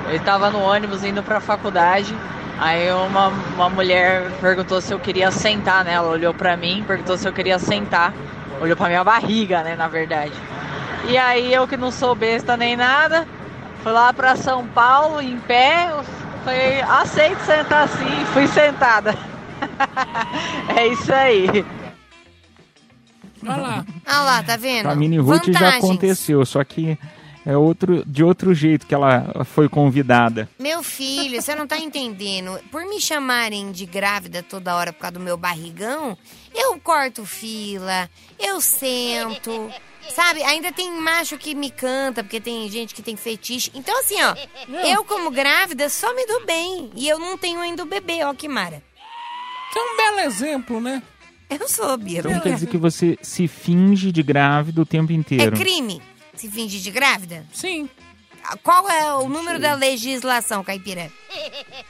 Eu 0.10 0.18
tava 0.22 0.50
no 0.50 0.62
ônibus 0.62 1.04
indo 1.04 1.22
pra 1.22 1.42
faculdade. 1.42 2.16
Aí 2.58 2.90
uma, 2.94 3.28
uma 3.28 3.70
mulher 3.70 4.32
perguntou 4.40 4.80
se 4.80 4.94
eu 4.94 5.00
queria 5.00 5.30
sentar, 5.32 5.84
né? 5.84 5.96
Ela 5.96 6.08
olhou 6.08 6.34
pra 6.34 6.56
mim, 6.56 6.82
perguntou 6.88 7.18
se 7.18 7.28
eu 7.28 7.34
queria 7.34 7.60
sentar. 7.60 8.14
Olhou 8.62 8.78
pra 8.78 8.88
minha 8.88 9.04
barriga, 9.04 9.64
né? 9.64 9.76
Na 9.76 9.90
verdade. 9.90 10.32
E 11.10 11.18
aí 11.18 11.54
eu 11.54 11.68
que 11.68 11.76
não 11.76 11.92
sou 11.92 12.16
besta 12.16 12.56
nem 12.56 12.78
nada, 12.78 13.28
fui 13.84 13.92
lá 13.92 14.14
pra 14.14 14.38
São 14.38 14.66
Paulo 14.68 15.22
em 15.22 15.38
pé. 15.42 15.92
Falei, 16.46 16.82
aceito 16.84 17.42
sentar 17.42 17.90
sim, 17.90 18.26
fui 18.32 18.48
sentada. 18.48 19.14
é 20.74 20.88
isso 20.88 21.14
aí. 21.14 21.66
Olha 23.44 23.62
lá. 23.62 23.86
Ah 24.06 24.22
lá, 24.24 24.44
tá 24.44 24.58
vendo? 24.58 24.86
Com 24.86 24.92
a 24.92 24.96
Mini 24.96 25.18
Ruth 25.18 25.46
já 25.48 25.54
Vantagens. 25.54 25.84
aconteceu, 25.84 26.46
só 26.46 26.64
que 26.64 26.98
é 27.46 27.58
outro, 27.58 28.04
de 28.06 28.24
outro 28.24 28.54
jeito 28.54 28.86
que 28.86 28.94
ela 28.94 29.44
foi 29.46 29.68
convidada. 29.68 30.48
Meu 30.60 30.84
filho, 30.84 31.42
você 31.42 31.56
não 31.56 31.66
tá 31.66 31.78
entendendo. 31.78 32.60
Por 32.72 32.86
me 32.86 33.02
chamarem 33.02 33.72
de 33.72 33.86
grávida 33.86 34.44
toda 34.44 34.76
hora 34.76 34.94
por 34.94 35.00
causa 35.00 35.14
do 35.14 35.20
meu 35.20 35.38
barrigão, 35.38 36.18
eu 36.54 36.80
corto 36.80 37.26
fila, 37.26 38.10
eu 38.40 38.62
sento. 38.62 39.72
Sabe, 40.10 40.44
ainda 40.44 40.72
tem 40.72 40.92
macho 41.00 41.38
que 41.38 41.56
me 41.56 41.70
canta, 41.70 42.24
porque 42.24 42.42
tem 42.42 42.70
gente 42.70 42.94
que 42.94 43.02
tem 43.02 43.16
fetiche. 43.16 43.72
Então, 43.74 43.98
assim, 44.00 44.16
ó, 44.22 44.36
eu 44.86 45.04
como 45.06 45.32
grávida 45.32 45.90
só 45.90 46.14
me 46.14 46.26
dou 46.26 46.46
bem. 46.46 46.92
E 46.96 47.08
eu 47.08 47.18
não 47.18 47.38
tenho 47.38 47.60
ainda 47.60 47.84
o 47.84 47.86
bebê, 47.86 48.24
ó 48.24 48.34
que 48.34 48.48
mara. 48.48 48.84
Você 49.72 49.80
é 49.80 49.82
um 49.84 49.98
belo 49.98 50.20
exemplo, 50.28 50.82
né? 50.82 51.02
Eu 51.60 51.68
sou, 51.68 51.98
Bia. 51.98 52.20
Então 52.20 52.40
quer 52.40 52.54
dizer 52.56 52.68
que 52.68 52.78
você 52.78 53.18
se 53.22 53.48
finge 53.48 54.12
de 54.12 54.24
grávida 54.24 54.82
o 54.82 54.86
tempo 54.86 55.12
É 55.12 55.16
inteiro. 55.16 55.56
crime 55.58 56.02
se 56.36 56.50
fingir 56.50 56.80
de 56.82 56.90
grávida? 56.92 57.46
Sim. 57.54 57.90
Qual 58.64 58.90
é 58.90 59.14
o 59.16 59.30
número 59.30 59.60
da 59.60 59.76
legislação, 59.76 60.64
Caipira? 60.64 61.12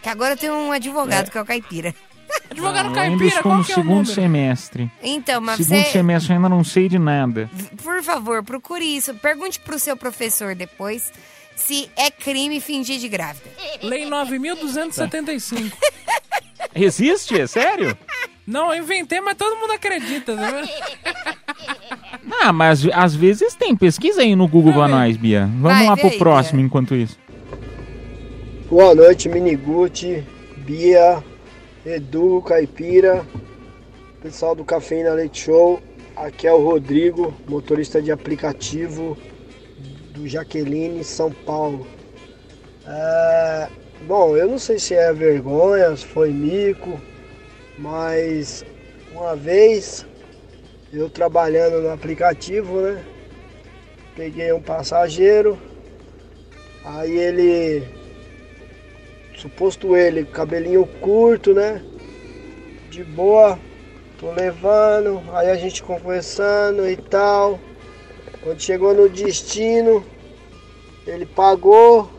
Que 0.02 0.10
agora 0.10 0.36
tem 0.36 0.50
um 0.50 0.72
advogado 0.72 1.32
que 1.32 1.38
é 1.38 1.42
o 1.42 1.46
Caipira. 1.46 1.96
Advogado 2.50 2.88
ainda 2.88 2.96
caipira, 3.02 3.28
estou 3.28 3.42
qual 3.44 3.58
no 3.58 3.64
que 3.66 3.72
é 3.72 3.76
o 3.76 3.78
segundo 3.78 3.96
número? 3.98 4.14
semestre. 4.14 4.92
Então, 5.02 5.42
mas 5.42 5.58
segundo 5.58 5.84
você, 5.84 5.92
semestre 5.92 6.32
eu 6.32 6.36
ainda 6.38 6.50
não 6.50 6.64
sei 6.64 6.88
de 6.90 6.98
nada. 6.98 7.50
por 7.84 8.02
favor, 8.04 8.42
procure 8.44 8.86
isso. 8.86 9.14
Pergunte 9.16 9.60
pro 9.60 9.78
seu 9.78 9.96
professor 9.98 10.56
depois 10.56 11.12
se 11.56 11.90
é 11.96 12.10
crime 12.10 12.60
fingir 12.62 13.00
de 13.00 13.08
grávida. 13.10 13.50
Lei 13.84 14.06
9.275. 14.06 15.72
Existe? 16.74 17.40
É 17.40 17.48
sério? 17.48 17.98
Não, 18.46 18.74
eu 18.74 18.84
inventei, 18.84 19.22
mas 19.22 19.38
todo 19.38 19.60
mundo 19.60 19.72
acredita, 19.72 20.36
né? 20.36 20.68
Ah, 22.44 22.52
mas 22.52 22.88
às 22.94 23.14
vezes 23.14 23.54
tem. 23.56 23.76
Pesquisa 23.76 24.22
aí 24.22 24.36
no 24.36 24.48
Google 24.48 24.74
pra 24.74 24.88
nós, 24.88 25.16
Bia. 25.16 25.46
Vamos 25.46 25.78
Vai, 25.78 25.86
lá 25.86 25.96
pro 25.96 26.08
aí, 26.08 26.18
próximo 26.18 26.60
enquanto 26.60 26.96
isso. 26.96 27.18
Boa 28.70 28.96
noite, 28.96 29.30
Miniguti, 29.30 30.24
Bia, 30.58 31.24
Edu, 31.86 32.42
Caipira, 32.42 33.26
pessoal 34.22 34.56
do 34.56 34.64
Cafeína 34.64 35.14
Leite 35.14 35.44
Show. 35.44 35.82
Aqui 36.16 36.48
é 36.48 36.54
o 36.54 36.64
Rodrigo, 36.64 37.34
motorista 37.48 38.02
de 38.02 38.12
aplicativo 38.12 39.18
do 40.12 40.28
Jaqueline, 40.28 41.04
São 41.04 41.32
Paulo. 41.32 41.86
É, 42.88 43.68
bom, 44.08 44.36
eu 44.36 44.48
não 44.48 44.58
sei 44.58 44.80
se 44.80 44.94
é 44.94 45.12
vergonha, 45.14 45.96
se 45.96 46.06
foi 46.06 46.32
mico, 46.32 47.00
mas 47.78 48.66
uma 49.12 49.36
vez 49.36 50.06
eu 50.92 51.10
trabalhando 51.10 51.82
no 51.82 51.90
aplicativo, 51.90 52.82
né? 52.82 53.06
Peguei 54.16 54.52
um 54.52 54.62
passageiro, 54.62 55.58
aí 56.84 57.18
ele 57.18 57.88
suposto 59.36 59.96
ele, 59.96 60.26
cabelinho 60.26 60.86
curto, 60.86 61.54
né? 61.54 61.82
De 62.90 63.04
boa, 63.04 63.58
tô 64.20 64.32
levando, 64.32 65.24
aí 65.34 65.50
a 65.50 65.56
gente 65.56 65.82
conversando 65.82 66.88
e 66.88 66.96
tal. 66.96 67.60
Quando 68.42 68.60
chegou 68.60 68.94
no 68.94 69.08
destino, 69.08 70.06
ele 71.08 71.26
pagou, 71.26 72.12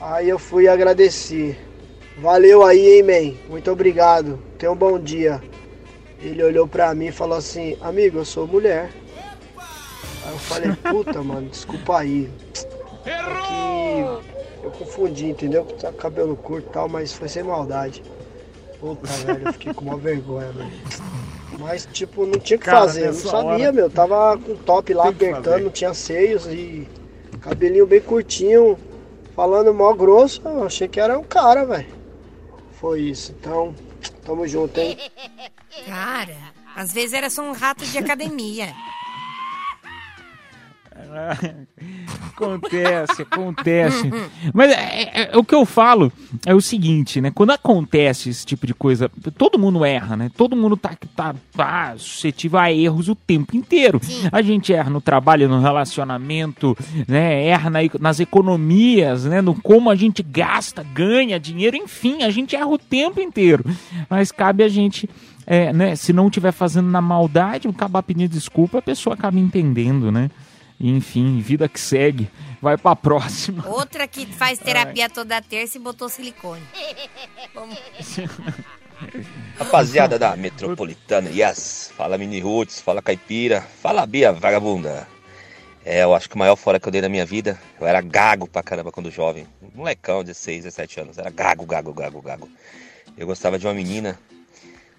aí 0.00 0.28
eu 0.28 0.38
fui 0.38 0.68
agradecer. 0.68 1.58
Valeu 2.18 2.62
aí, 2.62 2.96
hein, 2.98 3.02
man? 3.02 3.36
Muito 3.48 3.70
obrigado. 3.70 4.38
Tenha 4.58 4.70
um 4.70 4.76
bom 4.76 4.98
dia. 4.98 5.42
Ele 6.20 6.42
olhou 6.42 6.66
pra 6.66 6.94
mim 6.94 7.06
e 7.06 7.12
falou 7.12 7.36
assim: 7.36 7.76
Amigo, 7.80 8.18
eu 8.18 8.24
sou 8.24 8.46
mulher. 8.46 8.90
Aí 10.24 10.32
eu 10.32 10.38
falei: 10.38 10.72
Puta, 10.90 11.22
mano, 11.22 11.48
desculpa 11.48 11.98
aí. 11.98 12.30
É 13.04 13.10
que 13.12 14.64
eu 14.64 14.70
confundi, 14.70 15.26
entendeu? 15.26 15.64
Tá 15.64 15.90
com 15.90 15.98
cabelo 15.98 16.36
curto 16.36 16.68
e 16.68 16.72
tal, 16.72 16.88
mas 16.88 17.12
foi 17.12 17.28
sem 17.28 17.42
maldade. 17.42 18.02
Puta, 18.80 19.06
velho, 19.26 19.48
eu 19.48 19.52
fiquei 19.52 19.74
com 19.74 19.84
uma 19.84 19.96
vergonha, 19.96 20.50
velho. 20.52 20.70
Mas, 21.58 21.86
tipo, 21.92 22.26
não 22.26 22.38
tinha 22.38 22.56
o 22.56 22.60
que 22.60 22.66
Cara, 22.66 22.80
fazer. 22.80 23.02
Eu 23.08 23.12
não 23.12 23.20
sabia, 23.20 23.48
hora- 23.48 23.72
meu. 23.72 23.90
Tava 23.90 24.38
com 24.38 24.54
top 24.56 24.94
lá 24.94 25.08
apertando, 25.08 25.64
não 25.64 25.70
tinha 25.70 25.92
seios 25.94 26.46
e 26.46 26.88
cabelinho 27.40 27.86
bem 27.86 28.00
curtinho, 28.00 28.78
falando 29.36 29.74
mó 29.74 29.92
grosso. 29.92 30.40
Eu 30.44 30.64
achei 30.64 30.88
que 30.88 30.98
era 31.00 31.18
um 31.18 31.22
cara, 31.24 31.64
velho. 31.64 32.03
Foi 32.84 33.00
isso. 33.00 33.34
Então, 33.40 33.74
tamo 34.26 34.46
junto, 34.46 34.78
hein? 34.78 34.98
Cara, 35.86 36.36
às 36.76 36.92
vezes 36.92 37.14
era 37.14 37.30
só 37.30 37.40
um 37.40 37.52
rato 37.52 37.82
de 37.86 37.96
academia. 37.96 38.74
Acontece, 42.34 43.22
acontece. 43.22 44.10
Mas 44.52 44.70
é, 44.72 44.74
é- 45.02 45.30
é 45.32 45.36
o 45.36 45.44
que 45.44 45.54
eu 45.54 45.64
falo 45.64 46.12
é 46.44 46.52
o 46.54 46.60
seguinte, 46.60 47.20
né? 47.20 47.30
Quando 47.30 47.50
acontece 47.52 48.28
esse 48.28 48.44
tipo 48.44 48.66
de 48.66 48.74
coisa, 48.74 49.08
todo 49.38 49.58
mundo 49.58 49.84
erra, 49.84 50.16
né? 50.16 50.30
Todo 50.36 50.56
mundo 50.56 50.76
tá, 50.76 50.96
tá, 51.14 51.34
tá 51.56 51.94
suscetível 51.96 52.58
a 52.58 52.72
erros 52.72 53.08
o 53.08 53.14
tempo 53.14 53.56
inteiro. 53.56 54.00
A 54.32 54.42
gente 54.42 54.72
erra 54.72 54.90
no 54.90 55.00
trabalho, 55.00 55.48
no 55.48 55.60
relacionamento, 55.60 56.76
né? 57.06 57.44
Erra 57.46 57.70
na- 57.70 57.78
nas 58.00 58.18
economias, 58.20 59.24
né? 59.24 59.40
No 59.40 59.54
como 59.60 59.90
a 59.90 59.94
gente 59.94 60.22
gasta, 60.22 60.82
ganha 60.82 61.38
dinheiro, 61.38 61.76
enfim, 61.76 62.22
a 62.24 62.30
gente 62.30 62.56
erra 62.56 62.66
o 62.68 62.78
tempo 62.78 63.20
inteiro. 63.20 63.64
Mas 64.10 64.32
cabe 64.32 64.64
a 64.64 64.68
gente. 64.68 65.08
é, 65.46 65.72
né, 65.74 65.94
se 65.94 66.10
não 66.12 66.28
estiver 66.28 66.52
fazendo 66.52 66.88
na 66.88 67.02
maldade, 67.02 67.68
acabar 67.68 68.02
pedindo 68.02 68.30
desculpa, 68.30 68.78
a 68.78 68.82
pessoa 68.82 69.12
acaba 69.14 69.38
entendendo, 69.38 70.10
né? 70.10 70.30
Enfim, 70.80 71.40
vida 71.40 71.68
que 71.68 71.80
segue. 71.80 72.30
Vai 72.60 72.76
pra 72.76 72.96
próxima. 72.96 73.66
Outra 73.68 74.08
que 74.08 74.26
faz 74.26 74.58
terapia 74.58 75.08
toda 75.08 75.40
terça 75.42 75.78
e 75.78 75.80
botou 75.80 76.08
silicone. 76.08 76.62
Vamos. 77.54 77.78
Rapaziada 79.58 80.18
da 80.18 80.36
Metropolitana, 80.36 81.28
yes. 81.30 81.92
Fala 81.96 82.16
Mini 82.16 82.40
Roots, 82.40 82.80
fala 82.80 83.02
Caipira, 83.02 83.60
fala 83.60 84.06
Bia 84.06 84.32
Vagabunda. 84.32 85.06
É, 85.84 86.02
eu 86.02 86.14
acho 86.14 86.28
que 86.28 86.34
o 86.34 86.38
maior 86.38 86.56
fora 86.56 86.80
que 86.80 86.88
eu 86.88 86.92
dei 86.92 87.02
na 87.02 87.08
minha 87.08 87.26
vida, 87.26 87.58
eu 87.78 87.86
era 87.86 88.00
gago 88.00 88.48
pra 88.48 88.62
caramba 88.62 88.90
quando 88.90 89.10
jovem. 89.10 89.46
Molecão, 89.74 90.24
16, 90.24 90.64
17 90.64 91.00
anos. 91.00 91.18
Era 91.18 91.30
gago, 91.30 91.66
gago, 91.66 91.92
gago, 91.92 92.22
gago. 92.22 92.48
Eu 93.16 93.26
gostava 93.26 93.58
de 93.58 93.66
uma 93.66 93.74
menina, 93.74 94.18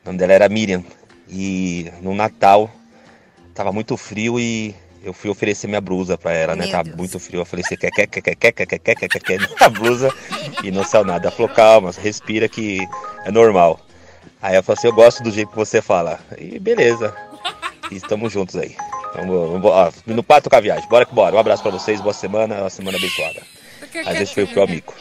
o 0.04 0.06
nome 0.06 0.20
dela 0.20 0.34
era 0.34 0.48
Miriam. 0.48 0.84
E 1.28 1.92
no 2.02 2.14
Natal, 2.14 2.70
tava 3.56 3.72
muito 3.72 3.98
frio 3.98 4.40
e 4.40 4.76
eu 5.06 5.14
fui 5.14 5.30
oferecer 5.30 5.68
minha 5.68 5.80
blusa 5.80 6.18
pra 6.18 6.34
ela, 6.34 6.56
né? 6.56 6.64
Meu 6.64 6.72
Tava 6.72 6.89
muito 6.97 7.20
frio. 7.20 7.41
Eu 7.41 7.45
falei, 7.45 7.64
você 7.64 7.78
quer, 7.78 7.91
quer, 7.91 8.08
quer, 8.08 8.22
quer, 8.22 8.36
quer, 8.36 8.51
quer, 8.51 8.66
quer, 8.66 8.80
quer, 8.80 8.95
quer, 8.95 9.08
quer, 9.08 9.20
quer, 9.20 9.49
a 9.60 9.70
blusa 9.70 10.12
e 10.64 10.72
não 10.72 10.84
saiu 10.84 11.06
nada. 11.06 11.28
Ela 11.28 11.36
falou, 11.36 11.49
calma, 11.53 11.91
respira 11.91 12.49
que 12.49 12.80
é 13.24 13.30
normal. 13.32 13.80
Aí 14.41 14.56
eu 14.56 14.64
falei 14.64 14.80
assim, 14.80 14.88
eu 14.88 14.93
gosto 14.93 15.22
do 15.22 15.30
jeito 15.30 15.51
que 15.51 15.56
você 15.56 15.80
fala. 15.80 16.20
E 16.39 16.58
beleza. 16.58 17.16
E 17.91 17.95
estamos 17.97 18.34
juntos 18.34 18.56
aí. 18.56 18.76
Vamos, 19.14 19.51
vamos, 19.51 19.72
ó, 19.72 19.93
no 20.08 20.24
pato 20.24 20.49
com 20.49 20.56
a 20.56 20.60
viagem. 20.60 20.89
Bora 20.89 21.06
que 21.06 21.14
bora. 21.14 21.36
Um 21.36 21.39
abraço 21.39 21.62
pra 21.62 21.72
vocês, 21.72 22.01
boa 22.01 22.14
semana, 22.14 22.62
uma 22.62 22.70
semana 22.72 22.97
abençoada. 22.97 23.43
Às 24.08 24.18
vezes 24.18 24.32
foi 24.32 24.43
o 24.43 24.47
pior 24.47 24.68
mico. 24.68 24.95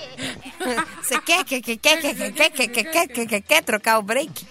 Você 1.02 1.18
quer, 1.22 1.44
quer, 1.44 1.62
quer, 1.62 1.76
quer, 1.78 2.00
quer, 2.00 2.14
quer, 2.14 2.32
quer, 2.32 2.48
quer, 2.50 2.68
quer, 2.68 2.84
quer, 2.84 3.09
quer, 3.09 3.26
quer, 3.26 3.40
quer 3.40 3.62
trocar 3.62 3.98
o 3.98 4.02
break? 4.02 4.46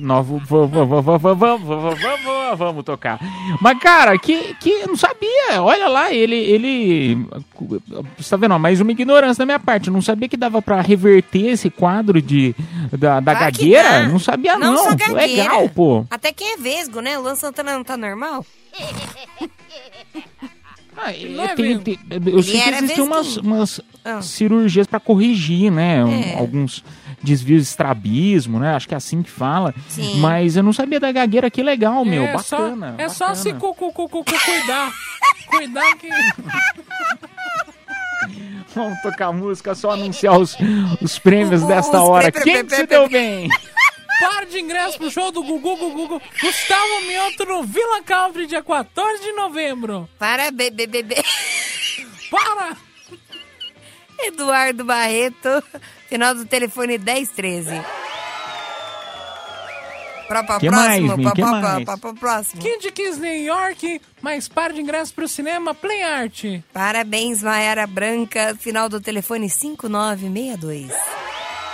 Novo, 0.00 0.40
vamos, 0.44 0.70
vamos, 0.70 1.04
vamos, 1.04 1.22
vamos, 1.38 1.62
vamos, 2.00 2.58
vamos, 2.58 2.84
tocar. 2.84 3.18
Mas, 3.60 3.78
cara, 3.78 4.18
que, 4.18 4.54
que 4.54 4.70
eu 4.70 4.88
não 4.88 4.96
sabia. 4.96 5.62
Olha 5.62 5.88
lá, 5.88 6.12
ele. 6.12 6.36
ele 6.36 7.26
você 8.16 8.30
tá 8.30 8.36
vendo? 8.36 8.54
ó, 8.54 8.58
Mais 8.58 8.80
uma 8.80 8.90
ignorância 8.92 9.40
da 9.42 9.46
minha 9.46 9.58
parte. 9.58 9.88
Eu 9.88 9.92
não 9.94 10.02
sabia 10.02 10.28
que 10.28 10.36
dava 10.36 10.60
pra 10.60 10.80
reverter 10.82 11.46
esse 11.52 11.70
quadro 11.70 12.20
de, 12.20 12.54
da, 12.92 13.18
da 13.20 13.34
Claro 13.34 13.52
gagueira. 13.52 14.08
Não 14.08 14.18
sabia, 14.18 14.58
não. 14.58 14.76
só 14.76 14.94
gagueira. 14.94 15.26
Legal, 15.26 15.68
pô. 15.70 16.04
Até 16.10 16.32
quem 16.32 16.52
é 16.52 16.56
vesgo, 16.58 17.00
né? 17.00 17.18
O 17.18 17.22
Luan 17.22 17.34
Santana 17.34 17.72
não 17.74 17.82
tá 17.82 17.96
normal? 17.96 18.44
Não 21.30 21.44
é 21.44 21.54
Tem- 21.54 21.78
tem- 21.78 21.98
eu 22.26 22.42
sei 22.42 22.60
que 22.60 22.68
existem 22.70 23.04
umas, 23.04 23.36
umas 23.36 23.80
Ah. 24.04 24.20
cirurgias 24.20 24.86
pra 24.86 24.98
corrigir, 24.98 25.70
né? 25.70 25.98
É. 26.34 26.38
alguns 26.38 26.84
desvios 27.22 27.62
de 27.62 27.68
estrabismo, 27.68 28.58
né? 28.58 28.74
Acho 28.74 28.88
que 28.88 28.94
é 28.94 28.96
assim 28.96 29.22
que 29.22 29.30
fala. 29.30 29.74
Sim. 29.88 30.18
Mas 30.20 30.56
eu 30.56 30.62
não 30.62 30.72
sabia 30.72 31.00
da 31.00 31.10
gagueira. 31.12 31.50
Que 31.50 31.62
legal, 31.62 32.04
meu. 32.04 32.22
é 32.24 32.38
só, 32.38 32.58
Bacana. 32.58 32.94
é 32.98 33.08
só 33.08 33.34
se 33.34 33.52
cu, 33.54 33.74
cu, 33.74 33.92
cu, 33.92 34.08
cu, 34.08 34.24
cu, 34.24 34.40
cuidar. 34.44 34.92
cuidar 35.46 35.96
que. 35.96 36.08
Vamos 38.74 39.00
tocar 39.00 39.32
música, 39.32 39.74
só 39.74 39.92
anunciar 39.92 40.38
os, 40.38 40.56
os 41.00 41.18
prêmios 41.18 41.62
Os 41.62 41.68
desta 41.68 42.02
hora. 42.02 42.30
Quem 42.30 42.64
prê- 42.64 42.76
se 42.76 42.86
deu 42.86 43.08
bem? 43.08 43.48
Par 44.20 44.46
de 44.46 44.58
ingresso 44.58 44.98
pro 44.98 45.10
show 45.10 45.30
do 45.32 45.42
Gugu 45.42 45.76
Gugu. 45.76 46.20
Gustavo 46.40 47.00
Mioto 47.06 47.44
no 47.46 47.62
Villa 47.64 48.02
Country, 48.02 48.46
dia 48.46 48.62
14 48.62 49.22
de 49.22 49.32
novembro. 49.32 50.08
Para, 50.18 50.50
bebê, 50.50 50.86
bebê. 50.86 51.22
Para! 52.30 52.76
Eduardo 54.20 54.84
Barreto, 54.84 55.62
final 56.08 56.34
do 56.34 56.44
telefone 56.46 56.98
1013. 56.98 57.80
Pra, 60.26 60.44
pra 60.44 60.58
Que 60.60 60.68
próximo, 60.68 61.06
mais, 61.16 61.22
pra, 61.22 61.32
Que 61.32 61.40
pra, 61.40 61.50
mais? 61.50 61.84
pra, 61.84 61.96
pra, 61.96 62.12
próximo. 62.12 62.60
Kid 62.60 62.92
Kiss 62.92 63.18
New 63.18 63.44
York, 63.44 64.00
mais 64.20 64.46
par 64.46 64.72
de 64.74 64.80
ingresso 64.82 65.14
pro 65.14 65.26
cinema 65.26 65.74
Play 65.74 66.02
Art. 66.02 66.44
Parabéns, 66.70 67.42
Maiara 67.42 67.86
Branca, 67.86 68.54
final 68.60 68.90
do 68.90 69.00
telefone 69.00 69.48
5962. 69.48 70.92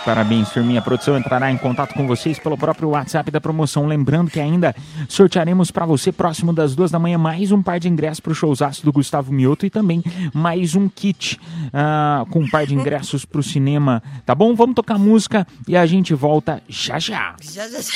Parabéns, 0.04 0.50
turminha. 0.50 0.80
A 0.80 0.82
produção 0.82 1.16
entrará 1.16 1.50
em 1.50 1.56
contato 1.56 1.94
com 1.94 2.06
vocês 2.06 2.38
pelo 2.38 2.58
próprio 2.58 2.90
WhatsApp 2.90 3.30
da 3.30 3.40
promoção. 3.40 3.86
Lembrando 3.86 4.30
que 4.30 4.38
ainda 4.38 4.74
sortearemos 5.08 5.70
para 5.70 5.86
você, 5.86 6.12
próximo 6.12 6.52
das 6.52 6.74
duas 6.74 6.90
da 6.90 6.98
manhã, 6.98 7.16
mais 7.16 7.50
um 7.50 7.62
par 7.62 7.80
de 7.80 7.88
ingressos 7.88 8.20
para 8.20 8.32
o 8.32 8.34
showzaço 8.34 8.84
do 8.84 8.92
Gustavo 8.92 9.32
Mioto 9.32 9.64
e 9.64 9.70
também 9.70 10.02
mais 10.34 10.74
um 10.74 10.88
kit 10.90 11.40
ah, 11.72 12.26
com 12.30 12.40
um 12.40 12.50
par 12.50 12.66
de 12.66 12.74
ingressos 12.74 13.24
para 13.24 13.40
o 13.40 13.42
cinema. 13.42 14.02
Tá 14.26 14.34
bom? 14.34 14.54
Vamos 14.54 14.74
tocar 14.74 14.98
música 14.98 15.46
e 15.66 15.74
a 15.74 15.86
gente 15.86 16.12
volta 16.12 16.62
já 16.68 16.98
já. 16.98 17.34
Já, 17.40 17.66
já, 17.68 17.80
já. 17.80 17.92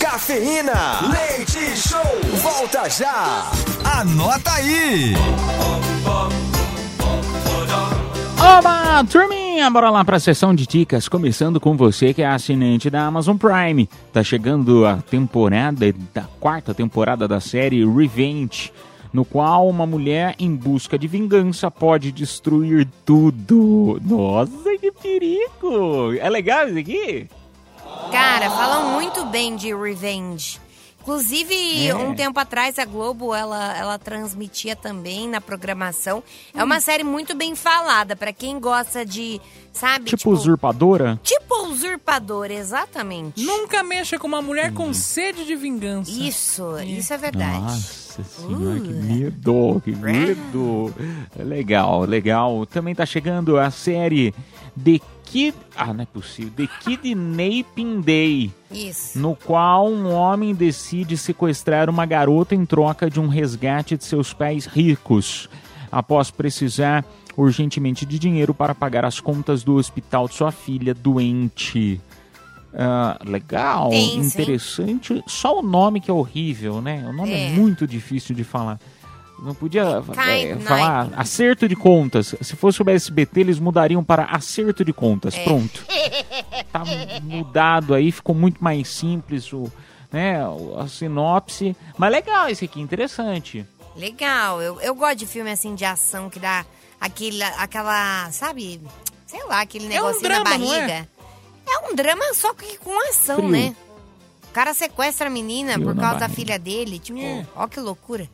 Cafeína, 0.00 1.00
leite 1.08 1.76
show, 1.76 2.00
volta 2.42 2.90
já. 2.90 3.48
Anota 3.84 4.52
aí. 4.54 5.14
Oba, 8.42 9.04
turminha, 9.04 9.70
bora 9.70 9.88
lá 9.88 10.04
pra 10.04 10.18
sessão 10.18 10.52
de 10.52 10.66
dicas, 10.66 11.08
começando 11.08 11.60
com 11.60 11.76
você 11.76 12.12
que 12.12 12.22
é 12.22 12.26
assinante 12.26 12.90
da 12.90 13.06
Amazon 13.06 13.36
Prime. 13.36 13.88
Tá 14.12 14.24
chegando 14.24 14.84
a 14.84 14.96
temporada, 14.96 15.94
da 16.12 16.22
quarta 16.40 16.74
temporada 16.74 17.28
da 17.28 17.38
série 17.38 17.86
Revenge, 17.86 18.72
no 19.12 19.24
qual 19.24 19.68
uma 19.68 19.86
mulher 19.86 20.34
em 20.40 20.56
busca 20.56 20.98
de 20.98 21.06
vingança 21.06 21.70
pode 21.70 22.10
destruir 22.10 22.88
tudo. 23.06 24.00
Nossa, 24.04 24.76
que 24.80 24.90
perigo! 24.90 26.12
É 26.18 26.28
legal 26.28 26.66
isso 26.66 26.78
aqui? 26.78 27.28
Cara, 28.10 28.50
falam 28.50 28.94
muito 28.94 29.24
bem 29.26 29.54
de 29.54 29.72
Revenge. 29.72 30.58
Inclusive, 31.02 31.88
É. 31.88 31.94
um 31.96 32.14
tempo 32.14 32.38
atrás, 32.38 32.78
a 32.78 32.84
Globo, 32.84 33.34
ela, 33.34 33.76
ela 33.76 33.98
transmitia 33.98 34.76
também 34.76 35.28
na 35.28 35.40
programação. 35.40 36.22
É 36.54 36.62
uma 36.62 36.80
série 36.80 37.02
muito 37.02 37.34
bem 37.36 37.56
falada, 37.56 38.14
pra 38.14 38.32
quem 38.32 38.60
gosta 38.60 39.04
de, 39.04 39.40
sabe? 39.72 40.04
Tipo, 40.10 40.30
usurpadora? 40.30 41.18
Tipo 41.22 41.66
usurpador, 41.66 42.50
exatamente. 42.50 43.42
Nunca 43.44 43.82
mexa 43.82 44.16
com 44.18 44.28
uma 44.28 44.40
mulher 44.40 44.72
com 44.72 44.94
sede 44.94 45.44
de 45.44 45.56
vingança. 45.56 46.10
Isso, 46.10 46.78
isso 46.80 47.12
é 47.12 47.18
verdade. 47.18 47.60
Nossa 47.60 48.22
senhora, 48.22 48.78
que 48.80 48.92
medo, 48.92 49.82
que 49.84 49.90
medo. 49.96 50.94
Legal, 51.36 52.02
legal. 52.04 52.64
Também 52.66 52.94
tá 52.94 53.04
chegando 53.04 53.58
a 53.58 53.70
série 53.70 54.32
The 54.76 55.00
Kid... 55.24 55.54
Ah, 55.76 55.92
não 55.92 56.02
é 56.02 56.06
possível. 56.06 56.52
The 56.56 56.68
Kidnapping 56.80 58.00
Day. 58.00 58.52
Isso. 58.70 59.18
No 59.18 59.34
qual 59.36 59.88
um 59.88 60.12
homem 60.12 60.54
decide 60.54 61.16
sequestrar 61.16 61.88
uma 61.90 62.06
garota 62.06 62.54
em 62.54 62.64
troca 62.64 63.08
de 63.10 63.20
um 63.20 63.28
resgate 63.28 63.96
de 63.96 64.04
seus 64.04 64.32
pais 64.32 64.66
ricos. 64.66 65.48
Após 65.90 66.30
precisar 66.30 67.04
urgentemente 67.36 68.04
de 68.06 68.18
dinheiro 68.18 68.52
para 68.54 68.74
pagar 68.74 69.04
as 69.04 69.20
contas 69.20 69.62
do 69.62 69.74
hospital 69.74 70.28
de 70.28 70.34
sua 70.34 70.50
filha 70.52 70.94
doente. 70.94 72.00
Ah, 72.74 73.18
legal, 73.24 73.90
Tem, 73.90 74.16
interessante. 74.18 75.22
Só 75.26 75.58
o 75.58 75.62
nome 75.62 76.00
que 76.00 76.10
é 76.10 76.14
horrível, 76.14 76.80
né? 76.80 77.04
O 77.06 77.12
nome 77.12 77.32
é, 77.32 77.48
É. 77.48 77.50
muito 77.50 77.86
difícil 77.86 78.34
de 78.34 78.44
falar. 78.44 78.78
Não 79.42 79.54
podia 79.54 79.82
eh, 79.82 80.56
falar 80.60 81.10
acerto 81.16 81.66
de 81.68 81.74
contas. 81.74 82.34
Se 82.40 82.54
fosse 82.54 82.80
o 82.82 82.88
SBT, 82.88 83.40
eles 83.40 83.58
mudariam 83.58 84.04
para 84.04 84.24
acerto 84.24 84.84
de 84.84 84.92
contas. 84.92 85.34
É. 85.34 85.42
Pronto. 85.44 85.84
Tá 86.72 86.84
mudado 87.22 87.92
aí, 87.94 88.12
ficou 88.12 88.34
muito 88.34 88.62
mais 88.62 88.88
simples 88.88 89.52
o, 89.52 89.70
né, 90.12 90.36
a 90.78 90.86
sinopse. 90.86 91.76
Mas 91.98 92.12
legal 92.12 92.48
esse 92.48 92.64
aqui, 92.64 92.80
interessante. 92.80 93.66
Legal, 93.96 94.62
eu, 94.62 94.80
eu 94.80 94.94
gosto 94.94 95.16
de 95.18 95.26
filme 95.26 95.50
assim 95.50 95.74
de 95.74 95.84
ação 95.84 96.30
que 96.30 96.38
dá 96.38 96.64
aquele, 97.00 97.42
aquela, 97.42 98.30
sabe, 98.30 98.80
sei 99.26 99.44
lá, 99.44 99.60
aquele 99.60 99.86
É 99.92 100.00
um 100.00 100.06
negocinho 100.06 100.22
drama, 100.22 100.44
na 100.44 100.54
é? 100.54 100.58
barriga. 100.58 101.08
É? 101.66 101.90
um 101.90 101.94
drama 101.94 102.22
só 102.34 102.54
que 102.54 102.78
com 102.78 102.96
ação, 103.10 103.36
Frio. 103.36 103.50
né? 103.50 103.74
O 104.48 104.52
cara 104.52 104.72
sequestra 104.72 105.26
a 105.26 105.30
menina 105.30 105.74
Frio 105.74 105.86
por 105.86 105.96
causa 105.96 106.20
da 106.20 106.28
filha 106.28 106.58
dele, 106.58 106.98
tipo, 106.98 107.18
É. 107.18 107.44
ó 107.56 107.66
que 107.66 107.80
loucura. 107.80 108.28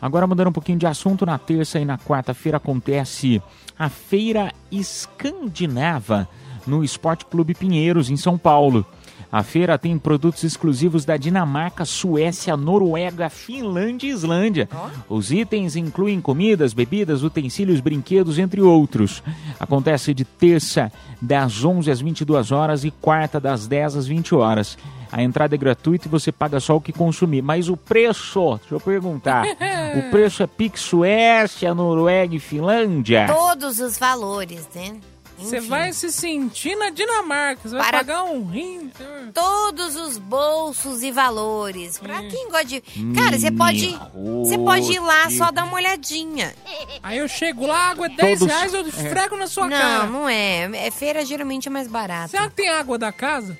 Agora 0.00 0.26
mudando 0.26 0.48
um 0.48 0.52
pouquinho 0.52 0.78
de 0.78 0.86
assunto, 0.86 1.26
na 1.26 1.38
terça 1.38 1.78
e 1.78 1.84
na 1.84 1.98
quarta-feira 1.98 2.56
acontece 2.56 3.42
a 3.78 3.88
Feira 3.88 4.52
Escandinava 4.70 6.28
no 6.66 6.84
Esporte 6.84 7.24
Clube 7.26 7.54
Pinheiros, 7.54 8.10
em 8.10 8.16
São 8.16 8.38
Paulo. 8.38 8.86
A 9.32 9.44
feira 9.44 9.78
tem 9.78 9.96
produtos 9.96 10.42
exclusivos 10.42 11.04
da 11.04 11.16
Dinamarca, 11.16 11.84
Suécia, 11.84 12.56
Noruega, 12.56 13.30
Finlândia 13.30 14.08
e 14.08 14.10
Islândia. 14.10 14.68
Os 15.08 15.30
itens 15.30 15.76
incluem 15.76 16.20
comidas, 16.20 16.72
bebidas, 16.72 17.22
utensílios, 17.22 17.78
brinquedos, 17.78 18.40
entre 18.40 18.60
outros. 18.60 19.22
Acontece 19.60 20.12
de 20.12 20.24
terça 20.24 20.90
das 21.22 21.64
11 21.64 21.90
às 21.92 22.00
22 22.00 22.50
horas 22.50 22.84
e 22.84 22.90
quarta 22.90 23.38
das 23.38 23.68
10 23.68 23.98
às 23.98 24.06
20 24.08 24.34
horas. 24.34 24.76
A 25.12 25.22
entrada 25.22 25.54
é 25.54 25.58
gratuita 25.58 26.06
e 26.06 26.10
você 26.10 26.30
paga 26.30 26.60
só 26.60 26.76
o 26.76 26.80
que 26.80 26.92
consumir. 26.92 27.42
Mas 27.42 27.68
o 27.68 27.76
preço, 27.76 28.56
deixa 28.60 28.74
eu 28.74 28.80
perguntar. 28.80 29.44
o 29.98 30.10
preço 30.10 30.42
é 30.42 30.46
Pix 30.46 30.80
Suécia, 30.80 31.74
Noruega 31.74 32.34
e 32.34 32.38
Finlândia? 32.40 33.26
Todos 33.26 33.78
os 33.80 33.98
valores, 33.98 34.68
né? 34.74 34.96
Você 35.38 35.58
vai 35.58 35.90
se 35.94 36.12
sentir 36.12 36.76
na 36.76 36.90
Dinamarca. 36.90 37.62
Você 37.66 37.74
vai 37.74 37.86
Para- 37.86 37.98
pagar 38.00 38.24
um 38.24 38.44
rim. 38.44 38.90
Todos 39.32 39.96
os 39.96 40.18
bolsos 40.18 41.02
e 41.02 41.10
valores. 41.10 41.98
Pra 41.98 42.20
quem 42.24 42.50
gosta 42.50 42.66
de. 42.66 42.80
Cara, 43.14 43.38
você 43.38 43.50
pode. 43.50 43.98
Você 44.44 44.58
pode 44.58 44.92
ir 44.92 44.98
lá 45.00 45.30
só 45.30 45.50
dar 45.50 45.64
uma 45.64 45.76
olhadinha. 45.76 46.54
Aí 47.02 47.16
eu 47.16 47.26
chego 47.26 47.66
lá, 47.66 47.90
água 47.90 48.04
é 48.04 48.08
10 48.10 48.38
Todos- 48.40 48.54
reais, 48.54 48.74
eu 48.74 48.86
esfrego 48.86 49.34
na 49.38 49.46
sua 49.46 49.66
não, 49.66 49.70
cara. 49.78 50.06
não 50.08 50.28
é. 50.28 50.64
É 50.86 50.90
feira 50.90 51.24
geralmente 51.24 51.68
é 51.68 51.70
mais 51.70 51.88
barata. 51.88 52.28
Será 52.28 52.46
que 52.48 52.56
tem 52.56 52.68
água 52.68 52.98
da 52.98 53.10
casa? 53.10 53.56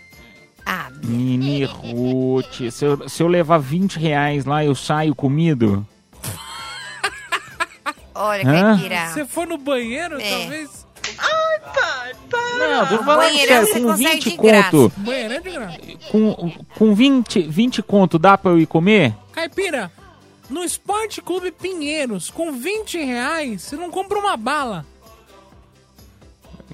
Ah, 0.67 0.89
Mini 1.03 1.65
Ruth, 1.65 2.71
se 2.71 2.85
eu, 2.85 3.09
se 3.09 3.23
eu 3.23 3.27
levar 3.29 3.59
20 3.59 3.99
reais 3.99 4.45
lá, 4.45 4.65
eu 4.65 4.75
saio 4.75 5.15
comido? 5.15 5.87
olha, 8.15 8.47
Hã? 8.49 8.77
Caipira. 8.77 9.07
Se 9.09 9.13
você 9.15 9.25
for 9.27 9.47
no 9.47 9.59
banheiro, 9.59 10.21
É. 10.21 10.31
talvez. 10.41 10.81
Não, 12.59 12.87
tô 12.87 12.99
falando 13.05 13.29
Banheirão 13.31 13.47
sério, 13.55 13.67
você 13.67 13.81
com 13.81 13.87
consegue 13.89 14.15
20 14.15 14.31
de 14.31 14.37
graça. 14.37 14.71
conto, 14.71 15.01
Banheiro 15.01 15.35
é 15.35 15.41
de 15.41 15.51
graça. 15.51 15.79
com, 16.11 16.53
com 16.79 16.95
20, 16.95 17.43
20 17.43 17.83
conto 17.83 18.19
dá 18.19 18.39
pra 18.39 18.51
eu 18.53 18.59
ir 18.59 18.67
comer? 18.67 19.15
Caipira, 19.33 19.91
no 20.49 20.63
Esporte 20.63 21.21
Clube 21.23 21.51
Pinheiros, 21.51 22.31
com 22.31 22.53
20 22.53 22.99
reais, 23.03 23.63
você 23.63 23.77
não 23.77 23.91
compra 23.91 24.19
uma 24.19 24.37
bala. 24.37 24.85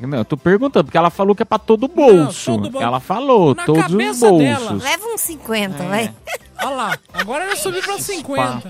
Não, 0.00 0.18
eu 0.18 0.24
tô 0.24 0.36
perguntando, 0.36 0.84
porque 0.84 0.98
ela 0.98 1.08
falou 1.10 1.34
que 1.34 1.42
é 1.42 1.46
pra 1.46 1.58
todo 1.58 1.88
bolso. 1.88 2.52
todo 2.52 2.70
bolso. 2.70 2.86
Ela 2.86 3.00
falou, 3.00 3.54
Na 3.54 3.64
todos 3.64 3.82
os 3.84 3.90
cabeça 3.90 4.32
dela. 4.32 4.58
bolsos. 4.70 4.82
Leva 4.82 5.06
uns 5.06 5.20
50, 5.22 5.82
É. 5.82 5.88
vai. 5.88 6.14
Olha 6.62 6.70
lá, 6.70 6.98
agora 7.14 7.48
já 7.50 7.56
subiu 7.56 7.82
pra 7.82 7.98
50. 7.98 8.42
Papo. 8.42 8.68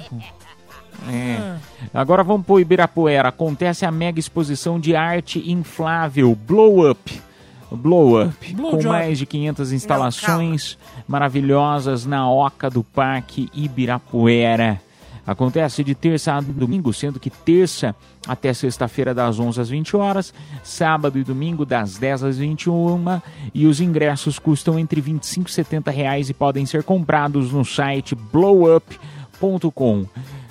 É. 1.09 1.57
Agora 1.93 2.23
vamos 2.25 2.47
pro 2.47 2.59
Ibirapuera. 2.59 3.29
Acontece 3.29 3.85
a 3.85 3.91
mega 3.93 4.19
exposição 4.19 4.81
de 4.81 4.97
arte 4.97 5.51
inflável 5.51 6.35
Blow 6.35 6.91
Up. 6.91 7.23
Blow 7.71 8.23
Up, 8.23 8.55
Blow 8.55 8.71
com 8.73 8.77
job. 8.79 8.89
mais 8.89 9.19
de 9.19 9.27
500 9.27 9.73
instalações 9.73 10.79
maravilhosas 11.07 12.07
na 12.07 12.31
Oca 12.31 12.71
do 12.71 12.83
Parque 12.85 13.49
Ibirapuera. 13.53 14.81
Acontece 15.27 15.83
de 15.83 15.95
terça 15.95 16.35
a 16.35 16.41
domingo, 16.41 16.93
sendo 16.93 17.19
que 17.19 17.29
terça 17.31 17.95
até 18.29 18.53
sexta-feira 18.55 19.13
das 19.13 19.41
11 19.41 19.61
às 19.61 19.69
20 19.69 19.97
horas, 19.97 20.33
sábado 20.63 21.19
e 21.19 21.25
domingo 21.25 21.65
das 21.67 21.99
10 21.99 22.23
às 22.23 22.39
21 22.39 23.21
e 23.53 23.67
os 23.67 23.81
ingressos 23.81 24.39
custam 24.39 24.79
entre 24.79 25.01
25 25.01 25.49
e 25.49 25.53
70 25.53 25.91
reais 25.91 26.31
e 26.31 26.35
podem 26.35 26.65
ser 26.65 26.83
comprados 26.85 27.53
no 27.53 27.65
site 27.65 28.15
blowup.com 28.15 30.07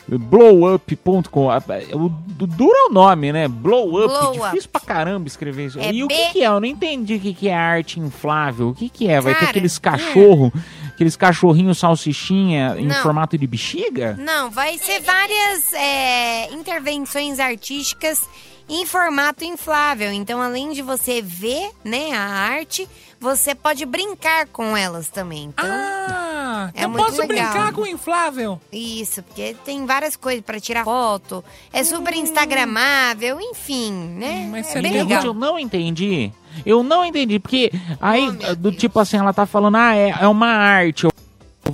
blowup.com 0.07 1.47
o 1.93 2.09
du- 2.09 2.45
duro 2.45 2.71
é 2.75 2.85
o 2.89 2.93
nome, 2.93 3.31
né? 3.33 3.47
Blow 3.47 3.87
Up, 4.05 4.07
Blow 4.07 4.31
difícil 4.33 4.59
Up. 4.59 4.67
pra 4.69 4.81
caramba 4.81 5.27
escrever 5.27 5.65
isso. 5.65 5.79
É 5.79 5.91
e 5.91 6.03
o 6.03 6.07
B- 6.07 6.13
que, 6.13 6.33
que 6.33 6.43
é? 6.43 6.47
Eu 6.47 6.59
não 6.59 6.67
entendi 6.67 7.15
o 7.15 7.19
que, 7.19 7.33
que 7.33 7.49
é 7.49 7.55
arte 7.55 7.99
inflável. 7.99 8.69
O 8.69 8.73
que, 8.75 8.87
que 8.87 9.07
é? 9.07 9.19
Vai 9.19 9.33
ter 9.33 9.39
Cara, 9.39 9.49
aqueles 9.49 9.79
cachorro, 9.79 10.53
aqueles 10.95 11.15
cachorrinhos 11.17 11.77
salsichinha 11.77 12.75
em 12.77 12.87
Não. 12.87 12.95
formato 13.03 13.37
de 13.37 13.45
bexiga? 13.45 14.15
Não, 14.17 14.49
vai 14.49 14.77
ser 14.77 15.01
várias 15.01 15.73
é, 15.73 16.51
intervenções 16.53 17.39
artísticas 17.39 18.21
em 18.67 18.85
formato 18.85 19.43
inflável. 19.43 20.11
Então, 20.11 20.41
além 20.41 20.71
de 20.71 20.81
você 20.81 21.21
ver 21.21 21.69
né, 21.83 22.13
a 22.13 22.21
arte, 22.21 22.87
você 23.19 23.53
pode 23.53 23.85
brincar 23.85 24.47
com 24.47 24.75
elas 24.75 25.09
também. 25.09 25.45
Então, 25.45 25.65
Ah, 25.69 26.34
É 26.73 26.83
eu 26.85 26.89
muito 26.89 27.05
posso 27.05 27.21
legal. 27.21 27.51
brincar 27.51 27.71
com 27.73 27.81
o 27.81 27.87
inflável. 27.87 28.59
Isso, 28.71 29.21
porque 29.23 29.55
tem 29.65 29.85
várias 29.85 30.15
coisas 30.15 30.43
pra 30.43 30.59
tirar 30.59 30.83
foto, 30.83 31.43
é 31.73 31.83
super 31.83 32.13
instagramável, 32.15 33.39
enfim, 33.41 33.91
né? 33.91 34.47
Mas 34.51 34.67
é 34.67 34.71
você 34.73 34.81
bem 34.81 34.91
legal. 34.93 35.23
eu 35.25 35.33
não 35.33 35.57
entendi. 35.59 36.31
Eu 36.65 36.83
não 36.83 37.03
entendi, 37.03 37.37
porque 37.37 37.69
aí, 37.99 38.29
Oh, 38.29 38.55
do 38.55 38.69
Deus. 38.71 38.77
tipo 38.77 38.97
assim, 38.99 39.17
ela 39.17 39.33
tá 39.33 39.45
falando, 39.45 39.75
ah, 39.75 39.93
é, 39.93 40.15
é 40.21 40.27
uma 40.27 40.47
arte. 40.47 41.05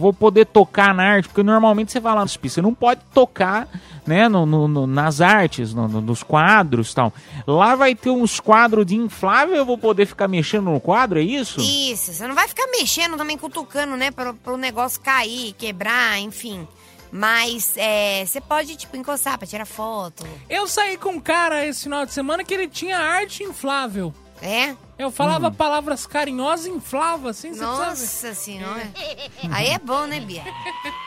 Vou 0.01 0.11
poder 0.11 0.45
tocar 0.47 0.93
na 0.95 1.03
arte, 1.03 1.27
porque 1.29 1.43
normalmente 1.43 1.91
você 1.91 1.99
vai 1.99 2.15
lá 2.15 2.21
nos 2.21 2.35
você 2.41 2.61
não 2.61 2.73
pode 2.73 3.01
tocar, 3.13 3.67
né, 4.05 4.27
no, 4.27 4.45
no- 4.47 4.67
no- 4.67 4.87
nas 4.87 5.21
artes, 5.21 5.73
no- 5.73 5.87
no- 5.87 6.01
nos 6.01 6.23
quadros 6.23 6.91
e 6.91 6.95
tal. 6.95 7.13
Lá 7.45 7.75
vai 7.75 7.93
ter 7.93 8.09
uns 8.09 8.39
quadros 8.39 8.85
de 8.85 8.95
inflável, 8.95 9.55
eu 9.55 9.65
vou 9.65 9.77
poder 9.77 10.05
ficar 10.07 10.27
mexendo 10.27 10.71
no 10.71 10.79
quadro, 10.79 11.19
é 11.19 11.21
isso? 11.21 11.61
Isso, 11.61 12.11
você 12.13 12.27
não 12.27 12.33
vai 12.33 12.47
ficar 12.47 12.65
mexendo 12.71 13.15
também, 13.15 13.37
cutucando, 13.37 13.95
né, 13.95 14.09
pro, 14.11 14.33
pro 14.33 14.57
negócio 14.57 14.99
cair, 15.01 15.53
quebrar, 15.53 16.19
enfim. 16.19 16.67
Mas 17.11 17.73
é, 17.75 18.23
você 18.25 18.39
pode, 18.39 18.75
tipo, 18.77 18.95
encostar 18.95 19.37
pra 19.37 19.45
tirar 19.45 19.65
foto. 19.65 20.25
Eu 20.49 20.65
saí 20.67 20.97
com 20.97 21.09
um 21.09 21.19
cara 21.19 21.65
esse 21.65 21.83
final 21.83 22.05
de 22.05 22.13
semana 22.13 22.43
que 22.43 22.53
ele 22.53 22.67
tinha 22.69 22.97
arte 22.97 23.43
inflável. 23.43 24.13
É? 24.41 24.75
Eu 24.97 25.11
falava 25.11 25.51
palavras 25.51 26.07
carinhosas 26.07 26.65
e 26.65 26.69
inflava, 26.69 27.29
assim, 27.29 27.53
você 27.53 27.59
sabe? 27.59 27.71
Nossa 27.71 28.33
senhora. 28.33 28.91
Aí 29.51 29.67
é 29.67 29.79
bom, 29.79 30.05
né, 30.05 30.19
Bia? 30.19 30.43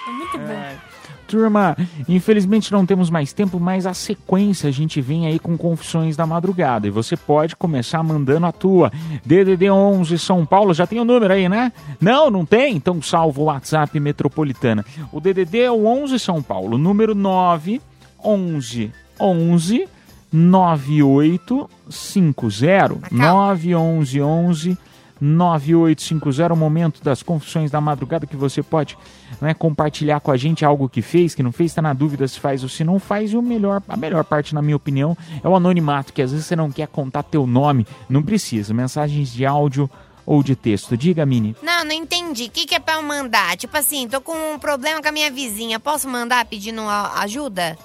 É 0.07 0.11
muito 0.11 0.39
bom. 0.39 0.95
Turma, 1.27 1.77
infelizmente 2.09 2.71
não 2.71 2.85
temos 2.85 3.09
mais 3.09 3.33
tempo, 3.33 3.59
mas 3.59 3.87
a 3.87 3.95
sequência 3.95 4.69
a 4.69 4.73
gente 4.73 5.01
vem 5.01 5.27
aí 5.27 5.39
com 5.39 5.57
Confissões 5.57 6.17
da 6.17 6.27
Madrugada. 6.27 6.87
E 6.87 6.91
você 6.91 7.17
pode 7.17 7.57
começar 7.57 8.03
mandando 8.03 8.47
a 8.47 8.53
tua. 8.53 8.93
DDD 9.25 9.71
11 9.71 10.19
São 10.19 10.45
Paulo, 10.45 10.75
já 10.75 10.87
tem 10.87 11.01
o 11.01 11.05
número 11.05 11.33
aí, 11.33 11.49
né? 11.49 11.73
Não, 12.01 12.31
não 12.31 12.45
tem? 12.45 12.77
Então 12.77 13.01
salva 13.01 13.41
o 13.41 13.45
WhatsApp 13.45 13.99
Metropolitana. 13.99 14.85
O 15.11 15.21
DDD 15.21 15.61
é 15.61 15.71
o 15.71 15.87
11 15.87 16.19
São 16.19 16.43
Paulo, 16.43 16.77
número 16.77 17.15
9 17.15 17.81
11 18.23 18.93
11 19.19 19.89
9850. 20.35 23.09
911 23.13 24.21
11 24.21 24.77
9850, 25.21 26.53
o 26.53 26.57
momento 26.57 27.03
das 27.03 27.23
confissões 27.23 27.71
da 27.71 27.81
madrugada 27.81 28.27
que 28.27 28.37
você 28.37 28.63
pode 28.63 28.99
né, 29.41 29.55
compartilhar 29.55 30.21
com 30.21 30.33
a 30.33 30.37
gente 30.37 30.65
algo 30.65 30.89
que 30.89 31.01
fez, 31.01 31.35
que 31.35 31.43
não 31.43 31.53
fez, 31.53 31.71
está 31.71 31.81
na 31.81 31.93
dúvida 31.93 32.27
se 32.27 32.41
faz 32.41 32.65
ou 32.65 32.69
se 32.69 32.83
não 32.83 32.99
faz. 32.99 33.33
E 33.33 33.37
o 33.37 33.43
melhor, 33.43 33.81
a 33.89 33.97
melhor 33.97 34.25
parte, 34.25 34.55
na 34.55 34.61
minha 34.61 34.77
opinião, 34.77 35.17
é 35.43 35.49
o 35.49 35.55
anonimato, 35.55 36.13
que 36.13 36.21
às 36.21 36.33
vezes 36.33 36.47
você 36.47 36.57
não 36.57 36.71
quer 36.71 36.89
contar 36.89 37.23
teu 37.23 37.47
nome, 37.47 37.87
não 38.09 38.23
precisa. 38.23 38.75
Mensagens 38.75 39.33
de 39.33 39.47
áudio 39.47 39.89
ou 40.27 40.43
de 40.43 40.57
texto. 40.57 40.97
Diga, 40.97 41.25
Mini. 41.25 41.55
Não, 41.63 41.85
não 41.85 41.93
entendi. 41.93 42.47
O 42.47 42.51
que, 42.51 42.67
que 42.67 42.75
é 42.75 42.81
pra 42.81 42.95
eu 42.95 43.03
mandar? 43.03 43.57
Tipo 43.57 43.77
assim, 43.77 44.09
tô 44.09 44.21
com 44.21 44.55
um 44.55 44.59
problema 44.59 45.01
com 45.01 45.09
a 45.09 45.13
minha 45.13 45.31
vizinha. 45.31 45.79
Posso 45.79 46.09
mandar 46.09 46.45
pedindo 46.45 46.83
ajuda? 47.17 47.79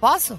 Posso? 0.00 0.38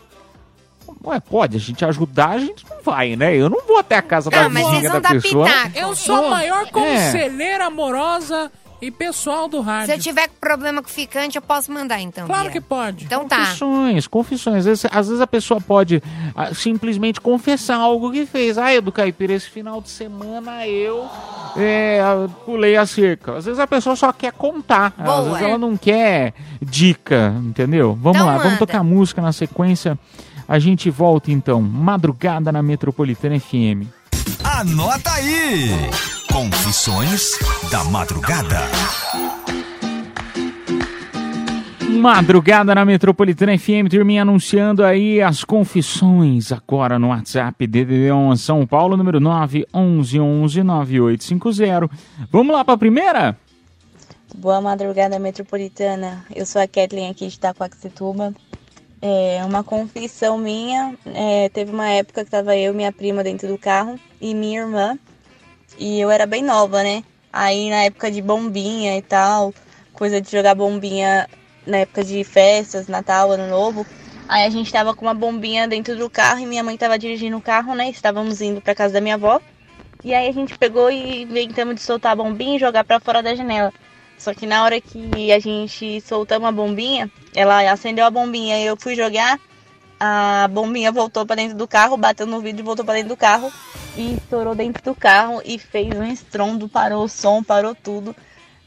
Ué, 1.03 1.19
pode, 1.19 1.57
a 1.57 1.59
gente 1.59 1.83
ajudar, 1.83 2.29
a 2.31 2.37
gente 2.39 2.63
não 2.69 2.77
vai, 2.83 3.15
né? 3.15 3.35
Eu 3.35 3.49
não 3.49 3.61
vou 3.67 3.77
até 3.79 3.95
a 3.95 4.01
casa 4.01 4.29
da 4.29 4.43
Não, 4.43 4.49
mas 4.51 4.67
vizinha 4.69 4.99
da 4.99 5.09
pessoa. 5.09 5.45
pitaco. 5.47 5.77
Eu 5.77 5.95
sou 5.95 6.25
a 6.27 6.29
maior 6.29 6.63
É. 6.67 6.69
conselheira 6.71 7.65
amorosa 7.65 8.51
e 8.79 8.89
pessoal 8.91 9.47
do 9.47 9.59
Se 9.59 9.63
rádio. 9.63 9.93
eu 9.95 9.99
tiver 9.99 10.27
problema 10.39 10.81
com 10.81 10.87
o 10.87 10.91
ficante, 10.91 11.35
eu 11.37 11.41
posso 11.41 11.71
mandar 11.71 11.99
então. 11.99 12.25
Claro 12.27 12.43
Bia. 12.43 12.51
que 12.51 12.61
pode. 12.61 13.05
Então 13.05 13.27
tá. 13.27 13.37
Confissões, 13.37 14.07
confissões. 14.07 14.57
Às 14.57 14.65
vezes, 14.65 14.85
às 14.91 15.07
vezes 15.07 15.21
a 15.21 15.27
pessoa 15.27 15.59
pode 15.61 16.01
ah, 16.35 16.53
simplesmente 16.53 17.19
confessar 17.21 17.77
algo 17.77 18.11
que 18.11 18.25
fez. 18.25 18.57
Ah, 18.59 18.71
eu 18.73 18.81
do 18.81 18.91
Caipira, 18.91 19.33
esse 19.33 19.49
final 19.49 19.81
de 19.81 19.89
semana 19.89 20.67
eu 20.67 21.07
é, 21.57 21.99
pulei 22.45 22.75
a 22.77 22.85
cerca. 22.85 23.37
Às 23.37 23.45
vezes 23.45 23.59
a 23.59 23.67
pessoa 23.67 23.95
só 23.95 24.11
quer 24.13 24.33
contar. 24.33 24.93
Às 24.97 25.05
Boa. 25.05 25.21
vezes 25.23 25.41
ela 25.41 25.57
não 25.57 25.75
quer 25.77 26.33
dica, 26.61 27.33
entendeu? 27.43 27.97
Vamos 28.01 28.17
Então 28.17 28.25
lá, 28.27 28.33
vamos 28.37 28.53
manda. 28.53 28.59
tocar 28.59 28.83
música 28.83 29.21
na 29.21 29.31
sequência. 29.31 29.97
A 30.51 30.59
gente 30.59 30.89
volta 30.89 31.31
então. 31.31 31.61
Madrugada 31.61 32.51
na 32.51 32.61
Metropolitana 32.61 33.39
FM. 33.39 33.87
Anota 34.43 35.13
aí! 35.13 35.69
Confissões 36.29 37.39
da 37.71 37.85
madrugada. 37.85 38.57
Madrugada 41.89 42.75
na 42.75 42.83
Metropolitana 42.83 43.57
FM, 43.57 43.87
turminha 43.89 44.23
anunciando 44.23 44.83
aí 44.83 45.21
as 45.21 45.45
confissões 45.45 46.51
agora 46.51 46.99
no 46.99 47.11
WhatsApp 47.11 47.65
DDD1 47.65 48.35
São 48.35 48.67
Paulo, 48.67 48.97
número 48.97 49.21
911-9850. 49.21 51.89
Vamos 52.29 52.53
lá 52.53 52.65
para 52.65 52.73
a 52.73 52.77
primeira? 52.77 53.37
Boa 54.35 54.59
madrugada 54.59 55.17
metropolitana. 55.17 56.25
Eu 56.35 56.45
sou 56.45 56.61
a 56.61 56.67
Kathleen 56.67 57.09
aqui 57.09 57.25
de 57.25 57.35
Itacoaxetuba. 57.35 58.33
É 59.01 59.43
uma 59.43 59.63
confissão 59.63 60.37
minha. 60.37 60.95
é, 61.05 61.49
teve 61.49 61.71
uma 61.71 61.89
época 61.89 62.23
que 62.23 62.29
tava 62.29 62.55
eu 62.55 62.71
e 62.71 62.75
minha 62.75 62.91
prima 62.91 63.23
dentro 63.23 63.47
do 63.47 63.57
carro 63.57 63.99
e 64.19 64.35
minha 64.35 64.61
irmã. 64.61 64.97
E 65.79 65.99
eu 65.99 66.11
era 66.11 66.27
bem 66.27 66.43
nova, 66.43 66.83
né? 66.83 67.03
Aí 67.33 67.69
na 67.69 67.83
época 67.83 68.11
de 68.11 68.21
bombinha 68.21 68.95
e 68.97 69.01
tal, 69.01 69.53
coisa 69.93 70.21
de 70.21 70.29
jogar 70.29 70.53
bombinha 70.53 71.27
na 71.65 71.77
época 71.77 72.03
de 72.03 72.23
festas, 72.23 72.87
Natal, 72.87 73.31
Ano 73.31 73.47
Novo. 73.47 73.85
Aí 74.27 74.45
a 74.45 74.49
gente 74.49 74.71
tava 74.71 74.93
com 74.93 75.05
uma 75.05 75.13
bombinha 75.13 75.67
dentro 75.67 75.95
do 75.95 76.09
carro 76.09 76.39
e 76.39 76.45
minha 76.45 76.63
mãe 76.63 76.77
tava 76.77 76.99
dirigindo 76.99 77.37
o 77.37 77.41
carro, 77.41 77.73
né? 77.73 77.89
Estávamos 77.89 78.39
indo 78.39 78.61
pra 78.61 78.75
casa 78.75 78.93
da 78.93 79.01
minha 79.01 79.15
avó. 79.15 79.41
E 80.03 80.13
aí 80.13 80.27
a 80.27 80.31
gente 80.31 80.57
pegou 80.57 80.91
e 80.91 81.23
inventamos 81.23 81.75
de 81.75 81.81
soltar 81.81 82.11
a 82.11 82.15
bombinha 82.15 82.55
e 82.55 82.59
jogar 82.59 82.83
pra 82.83 82.99
fora 82.99 83.23
da 83.23 83.33
janela. 83.33 83.73
Só 84.21 84.35
que 84.35 84.45
na 84.45 84.63
hora 84.63 84.79
que 84.79 85.31
a 85.31 85.39
gente 85.39 85.99
soltamos 86.01 86.47
a 86.47 86.51
bombinha, 86.51 87.09
ela 87.35 87.71
acendeu 87.71 88.05
a 88.05 88.09
bombinha 88.11 88.59
e 88.59 88.67
eu 88.67 88.77
fui 88.77 88.95
jogar, 88.95 89.39
a 89.99 90.47
bombinha 90.47 90.91
voltou 90.91 91.25
pra 91.25 91.35
dentro 91.35 91.57
do 91.57 91.67
carro, 91.67 91.97
bateu 91.97 92.27
no 92.27 92.39
vidro 92.39 92.61
e 92.61 92.63
voltou 92.63 92.85
pra 92.85 92.93
dentro 92.93 93.09
do 93.09 93.17
carro 93.17 93.51
e 93.97 94.13
estourou 94.13 94.53
dentro 94.53 94.83
do 94.83 94.93
carro 94.93 95.41
e 95.43 95.57
fez 95.57 95.89
um 95.97 96.03
estrondo, 96.03 96.69
parou 96.69 97.03
o 97.05 97.09
som, 97.09 97.43
parou 97.43 97.73
tudo. 97.73 98.15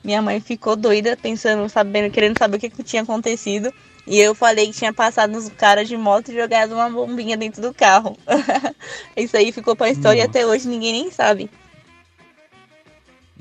Minha 0.02 0.20
mãe 0.20 0.40
ficou 0.40 0.74
doida, 0.74 1.16
pensando, 1.16 1.68
sabendo, 1.68 2.12
querendo 2.12 2.36
saber 2.36 2.56
o 2.56 2.60
que, 2.60 2.68
que 2.68 2.82
tinha 2.82 3.02
acontecido. 3.02 3.72
E 4.08 4.18
eu 4.18 4.34
falei 4.34 4.66
que 4.66 4.72
tinha 4.72 4.92
passado 4.92 5.30
nos 5.30 5.48
caras 5.50 5.86
de 5.86 5.96
moto 5.96 6.32
e 6.32 6.34
jogado 6.34 6.74
uma 6.74 6.90
bombinha 6.90 7.36
dentro 7.36 7.62
do 7.62 7.72
carro. 7.72 8.16
Isso 9.16 9.36
aí 9.36 9.52
ficou 9.52 9.76
pra 9.76 9.88
história 9.88 10.18
e 10.18 10.22
até 10.22 10.44
hoje 10.44 10.66
ninguém 10.66 10.92
nem 10.92 11.10
sabe. 11.12 11.48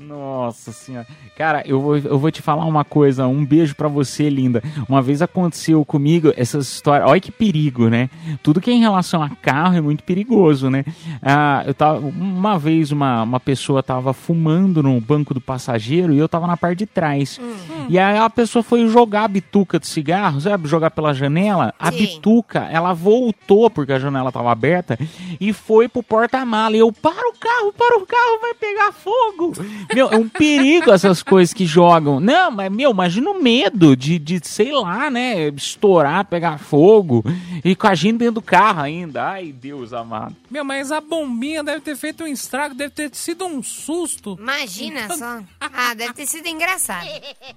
Nossa 0.06 0.72
senhora. 0.72 1.06
Cara, 1.36 1.62
eu 1.66 1.80
vou, 1.80 1.96
eu 1.96 2.18
vou 2.18 2.30
te 2.30 2.42
falar 2.42 2.64
uma 2.64 2.84
coisa. 2.84 3.26
Um 3.26 3.44
beijo 3.44 3.74
pra 3.74 3.88
você, 3.88 4.28
linda. 4.28 4.62
Uma 4.88 5.00
vez 5.02 5.22
aconteceu 5.22 5.84
comigo 5.84 6.32
essas 6.36 6.66
histórias. 6.68 7.08
Olha 7.08 7.20
que 7.20 7.32
perigo, 7.32 7.88
né? 7.88 8.10
Tudo 8.42 8.60
que 8.60 8.70
é 8.70 8.74
em 8.74 8.80
relação 8.80 9.22
a 9.22 9.30
carro 9.30 9.76
é 9.76 9.80
muito 9.80 10.04
perigoso, 10.04 10.68
né? 10.70 10.84
Ah, 11.22 11.64
eu 11.66 11.74
tava, 11.74 11.98
uma 12.00 12.58
vez 12.58 12.92
uma, 12.92 13.22
uma 13.22 13.40
pessoa 13.40 13.82
tava 13.82 14.12
fumando 14.12 14.82
no 14.82 15.00
banco 15.00 15.34
do 15.34 15.40
passageiro 15.40 16.12
e 16.12 16.18
eu 16.18 16.28
tava 16.28 16.46
na 16.46 16.56
parte 16.56 16.80
de 16.80 16.86
trás. 16.86 17.40
E 17.88 17.98
aí 17.98 18.18
a 18.18 18.30
pessoa 18.30 18.62
foi 18.62 18.86
jogar 18.88 19.24
a 19.24 19.28
bituca 19.28 19.78
de 19.78 19.86
cigarro, 19.86 20.40
sabe? 20.40 20.68
Jogar 20.68 20.90
pela 20.90 21.12
janela. 21.12 21.74
A 21.78 21.90
Sim. 21.90 21.98
bituca, 21.98 22.68
ela 22.70 22.92
voltou 22.92 23.70
porque 23.70 23.92
a 23.92 23.98
janela 23.98 24.32
tava 24.32 24.50
aberta 24.50 24.98
e 25.40 25.52
foi 25.52 25.88
pro 25.88 26.02
porta-mala. 26.02 26.76
E 26.76 26.80
eu, 26.80 26.92
para 26.92 27.28
o 27.28 27.32
carro, 27.38 27.72
para 27.72 27.98
o 27.98 28.06
carro, 28.06 28.40
vai 28.40 28.54
pegar 28.54 28.92
fogo. 28.92 29.52
Meu, 29.94 30.08
é 30.10 30.16
um 30.16 30.28
perigo 30.28 30.92
essas 30.92 31.22
coisas 31.22 31.52
que 31.52 31.66
jogam. 31.66 32.20
Não, 32.20 32.50
mas, 32.50 32.70
meu, 32.70 32.90
imagina 32.90 33.30
o 33.30 33.42
medo 33.42 33.96
de, 33.96 34.18
de, 34.18 34.40
sei 34.46 34.72
lá, 34.72 35.10
né? 35.10 35.48
Estourar, 35.48 36.24
pegar 36.26 36.58
fogo. 36.58 37.24
E 37.64 37.74
com 37.74 37.86
a 37.86 37.94
gente 37.94 38.18
dentro 38.18 38.34
do 38.34 38.42
carro 38.42 38.80
ainda. 38.80 39.24
Ai, 39.30 39.52
Deus 39.52 39.92
amado. 39.92 40.36
Meu, 40.50 40.64
mas 40.64 40.92
a 40.92 41.00
bombinha 41.00 41.62
deve 41.62 41.80
ter 41.80 41.96
feito 41.96 42.24
um 42.24 42.26
estrago, 42.26 42.74
deve 42.74 42.90
ter 42.90 43.10
sido 43.14 43.44
um 43.46 43.62
susto. 43.62 44.36
Imagina 44.38 45.08
só. 45.16 45.40
Ah, 45.76 45.92
deve 45.94 46.12
ter 46.12 46.26
sido 46.26 46.46
engraçado. 46.46 47.06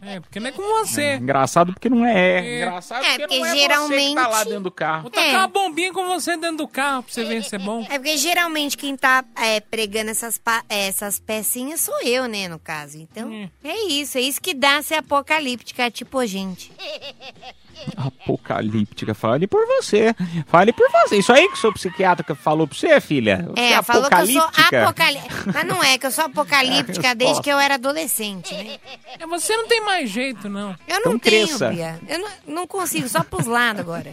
É, 0.02 0.17
porque 0.22 0.40
não 0.40 0.48
é 0.48 0.52
com 0.52 0.62
você. 0.62 1.16
Engraçado 1.16 1.74
porque 1.74 1.90
não 1.90 2.06
é. 2.06 2.40
É. 2.40 2.56
Engraçado 2.58 3.04
É, 3.06 3.10
porque, 3.20 3.28
porque 3.28 3.40
não 3.40 3.46
é 3.46 3.50
você 3.50 3.56
que 3.56 3.62
geralmente- 3.62 4.16
tá 4.16 4.28
lá 4.28 4.44
dentro 4.44 4.60
do 4.62 4.72
carro. 4.72 5.02
Vou 5.04 5.12
tacar 5.12 5.36
uma 5.40 5.48
bombinha 5.48 5.94
com 5.94 6.06
você 6.08 6.38
dentro 6.38 6.58
do 6.58 6.68
carro 6.68 7.04
pra 7.04 7.14
você 7.14 7.24
ver 7.24 7.44
se 7.44 7.56
é 7.56 7.60
bom. 7.60 7.86
É 7.90 7.98
porque 7.98 8.18
geralmente 8.18 8.78
quem 8.78 8.96
tá 8.96 9.24
é, 9.36 9.60
pregando 9.60 10.10
essas, 10.12 10.38
pa- 10.38 10.64
essas 10.70 11.20
pecinhas 11.20 11.82
sou 11.82 12.00
eu, 12.02 12.28
né, 12.28 12.48
no 12.48 12.60
caso. 12.60 12.98
Então, 12.98 13.50
é 13.64 13.84
isso. 13.88 14.18
É 14.18 14.22
isso 14.22 14.42
que 14.42 14.54
dá 14.54 14.82
ser 14.82 14.96
apocalíptica, 14.96 15.90
tipo 15.92 16.26
gente. 16.26 16.72
Apocalíptica. 17.96 19.14
Fale 19.14 19.48
por 19.48 19.66
você. 19.66 20.14
Fale 20.48 20.74
por 20.74 20.90
você. 20.92 21.18
Isso 21.18 21.32
aí 21.34 21.48
que 21.48 21.54
o 21.54 21.58
seu 21.58 21.74
psiquiatra 21.74 22.24
que 22.24 22.34
falou 22.36 22.68
pra 22.68 22.78
você, 22.78 23.00
filha? 23.02 23.48
Você 23.56 23.62
É, 23.62 23.82
falou 23.82 24.10
que 24.10 24.16
eu 24.16 24.28
sou 24.28 24.42
apocalíptica? 24.42 25.52
Mas 25.54 25.66
não 25.68 25.84
é, 25.84 25.98
que 25.98 26.06
eu 26.06 26.12
sou 26.12 26.26
apocalíptica 26.26 27.14
desde 27.16 27.42
que 27.42 27.50
eu 27.50 27.60
era 27.60 27.76
adolescente, 27.76 28.54
né? 28.54 28.78
É, 29.20 29.26
você 29.28 29.56
não 29.56 29.68
tem 29.68 29.82
mais 29.82 30.10
jeito, 30.10 30.48
não. 30.50 30.76
Eu 30.88 30.96
não 31.06 31.16
Então 31.16 31.20
tenho, 31.20 31.46
cresça. 31.48 31.70
Bia. 31.70 32.00
Eu 32.08 32.20
não, 32.20 32.30
não 32.48 32.68
consigo, 32.68 33.08
só 33.08 33.24
pros 33.24 33.46
lados 33.46 33.82
agora. 33.82 34.12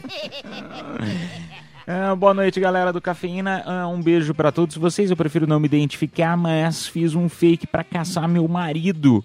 Ah, 1.87 2.15
boa 2.17 2.33
noite, 2.35 2.59
galera 2.61 2.93
do 2.93 3.01
Cafeína. 3.01 3.63
Ah, 3.67 3.89
um 3.89 4.01
beijo 4.03 4.35
pra 4.35 4.51
todos 4.53 4.77
vocês. 4.77 5.11
Eu 5.11 5.17
prefiro 5.17 5.47
não 5.47 5.61
me 5.61 5.67
identificar, 5.67 6.37
mas 6.37 6.87
fiz 6.87 7.15
um 7.15 7.29
fake 7.29 7.67
pra 7.67 7.85
caçar 7.85 8.29
meu 8.29 8.47
marido 8.49 9.25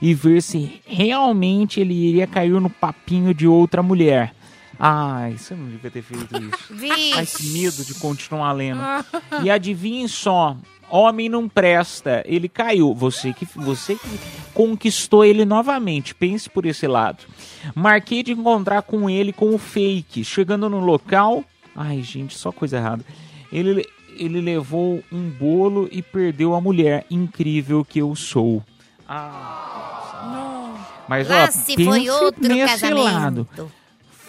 e 0.00 0.14
ver 0.14 0.42
se 0.42 0.80
realmente 0.86 1.80
ele 1.80 1.94
iria 1.94 2.26
cair 2.26 2.60
no 2.60 2.70
papinho 2.70 3.32
de 3.32 3.46
outra 3.46 3.82
mulher. 3.82 4.34
Ai, 4.78 5.36
você 5.38 5.54
não 5.54 5.66
devia 5.68 5.90
ter 5.90 6.02
feito 6.02 6.36
isso. 6.36 7.38
Que 7.38 7.48
medo 7.48 7.84
de 7.84 7.94
continuar 7.94 8.52
lendo. 8.52 8.80
E 9.42 9.50
adivinhem 9.50 10.06
só, 10.06 10.56
homem 10.90 11.28
não 11.28 11.48
presta, 11.48 12.22
ele 12.26 12.48
caiu. 12.48 12.94
Você 12.94 13.32
que, 13.32 13.46
você 13.56 13.94
que 13.94 14.18
conquistou 14.52 15.24
ele 15.24 15.44
novamente, 15.44 16.14
pense 16.14 16.48
por 16.48 16.66
esse 16.66 16.86
lado. 16.86 17.24
Marquei 17.74 18.22
de 18.22 18.32
encontrar 18.32 18.82
com 18.82 19.08
ele 19.08 19.32
com 19.32 19.54
o 19.54 19.58
fake. 19.58 20.24
Chegando 20.24 20.68
no 20.68 20.80
local, 20.80 21.44
ai 21.74 22.02
gente, 22.02 22.36
só 22.36 22.52
coisa 22.52 22.76
errada. 22.76 23.04
Ele, 23.52 23.86
ele 24.18 24.40
levou 24.40 25.02
um 25.10 25.28
bolo 25.28 25.88
e 25.90 26.02
perdeu 26.02 26.54
a 26.54 26.60
mulher. 26.60 27.06
Incrível 27.10 27.84
que 27.84 28.00
eu 28.00 28.14
sou. 28.14 28.62
Mas 31.08 31.28
Lá 31.28 31.44
ó, 31.44 31.50
se 31.50 31.84
foi 31.84 32.08
outro 32.10 32.48
nesse 32.48 32.80
casamento. 32.80 33.04
lado 33.04 33.48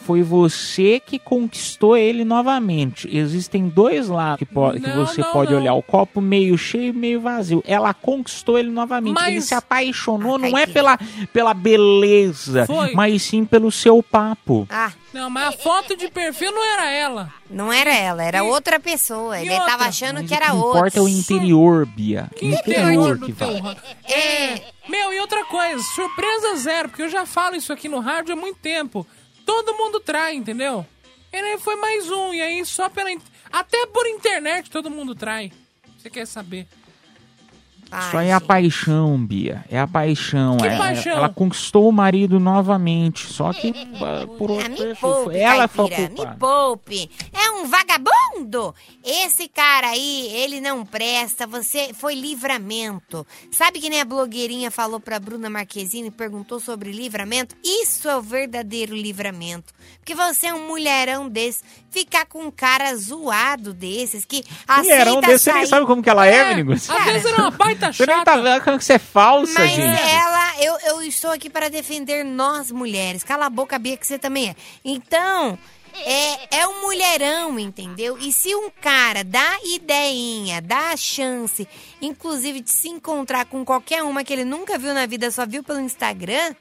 foi 0.08 0.24
você 0.24 1.02
que 1.06 1.20
conquistou 1.20 1.98
ele 1.98 2.24
novamente. 2.24 3.10
Existem 3.16 3.68
dois 3.68 4.08
lados 4.08 4.40
que, 4.40 4.46
po- 4.46 4.72
que 4.72 4.80
Não, 4.80 5.06
você 5.06 5.20
não, 5.20 5.34
pode 5.34 5.52
não. 5.52 5.60
olhar: 5.60 5.74
o 5.74 5.84
copo 5.84 6.22
meio 6.22 6.58
cheio 6.58 6.90
e 6.90 6.94
meio 6.94 7.20
vazio. 7.20 7.62
Ela 7.68 7.94
conquistou 7.94 8.58
ele 8.58 8.70
novamente. 8.72 9.14
Mas- 9.14 9.28
Ele 9.28 9.42
se 9.42 9.54
apaixonou, 9.54 10.40
não 10.40 10.58
é 10.58 10.66
pela, 10.66 10.98
pela 11.34 11.54
beleza, 11.54 12.66
Foi. 12.66 12.94
mas 12.94 13.22
sim 13.22 13.44
pelo 13.44 13.70
seu 13.70 14.02
papo. 14.02 14.66
Ah, 14.70 14.94
Não, 15.14 15.30
mas 15.30 15.50
a 15.50 15.52
foto 15.52 15.96
de 15.98 16.08
perfil 16.10 16.52
não 16.54 16.64
era 16.74 16.90
ela. 16.90 17.34
não 17.50 17.72
era 17.74 17.94
ela, 17.94 18.24
era 18.24 18.44
outra 18.44 18.80
pessoa. 18.80 19.40
Ele 19.42 19.50
outra? 19.52 19.66
tava 19.66 19.84
achando 19.86 20.20
Mas 20.22 20.28
que 20.30 20.34
o 20.34 20.36
era 20.38 20.46
que 20.46 20.52
outra. 20.56 20.80
importa 20.80 21.00
é 21.00 21.02
o 21.02 21.08
interior, 21.10 21.86
Bia. 21.86 22.30
Que 22.34 22.46
interior 22.46 23.18
interior 23.18 23.20
que 23.20 23.34
teu 23.34 23.62
vai. 23.62 23.76
É. 24.10 24.62
Meu, 24.88 25.12
e 25.12 25.20
outra 25.20 25.44
coisa, 25.46 25.84
surpresa 25.94 26.56
zero, 26.58 26.88
porque 26.88 27.04
eu 27.04 27.10
já 27.10 27.26
falo 27.26 27.58
isso 27.58 27.74
aqui 27.74 27.90
no 27.90 28.00
rádio 28.00 28.32
há 28.34 28.36
muito 28.38 28.58
tempo. 28.60 29.06
Todo 29.48 29.74
mundo 29.76 30.02
trai, 30.02 30.36
entendeu? 30.36 30.86
Ele 31.32 31.58
foi 31.58 31.78
mais 31.78 32.12
um, 32.12 32.34
e 32.34 32.42
aí 32.42 32.66
só 32.66 32.90
pela. 32.90 33.10
Até 33.50 33.86
por 33.88 34.06
internet 34.06 34.70
todo 34.70 34.92
mundo 34.92 35.16
trai. 35.16 35.54
Você 35.98 36.10
quer 36.10 36.28
saber? 36.28 36.68
Isso 38.00 38.18
aí 38.18 38.28
é 38.30 38.34
a 38.34 38.42
paixão, 38.42 39.18
Bia. 39.26 39.64
É 39.70 39.80
a 39.80 39.88
paixão. 39.88 40.58
Que 40.58 40.68
É- 40.68 40.78
paixão? 40.78 41.14
Ela 41.14 41.30
conquistou 41.30 41.88
o 41.88 41.92
marido 41.92 42.40
novamente. 42.40 43.26
Só 43.32 43.54
que 43.54 43.74
ah, 44.02 44.28
por 44.38 44.52
outro 44.52 44.70
Me 44.72 44.78
perfil. 44.78 44.96
poupe, 45.10 45.38
Ela 45.38 45.68
foi 45.68 45.90
culpada. 45.90 46.32
me 46.32 46.38
poupe. 46.38 47.10
É 47.34 47.52
um 47.52 47.68
vagabundo. 47.68 48.74
Esse 49.04 49.48
cara 49.48 49.88
aí, 49.90 50.28
ele 50.34 50.60
não 50.60 50.86
presta. 50.86 51.48
Você 51.48 51.92
foi 51.94 52.16
livramento. 52.16 53.26
Sabe 53.52 53.80
que 53.80 53.90
nem 53.90 54.02
a 54.02 54.06
blogueirinha 54.06 54.70
falou 54.72 55.00
pra 55.00 55.20
Bruna 55.20 55.50
Marquezine 55.50 56.08
e 56.08 56.12
perguntou 56.12 56.60
sobre 56.60 56.92
livramento? 56.92 57.56
Isso 57.64 58.08
é 58.10 58.18
o 58.18 58.22
verdadeiro 58.22 58.96
livramento. 58.96 59.74
Porque 60.00 60.16
você 60.16 60.48
é 60.48 60.54
um 60.54 60.68
mulherão 60.68 61.28
desse. 61.30 61.62
Ficar 61.90 62.26
com 62.26 62.40
um 62.44 62.52
cara 62.52 62.96
zoado 62.96 63.74
desses 63.74 64.24
que 64.26 64.44
Mulherão 64.70 65.14
aceita 65.20 65.28
desse, 65.28 65.44
você 65.46 65.52
nem 65.54 65.62
sair- 65.62 65.70
sabe 65.70 65.86
como 65.88 66.04
que 66.04 66.10
ela 66.10 66.26
é, 66.28 66.50
Minigos. 66.50 66.90
Às 66.90 67.04
vezes 67.06 67.26
era 67.26 67.42
uma 67.42 67.52
baita 67.52 67.77
Você 67.80 68.06
nem 68.06 68.16
chata. 68.18 68.32
tá 68.32 68.38
vendo 68.38 68.62
que 68.62 68.84
você 68.86 68.94
é 68.94 69.00
falsa, 69.00 69.54
Mas 69.60 69.72
gente. 69.72 70.02
ela, 70.02 70.62
eu, 70.62 70.78
eu 70.86 71.04
estou 71.04 71.32
aqui 71.32 71.50
para 71.50 71.70
defender 71.70 72.24
nós 72.24 72.72
mulheres. 72.72 73.24
Cala 73.24 73.46
a 73.46 73.50
boca, 73.50 73.78
Bia, 73.80 73.98
que 73.98 74.06
você 74.06 74.18
também 74.20 74.50
é. 74.50 74.56
Então, 74.84 75.58
é, 76.06 76.60
é 76.60 76.68
um 76.68 76.82
mulherão, 76.82 77.58
entendeu? 77.60 78.18
E 78.20 78.32
se 78.32 78.54
um 78.56 78.70
cara 78.70 79.24
dá 79.24 79.58
ideinha, 79.64 80.62
dá 80.62 80.92
a 80.92 80.98
chance, 80.98 81.68
inclusive 82.02 82.62
de 82.62 82.70
se 82.70 82.90
encontrar 82.90 83.46
com 83.46 83.66
qualquer 83.66 84.04
uma 84.04 84.24
que 84.24 84.34
ele 84.34 84.46
nunca 84.46 84.78
viu 84.78 84.94
na 84.94 85.06
vida, 85.06 85.32
só 85.32 85.46
viu 85.46 85.64
pelo 85.64 85.80
Instagram, 85.80 86.56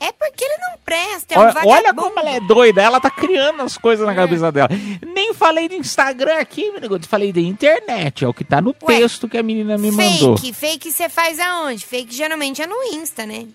é 0.00 0.12
porque 0.12 0.44
ele 0.44 0.56
não 0.58 0.78
presta, 0.84 1.34
é 1.34 1.38
um 1.38 1.42
Olha, 1.42 1.60
olha 1.66 1.94
como 1.94 2.18
ela 2.20 2.30
é 2.30 2.40
doida, 2.40 2.80
ela 2.82 3.00
tá 3.00 3.10
criando 3.10 3.62
as 3.62 3.76
coisas 3.76 4.06
na 4.06 4.14
cabeça 4.14 4.50
dela. 4.52 4.68
Nem 5.14 5.34
falei 5.34 5.68
de 5.68 5.76
Instagram 5.76 6.38
aqui, 6.38 6.70
Minigos. 6.70 7.06
Falei 7.06 7.32
de 7.32 7.40
internet, 7.46 8.24
é 8.24 8.28
o 8.28 8.32
que 8.34 8.44
tá 8.44 8.60
no 8.60 8.74
Ué, 8.82 8.98
texto 8.98 9.28
que 9.28 9.36
a 9.36 9.42
menina 9.42 9.76
me 9.76 9.90
mandou. 9.90 10.36
Fake, 10.36 10.52
fake 10.52 10.92
você 10.92 11.08
faz 11.08 11.38
aonde? 11.38 11.84
Fake 11.84 12.14
geralmente 12.14 12.62
é 12.62 12.66
no 12.66 12.76
Insta, 12.94 13.26
né? 13.26 13.46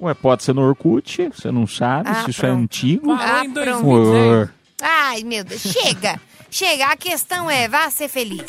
Ué, 0.00 0.14
pode 0.14 0.42
ser 0.44 0.54
no 0.54 0.62
Orkut, 0.62 1.30
você 1.34 1.50
não 1.50 1.66
sabe 1.66 2.08
Ah, 2.10 2.24
se 2.24 2.30
isso 2.30 2.44
é 2.44 2.48
pronto. 2.48 2.62
antigo. 2.62 3.12
Ah, 3.12 3.42
pronto. 3.52 4.12
Ué. 4.12 4.48
Ai, 4.80 5.22
meu 5.24 5.42
Deus, 5.44 5.60
chega! 5.62 6.20
chega, 6.50 6.86
a 6.86 6.96
questão 6.96 7.50
é, 7.50 7.68
vá 7.68 7.90
ser 7.90 8.08
feliz. 8.08 8.46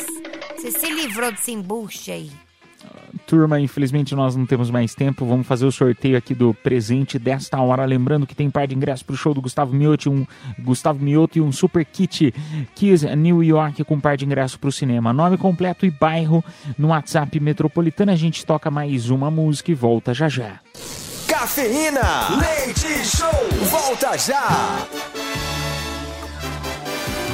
Você 0.56 0.72
se 0.72 0.90
livrou 0.92 1.32
desse 1.32 1.52
embuste 1.52 2.12
aí. 2.12 2.32
Turma, 3.26 3.60
infelizmente 3.60 4.16
nós 4.16 4.36
não 4.36 4.46
temos 4.46 4.70
mais 4.70 4.96
tempo. 4.96 5.26
Vamos 5.26 5.46
fazer 5.46 5.66
o 5.66 5.72
sorteio 5.72 6.18
aqui 6.18 6.34
do 6.34 6.54
presente 6.54 7.20
desta 7.20 7.60
hora. 7.62 7.86
Lembrando 7.86 8.26
que 8.26 8.36
tem 8.36 8.50
par 8.50 8.68
de 8.68 8.76
ingressos 8.76 9.04
pro 9.04 9.16
show 9.16 9.34
do 9.34 9.42
Gustavo 9.42 9.74
Miotti, 9.74 10.10
um 10.10 10.26
Gustavo 10.60 11.04
Mioto 11.04 11.38
e 11.38 11.42
um 11.42 11.52
super 11.52 11.86
kit 11.86 12.34
Kiss 12.76 13.06
New 13.16 13.44
York 13.44 13.84
com 13.84 14.00
par 14.00 14.18
de 14.18 14.26
ingressos 14.26 14.58
pro 14.58 14.72
cinema. 14.72 15.14
Nome 15.14 15.38
completo 15.38 15.86
e 15.86 15.92
bairro 15.92 16.44
no 16.78 16.90
WhatsApp 16.90 17.40
Metropolitana. 17.40 18.14
A 18.14 18.16
gente 18.16 18.46
toca 18.46 18.72
mais 18.72 19.10
uma 19.10 19.30
música 19.30 19.72
e 19.72 19.76
volta 19.76 20.14
já 20.14 20.28
já. 20.28 20.60
Cafeína, 21.28 22.40
leite 22.40 23.06
show, 23.06 23.30
volta 23.70 24.18
já. 24.18 24.88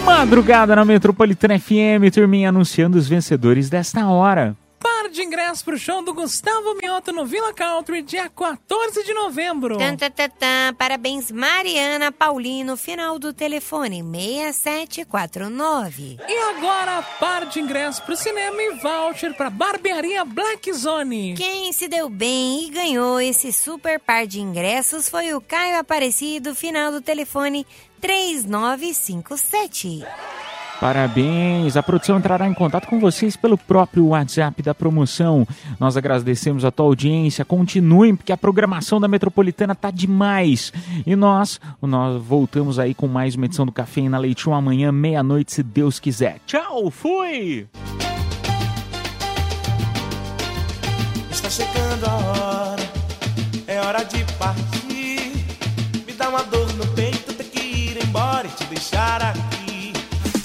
Madrugada 0.03 0.75
na 0.75 0.85
Metropolitana 0.85 1.57
FM, 1.57 2.13
turminha 2.13 2.49
anunciando 2.49 2.97
os 2.97 3.07
vencedores 3.07 3.69
desta 3.69 4.07
hora. 4.07 4.55
Par 4.79 5.09
de 5.09 5.23
ingressos 5.23 5.63
pro 5.63 5.77
show 5.77 6.01
do 6.03 6.13
Gustavo 6.13 6.75
Mioto 6.75 7.11
no 7.11 7.25
Villa 7.25 7.53
Country, 7.53 8.01
dia 8.01 8.29
14 8.29 9.03
de 9.03 9.13
novembro. 9.13 9.77
Tan, 9.77 9.95
tan, 9.95 10.11
tan, 10.11 10.29
tan. 10.29 10.73
Parabéns, 10.77 11.31
Mariana 11.31 12.11
Paulino, 12.11 12.75
final 12.77 13.17
do 13.17 13.33
telefone 13.33 14.03
6749. 14.03 16.17
E 16.27 16.37
agora, 16.55 17.01
par 17.19 17.45
de 17.45 17.59
ingressos 17.59 17.99
pro 17.99 18.15
cinema 18.15 18.61
e 18.61 18.75
voucher 18.75 19.33
pra 19.35 19.49
barbearia 19.49 20.23
Black 20.25 20.71
Zone. 20.73 21.33
Quem 21.35 21.71
se 21.73 21.87
deu 21.87 22.09
bem 22.09 22.67
e 22.67 22.69
ganhou 22.69 23.19
esse 23.19 23.51
super 23.53 23.99
par 23.99 24.27
de 24.27 24.39
ingressos 24.39 25.09
foi 25.09 25.33
o 25.33 25.41
Caio 25.41 25.79
Aparecido, 25.79 26.53
final 26.53 26.91
do 26.91 27.01
telefone 27.01 27.65
3957. 28.01 30.05
Parabéns! 30.79 31.77
A 31.77 31.83
produção 31.83 32.17
entrará 32.17 32.47
em 32.47 32.53
contato 32.53 32.87
com 32.87 32.99
vocês 32.99 33.35
pelo 33.35 33.57
próprio 33.57 34.07
WhatsApp 34.07 34.61
da 34.61 34.75
promoção. 34.75 35.47
Nós 35.79 35.95
agradecemos 35.95 36.65
a 36.65 36.71
tua 36.71 36.85
audiência. 36.85 37.45
Continuem, 37.45 38.15
porque 38.15 38.31
a 38.31 38.37
programação 38.37 38.99
da 38.99 39.07
Metropolitana 39.07 39.73
tá 39.73 39.89
demais. 39.89 40.73
E 41.05 41.15
nós, 41.15 41.59
nós 41.81 42.21
voltamos 42.21 42.77
aí 42.77 42.93
com 42.93 43.07
mais 43.07 43.35
uma 43.35 43.45
edição 43.45 43.65
do 43.65 43.71
Cafeína 43.71 44.17
Leite 44.17 44.41
Show 44.41 44.53
amanhã, 44.53 44.91
meia-noite, 44.91 45.53
se 45.53 45.63
Deus 45.63 45.99
quiser. 45.99 46.39
Tchau, 46.45 46.91
fui! 46.91 47.67
Está 51.31 51.49
chegando 51.49 52.05
a 52.05 52.15
hora, 52.15 52.83
é 53.67 53.79
hora 53.79 54.03
de 54.03 54.23
partir. 54.37 55.45
Me 56.05 56.13
dá 56.17 56.29
uma 56.29 56.43
dor 56.43 56.71
no 56.73 56.85
peito, 56.87 57.33
ter 57.33 57.43
que 57.45 57.61
ir 57.61 58.03
embora 58.03 58.47
e 58.47 58.51
te 58.51 58.65
deixar 58.65 59.21
aqui. 59.21 59.54